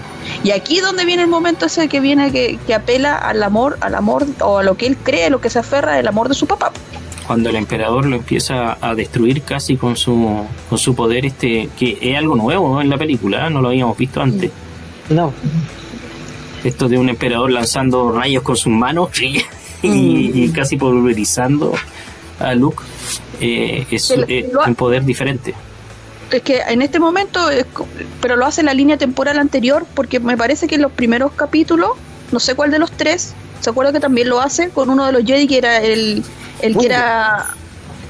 [0.45, 4.27] Y aquí donde viene el momento ese que viene que, apela al amor, al amor
[4.41, 6.73] o a lo que él cree, lo que se aferra del amor de su papá.
[7.27, 11.99] Cuando el emperador lo empieza a destruir casi con su, con su poder, este que
[12.01, 13.51] es algo nuevo en la película, ¿eh?
[13.51, 14.51] no lo habíamos visto antes.
[15.11, 15.32] No.
[16.65, 19.11] Esto de un emperador lanzando rayos con sus manos
[19.82, 21.74] y, casi pulverizando
[22.39, 22.82] a Luke
[23.41, 24.11] eh, es
[24.66, 25.55] un poder diferente
[26.37, 27.41] es que en este momento,
[28.20, 31.32] pero lo hace en la línea temporal anterior, porque me parece que en los primeros
[31.32, 31.91] capítulos,
[32.32, 35.12] no sé cuál de los tres, se acuerda que también lo hace con uno de
[35.12, 36.24] los Jedi que era el,
[36.61, 37.55] el que era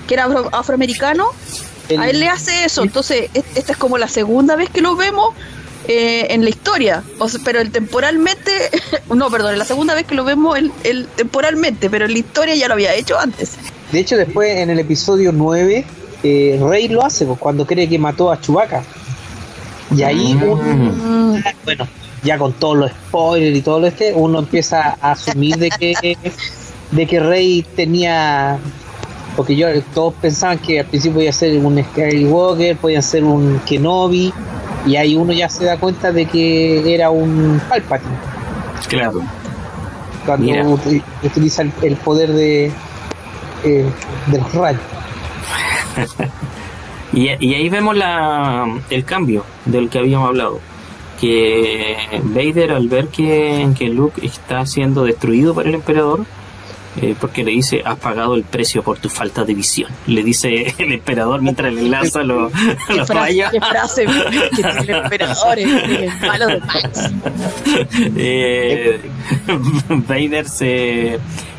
[0.07, 1.27] que era afroamericano.
[1.99, 5.35] A él le hace eso, entonces esta es como la segunda vez que lo vemos
[5.89, 7.03] eh, en la historia,
[7.45, 8.51] pero el temporalmente,
[9.15, 12.69] no, perdón, la segunda vez que lo vemos el, temporalmente, pero en la historia ya
[12.69, 13.57] lo había hecho antes.
[13.91, 15.85] De hecho, después en el episodio 9
[16.23, 18.85] eh, Rey lo hace pues, cuando cree que mató a Chubaca.
[19.97, 21.43] Y ahí uno, mm.
[21.65, 21.89] bueno,
[22.23, 26.17] ya con todos los spoilers y todo lo este, uno empieza a asumir de que
[26.91, 28.59] de que Rey tenía
[29.37, 34.33] porque yo todos pensaban que al principio podía ser un Skywalker, podía ser un Kenobi,
[34.87, 38.17] y ahí uno ya se da cuenta de que era un Palpatine.
[38.89, 39.23] Claro.
[40.25, 40.79] Cuando
[41.23, 42.73] utiliza el, poder de,
[43.65, 43.87] eh,
[44.27, 44.83] de los rayos.
[47.13, 50.61] y, y, ahí vemos la, el cambio del que habíamos hablado.
[51.21, 56.25] Que Vader al ver que, que Luke está siendo destruido por el emperador,
[56.97, 59.91] eh, porque le dice, has pagado el precio por tu falta de visión.
[60.07, 62.53] Le dice el emperador mientras le lanza los,
[62.89, 63.51] los rayos.
[63.51, 64.07] Qué frase
[64.57, 67.13] que el emperador, el malo de Max.
[68.17, 69.01] Eh,
[69.89, 71.19] Vader se,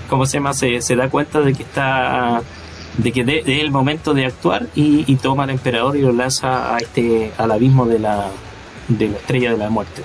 [0.09, 0.53] ¿cómo se llama?
[0.53, 2.41] Se, se da cuenta de que está
[2.97, 6.75] de que es el momento de actuar y, y, toma al emperador y lo lanza
[6.75, 8.27] a este al abismo de la
[8.89, 10.01] de la estrella de la muerte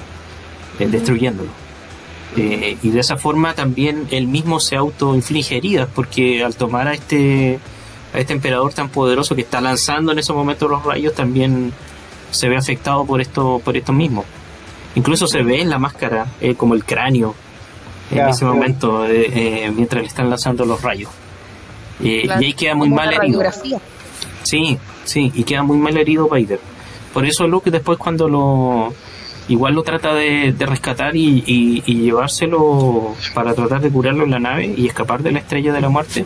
[0.78, 1.65] eh, destruyéndolo
[2.36, 6.94] eh, y de esa forma también él mismo se autoinflige heridas, porque al tomar a
[6.94, 7.58] este,
[8.14, 11.72] a este emperador tan poderoso que está lanzando en esos momentos los rayos, también
[12.30, 14.24] se ve afectado por esto, por esto mismo.
[14.94, 17.34] Incluso se ve en la máscara eh, como el cráneo
[18.10, 21.10] en ese momento, eh, mientras le están lanzando los rayos.
[22.00, 23.42] Y ahí queda muy mal herido.
[24.42, 26.60] Sí, sí, y queda muy mal herido Vader.
[27.12, 28.92] Por eso Luke después cuando lo
[29.48, 34.86] igual lo trata de, rescatar y, llevárselo para tratar de curarlo en la nave y
[34.86, 36.24] escapar de la estrella de la muerte.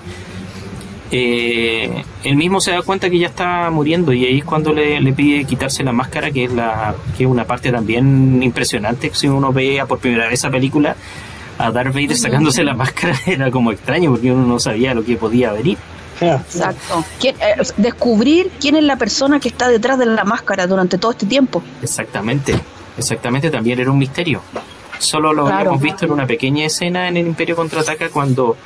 [1.13, 5.13] Eh, él mismo se da cuenta que ya está muriendo y ahí es cuando le,
[5.13, 9.11] pide quitarse la máscara, que es, la, que es una parte también impresionante.
[9.13, 10.95] Si uno ve por primera vez esa película,
[11.59, 15.17] a Darth Vader sacándose la máscara era como extraño porque uno no sabía lo que
[15.17, 15.79] podía venir.
[16.21, 17.05] Exacto.
[17.23, 17.35] Eh,
[17.77, 21.63] descubrir quién es la persona que está detrás de la máscara durante todo este tiempo.
[21.83, 22.55] Exactamente.
[23.01, 24.43] Exactamente, también era un misterio.
[24.99, 28.57] Solo lo habíamos visto en una pequeña escena en el Imperio Contraataca cuando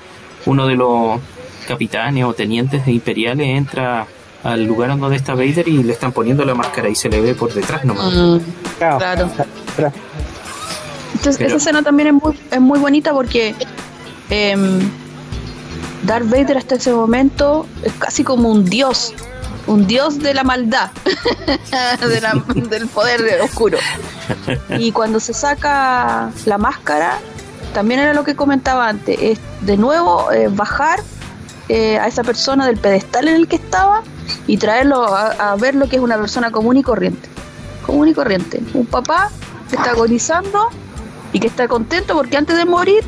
[0.47, 1.21] uno de los
[1.69, 4.07] capitanes o tenientes de imperiales entra
[4.43, 7.35] al lugar donde está Vader y le están poniendo la máscara y se le ve
[7.35, 8.13] por detrás nomás.
[8.13, 8.39] Mm,
[8.79, 9.31] claro.
[11.15, 13.55] Entonces, esa escena también es muy, es muy bonita porque
[14.31, 14.57] eh,
[16.03, 19.15] Darth Vader hasta ese momento es casi como un dios
[19.67, 20.91] un dios de la maldad,
[22.69, 23.79] del poder de oscuro.
[24.79, 27.19] Y cuando se saca la máscara,
[27.73, 31.01] también era lo que comentaba antes, es de nuevo eh, bajar
[31.69, 34.03] eh, a esa persona del pedestal en el que estaba
[34.47, 37.29] y traerlo a, ver lo que es una persona común y corriente.
[37.85, 38.63] Común y corriente.
[38.75, 39.31] Un papá
[39.69, 40.69] que está agonizando
[41.33, 43.05] y que está contento porque antes de morir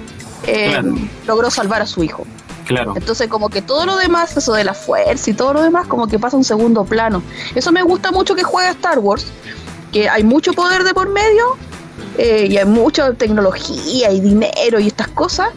[0.46, 0.82] eh,
[1.26, 2.26] logró salvar a su hijo.
[2.68, 6.06] Entonces como que todo lo demás, eso de la fuerza y todo lo demás, como
[6.06, 7.22] que pasa a un segundo plano.
[7.54, 9.26] Eso me gusta mucho que juega Star Wars,
[9.92, 11.56] que hay mucho poder de por medio
[12.18, 15.48] eh, y hay mucha tecnología y dinero y estas cosas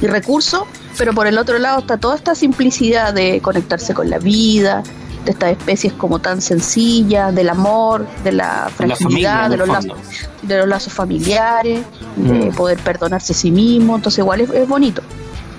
[0.00, 0.62] y recursos,
[0.96, 4.82] pero por el otro lado está toda esta simplicidad de conectarse con la vida,
[5.24, 9.98] de estas especies como tan sencillas, del amor, de la fragilidad, de, los lazos,
[10.42, 11.80] de los lazos familiares,
[12.16, 12.54] de mm.
[12.54, 15.02] poder perdonarse a sí mismo, entonces igual es bonito.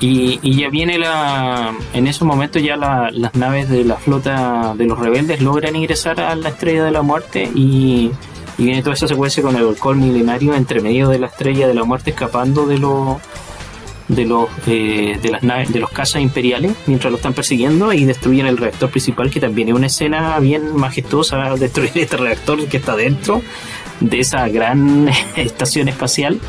[0.02, 1.74] Y, ya viene la.
[1.94, 6.36] En esos momentos ya las naves de la flota de los rebeldes logran ingresar a
[6.36, 8.12] la estrella de la muerte y,
[8.58, 11.84] viene toda esa secuencia con el alcohol milenario entre medio de la estrella de la
[11.86, 13.18] muerte escapando de los
[14.10, 18.04] de los eh, de las naves de los cazas imperiales mientras lo están persiguiendo y
[18.04, 22.78] destruyen el reactor principal que también es una escena bien majestuosa destruir este reactor que
[22.78, 23.42] está dentro
[24.02, 26.42] de esa gran estación espacial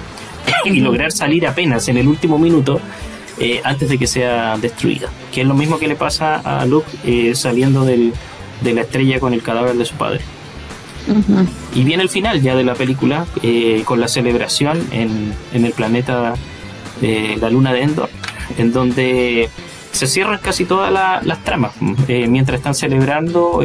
[0.65, 2.81] y lograr salir apenas en el último minuto
[3.43, 5.09] eh, antes de que sea destruida.
[5.33, 8.13] Que es lo mismo que le pasa a Luke eh, saliendo de
[8.63, 10.21] la estrella con el cadáver de su padre.
[11.75, 16.35] Y viene el final ya de la película eh, con la celebración en, el planeta
[17.01, 18.11] de la luna de Endor,
[18.59, 19.49] en donde
[19.91, 21.73] se cierran casi todas las tramas.
[22.09, 23.65] mientras están celebrando,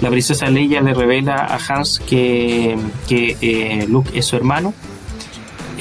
[0.00, 4.72] la princesa Leia le revela a Hans que, que Luke es su hermano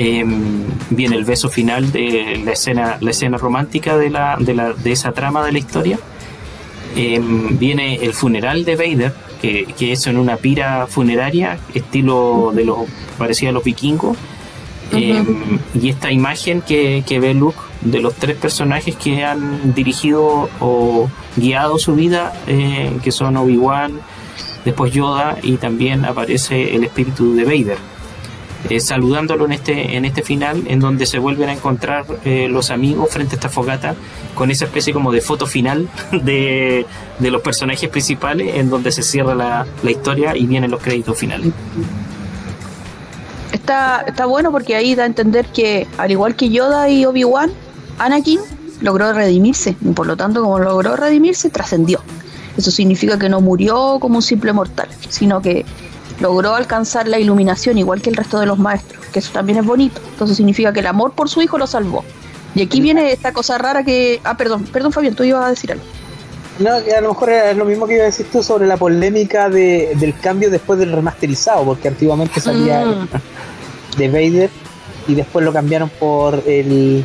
[0.02, 4.72] Em, viene el beso final de la escena, la escena romántica de, la, de, la,
[4.72, 6.00] de esa trama de la historia.
[6.96, 12.64] Em, viene el funeral de Vader, que, que, es en una pira funeraria, estilo de
[12.64, 12.78] los
[13.18, 14.18] parecía a los vikingos.
[14.94, 20.50] Em, y esta imagen que, que ve Luke de los tres personajes que han dirigido
[20.62, 24.00] o guiado su vida, eh, que son Obi-Wan,
[24.64, 27.99] después Yoda y también aparece el espíritu de Vader.
[28.68, 32.72] Eh, saludándolo en este, en este final, en donde se vuelven a encontrar eh, los
[32.72, 33.96] amigos frente a esta fogata,
[34.36, 36.86] con esa especie como de foto final de,
[37.20, 41.18] de los personajes principales, en donde se cierra la, la historia y vienen los créditos
[41.18, 41.54] finales.
[43.54, 47.52] Está, está bueno porque ahí da a entender que, al igual que Yoda y Obi-Wan,
[47.98, 48.40] Anakin
[48.82, 52.02] logró redimirse, y por lo tanto, como logró redimirse, trascendió.
[52.58, 55.66] Eso significa que no murió como un simple mortal, sino que
[56.20, 59.66] logró alcanzar la iluminación igual que el resto de los maestros, que eso también es
[59.66, 60.02] bonito.
[60.12, 62.04] Entonces significa que el amor por su hijo lo salvó.
[62.56, 64.20] Y aquí viene esta cosa rara que...
[64.24, 65.84] Ah, perdón, perdón Fabián, tú ibas a decir algo.
[66.58, 69.50] No, a lo mejor es lo mismo que iba a decir tú sobre la polémica
[69.50, 73.08] de, del cambio después del remasterizado, porque antiguamente salía Mm.
[73.98, 74.50] de Vader
[75.08, 77.04] y después lo cambiaron por el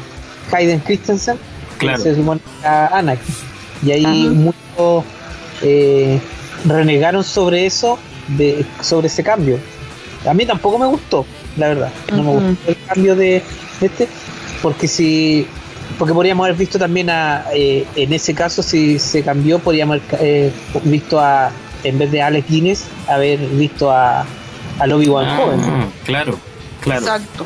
[0.51, 1.39] Hayden Christensen,
[1.79, 1.99] Claro.
[1.99, 3.35] que se supone era Anakin.
[3.85, 4.35] Y ahí Ajá.
[4.35, 5.05] muchos
[5.63, 6.21] eh,
[6.65, 7.99] renegaron sobre eso,
[8.29, 9.59] de, sobre ese cambio.
[10.29, 11.27] A mí tampoco me gustó,
[11.57, 11.91] la verdad.
[12.13, 13.43] No me gustó el cambio de,
[13.81, 14.09] de este,
[14.63, 15.47] porque si
[15.99, 20.19] porque podríamos haber visto también a eh, en ese caso si se cambió podríamos haber
[20.23, 20.53] eh,
[20.85, 21.51] visto a
[21.85, 24.25] en vez de Alex Guinness haber visto a
[24.79, 25.61] al Obi-Wan Ah, joven
[26.07, 26.39] claro,
[26.81, 27.01] claro.
[27.03, 27.45] Exacto.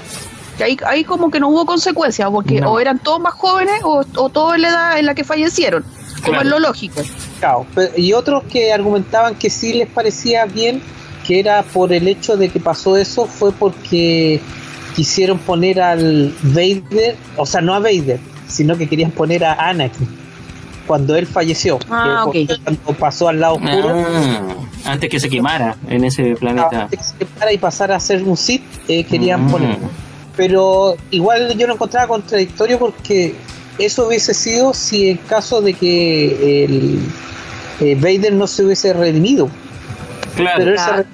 [0.57, 2.73] Que ahí, ahí como que no hubo consecuencias, porque No.
[2.73, 5.85] o eran todos más jóvenes o, o todos en la edad en la que fallecieron,
[6.21, 6.45] como Claro.
[6.45, 7.03] es lo lógico.
[7.41, 7.67] Claro,
[7.97, 10.81] y otros que argumentaban que sí les parecía bien,
[11.27, 14.41] que era por el hecho de que pasó eso, fue porque
[14.97, 18.19] quisieron poner al Vader, o sea, no a Vader,
[18.49, 20.09] sino que querían poner a Anakin
[20.87, 24.05] cuando él falleció, Ah, que cuando pasó al lado oscuro.
[24.09, 24.43] Ah,
[24.93, 26.85] antes que se quemara en ese planeta.
[26.85, 29.51] antes que se separara y pasara a ser un Sith, eh, querían Mm.
[29.51, 29.77] poner.
[30.35, 33.35] Pero igual yo lo encontraba contradictorio porque
[33.79, 36.99] eso hubiese sido si en caso de que el
[37.81, 39.49] eh, Vader no se hubiese redimido.
[40.37, 41.07] Pero Claro, él se re-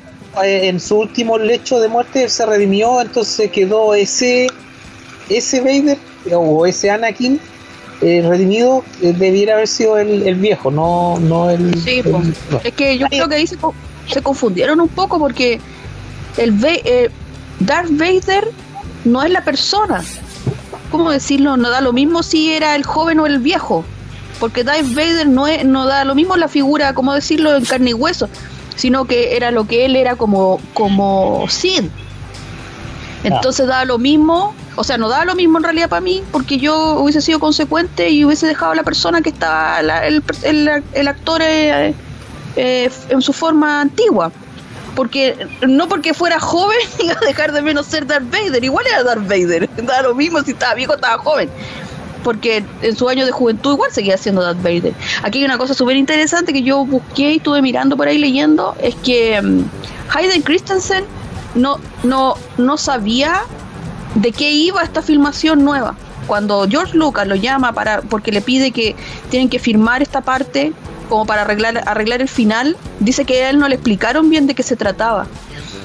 [0.45, 4.49] eh, en su último lecho de muerte él se redimió, entonces quedó ese
[5.29, 5.99] ese Vader
[6.35, 7.41] o ese Anakin
[8.03, 12.21] eh, redimido eh, debiera haber sido el, el viejo, no no el, Sí, el- po.
[12.51, 12.61] no.
[12.65, 13.75] Es que yo creo que ahí se, co-
[14.13, 15.61] se confundieron un poco porque
[16.37, 17.09] el eh,
[17.61, 18.49] Darth Vader
[19.05, 20.03] no es la persona.
[20.99, 21.57] ¿Cómo decirlo?
[21.57, 23.85] No da lo mismo si era el joven o el viejo.
[24.41, 27.91] Porque Darth Vader no, es, no da lo mismo la figura, ¿cómo decirlo?, en carne
[27.91, 28.29] y hueso.
[28.77, 31.85] Sino que era lo que él era como, como Sid.
[33.23, 36.59] Entonces da lo mismo, o sea, no da lo mismo en realidad para mí, porque
[36.59, 40.83] yo hubiese sido consecuente y hubiese dejado a la persona que estaba, la- el, el-
[40.93, 41.95] el actor eh,
[42.57, 44.31] eh, en su forma antigua.
[44.95, 49.03] Porque no porque fuera joven iba a dejar de menos ser Darth Vader, igual era
[49.03, 51.49] Darth Vader, da lo mismo si estaba viejo estaba joven.
[52.23, 54.95] Porque en su año de juventud igual seguía siendo Darth Vader.
[55.23, 58.75] Aquí hay una cosa súper interesante que yo busqué y estuve mirando por ahí leyendo,
[58.81, 59.65] es que mm,
[60.15, 61.05] Hayden Christensen
[61.55, 63.43] no, no, no sabía
[64.15, 65.95] de qué iba esta filmación nueva.
[66.27, 68.97] Cuando George Lucas lo llama para porque le pide que
[69.31, 70.73] tienen que firmar esta parte
[71.09, 74.55] como para arreglar arreglar el final, dice que a él no le explicaron bien de
[74.55, 75.27] qué se trataba.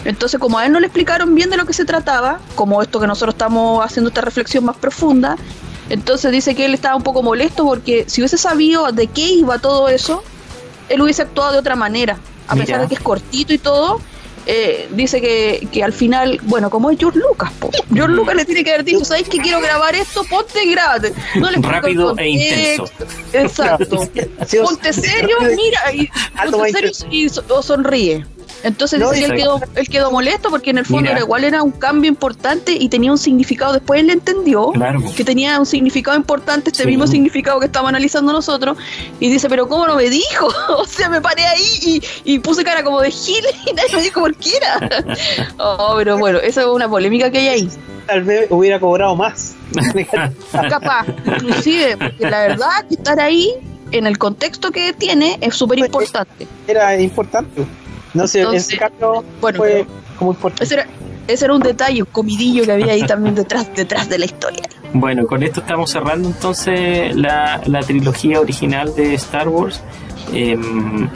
[0.05, 2.99] Entonces, como a él no le explicaron bien de lo que se trataba, como esto
[2.99, 5.35] que nosotros estamos haciendo esta reflexión más profunda,
[5.89, 9.57] entonces dice que él estaba un poco molesto porque si hubiese sabido de qué iba
[9.57, 10.23] todo eso,
[10.87, 12.17] él hubiese actuado de otra manera.
[12.47, 12.65] A Mira.
[12.65, 13.99] pesar de que es cortito y todo,
[14.45, 17.69] eh, dice que, que al final, bueno, como es George Lucas, po.
[17.93, 20.23] George Lucas le tiene que haber dicho, ¿sabes que quiero grabar esto?
[20.23, 21.13] Ponte y grábate.
[21.35, 22.85] No le Rápido e intenso.
[23.33, 24.09] Exacto.
[24.63, 26.09] Ponte serio, mira, y
[26.51, 28.25] ponte serio y o sonríe.
[28.63, 29.79] Entonces No, dice que él quedó, exacto.
[29.79, 31.11] él quedó molesto porque en el fondo Mira.
[31.13, 33.73] era igual era un cambio importante y tenía un significado.
[33.73, 34.99] Después él entendió Claro.
[35.15, 36.89] que tenía un significado importante, este Sí.
[36.89, 38.77] mismo significado que estamos analizando nosotros,
[39.19, 40.47] y dice, pero ¿cómo no me dijo?
[40.77, 42.01] o sea, me paré ahí y,
[42.33, 44.89] y puse cara como de gil y nadie me dijo por qué era.
[45.59, 47.69] oh, pero bueno, esa es una polémica que hay ahí.
[48.07, 49.53] Tal vez hubiera cobrado más.
[50.69, 53.53] Capaz, inclusive, porque la verdad que estar ahí
[53.91, 56.47] en el contexto que tiene es súper importante.
[56.67, 57.65] Era importante.
[58.13, 59.85] No sé, Entonces, ese cambio bueno, fue
[60.17, 60.63] como importante.
[60.63, 60.87] Ese era,
[61.27, 64.63] ese era un detalle, un comidillo que había ahí también detrás, detrás de la historia.
[64.93, 69.81] Bueno, con esto estamos cerrando entonces la, la trilogía original de Star Wars.
[70.33, 71.09] Em,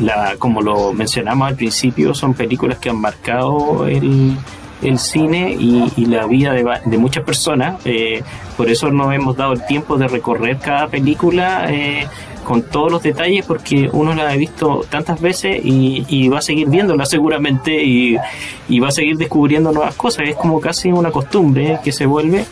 [0.00, 4.36] la, como lo mencionamos al principio, son películas que han marcado el,
[4.82, 7.80] el cine y, y la vida de, de muchas personas.
[7.84, 8.22] eh,
[8.56, 12.06] por eso nos hemos dado el tiempo de recorrer cada película eh,
[12.42, 16.68] con todos los detalles, porque uno la ha visto tantas veces y, va a seguir
[16.68, 18.16] viéndola seguramente y,
[18.78, 20.28] va a seguir descubriendo nuevas cosas.
[20.28, 22.44] Es como casi una costumbre que se vuelve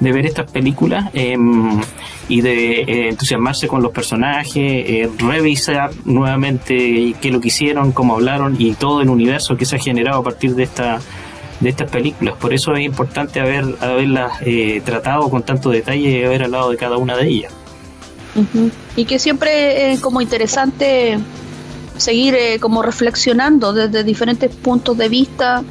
[0.00, 1.80] de ver estas películas em,
[2.28, 8.14] y de eh, entusiasmarse con los personajes, eh, revisar nuevamente qué lo que hicieron, cómo
[8.14, 11.00] hablaron y todo el universo que se ha generado a partir de esta
[11.60, 12.36] de estas películas.
[12.36, 16.76] Por eso es importante haber, haberlas eh, tratado con tanto detalle y haber hablado de
[16.76, 17.52] cada una de ellas.
[18.96, 21.18] Y que siempre es como interesante
[21.96, 25.64] seguir eh, como reflexionando desde diferentes puntos de vista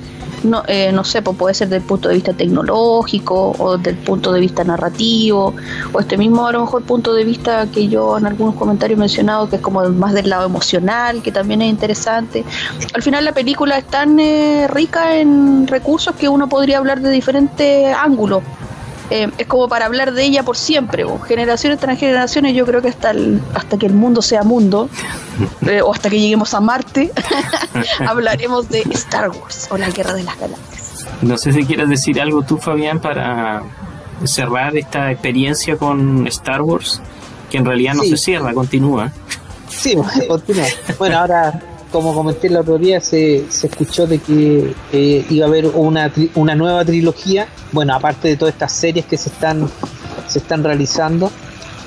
[0.44, 3.92] no, eh, no sé, pues puede ser desde el punto de vista tecnológico o desde
[3.92, 5.54] el punto de vista narrativo
[5.92, 9.00] o este mismo a lo mejor punto de vista que yo en algunos comentarios he
[9.00, 12.44] mencionado que es como más del lado emocional, que también es interesante.
[12.94, 17.10] Al final la película es tan eh, rica en recursos que uno podría hablar de
[17.10, 18.44] diferentes ángulos.
[19.10, 22.82] Eh, es como para hablar de ella por siempre, o generaciones tras generaciones, yo creo
[22.82, 23.14] que hasta,
[23.54, 24.90] hasta que el mundo sea mundo,
[25.66, 27.12] eh, o hasta que lleguemos a Marte,
[28.06, 31.06] hablaremos de Star Wars o la Guerra de las Galaxias.
[31.22, 33.64] No sé si quieres decir algo tú, Fabián, para
[34.26, 37.02] cerrar esta experiencia con Star Wars,
[37.50, 39.12] que en realidad no se cierra, continúa.
[39.70, 39.96] Sí,
[40.28, 40.66] continúa.
[40.98, 41.62] Bueno, ahora
[41.98, 44.76] como comenté el otro día, se, se escuchó de que
[45.32, 47.48] iba a haber una, una nueva trilogía.
[47.72, 49.68] Bueno, aparte de todas estas series que se están,
[50.28, 51.32] se están realizando,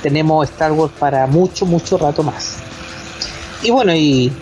[0.02, 2.56] tenemos Star Wars para mucho, mucho rato más.
[3.62, 4.32] Y bueno, y,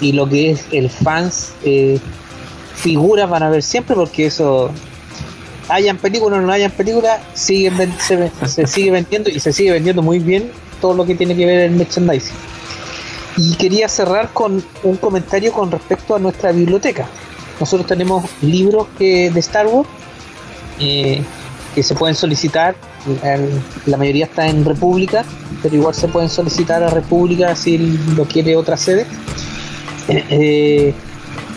[0.00, 1.98] y lo que es el fans, eh,
[2.74, 4.70] figuras van a ver siempre porque eso,
[5.68, 10.00] hayan películas o no hayan películas, siguen, se, se sigue vendiendo y se sigue vendiendo
[10.00, 12.51] muy bien todo lo que tiene que ver el merchandising.
[13.36, 17.06] Y quería cerrar con un comentario con respecto a nuestra biblioteca.
[17.60, 19.88] Nosotros tenemos libros que, de Star Wars
[20.80, 21.22] eh,
[21.74, 22.74] que se pueden solicitar.
[23.86, 25.24] La mayoría está en República,
[25.62, 27.78] pero igual se pueden solicitar a República si
[28.16, 29.06] lo quiere otra sede.
[30.08, 30.94] Eh, eh,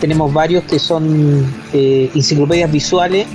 [0.00, 3.26] tenemos varios que son enciclopedias visuales.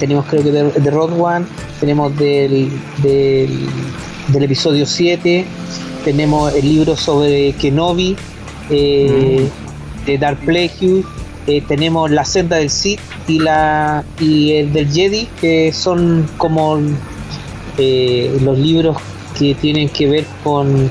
[0.00, 1.46] tenemos creo que de, de Road One,
[1.78, 2.70] tenemos del,
[3.02, 3.68] del,
[4.28, 5.46] del episodio 7
[6.04, 8.16] tenemos el libro sobre Kenobi,
[8.70, 10.06] eh, mm.
[10.06, 11.04] de Dark Plagueis,
[11.46, 16.78] eh, tenemos La senda del Sith y, la, y el del Jedi, que son como
[17.78, 18.96] eh, los libros
[19.36, 20.90] que tienen que ver con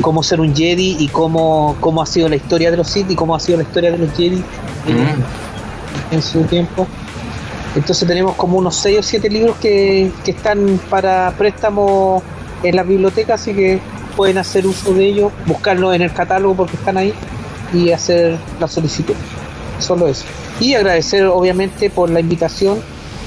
[0.00, 3.14] cómo ser un Jedi y cómo, cómo ha sido la historia de los Sith y
[3.14, 6.14] cómo ha sido la historia de los Jedi mm.
[6.14, 6.86] en su tiempo.
[7.74, 12.22] Entonces tenemos como unos 6 o 7 libros que, que están para préstamo
[12.62, 13.80] en la biblioteca, así que
[14.12, 17.12] pueden hacer uso de ellos, buscarlo en el catálogo porque están ahí
[17.72, 19.14] y hacer la solicitud.
[19.78, 20.24] Solo eso.
[20.60, 22.78] Y agradecer obviamente por la invitación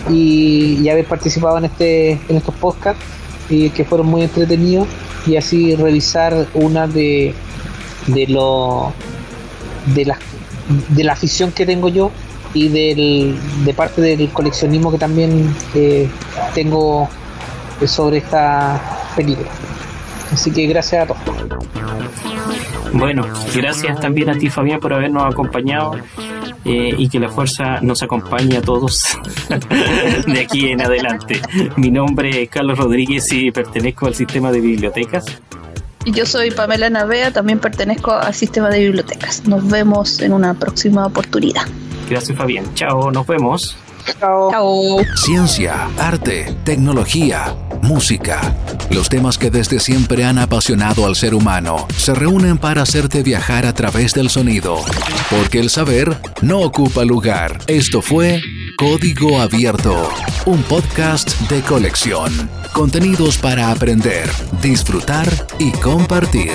[0.10, 3.04] y, haber participado en este en estos podcasts
[3.50, 4.88] y que fueron muy entretenidos
[5.26, 7.34] y así revisar una de
[8.08, 8.94] de lo
[9.96, 10.20] de la
[10.90, 12.12] de la afición que tengo yo
[12.54, 16.10] y del, de parte del coleccionismo que también eh,
[16.54, 17.10] tengo
[17.86, 18.82] sobre esta
[19.16, 19.50] película.
[20.32, 21.22] Así que gracias a todos.
[22.94, 25.96] Bueno, gracias también a ti Fabián por habernos acompañado
[26.64, 29.06] eh, y que la fuerza nos acompañe a todos
[30.28, 31.42] de aquí en adelante.
[31.76, 35.26] Mi nombre es Carlos Rodríguez y pertenezco al sistema de bibliotecas.
[36.06, 39.46] Y yo soy Pamela Navea, también pertenezco al sistema de bibliotecas.
[39.48, 41.64] Nos vemos en una próxima oportunidad.
[42.10, 42.66] Gracias Fabián.
[42.76, 43.76] Chao, nos vemos.
[44.20, 44.98] Chao.
[45.16, 48.56] Ciencia, arte, tecnología, música.
[48.90, 53.66] Los temas que desde siempre han apasionado al ser humano se reúnen para hacerte viajar
[53.66, 54.78] a través del sonido.
[55.30, 57.60] Porque el saber no ocupa lugar.
[57.68, 58.42] Esto fue
[58.78, 60.10] Código Abierto,
[60.46, 62.32] un podcast de colección.
[62.74, 64.30] Contenidos para aprender,
[64.62, 65.30] disfrutar
[65.60, 66.52] y compartir.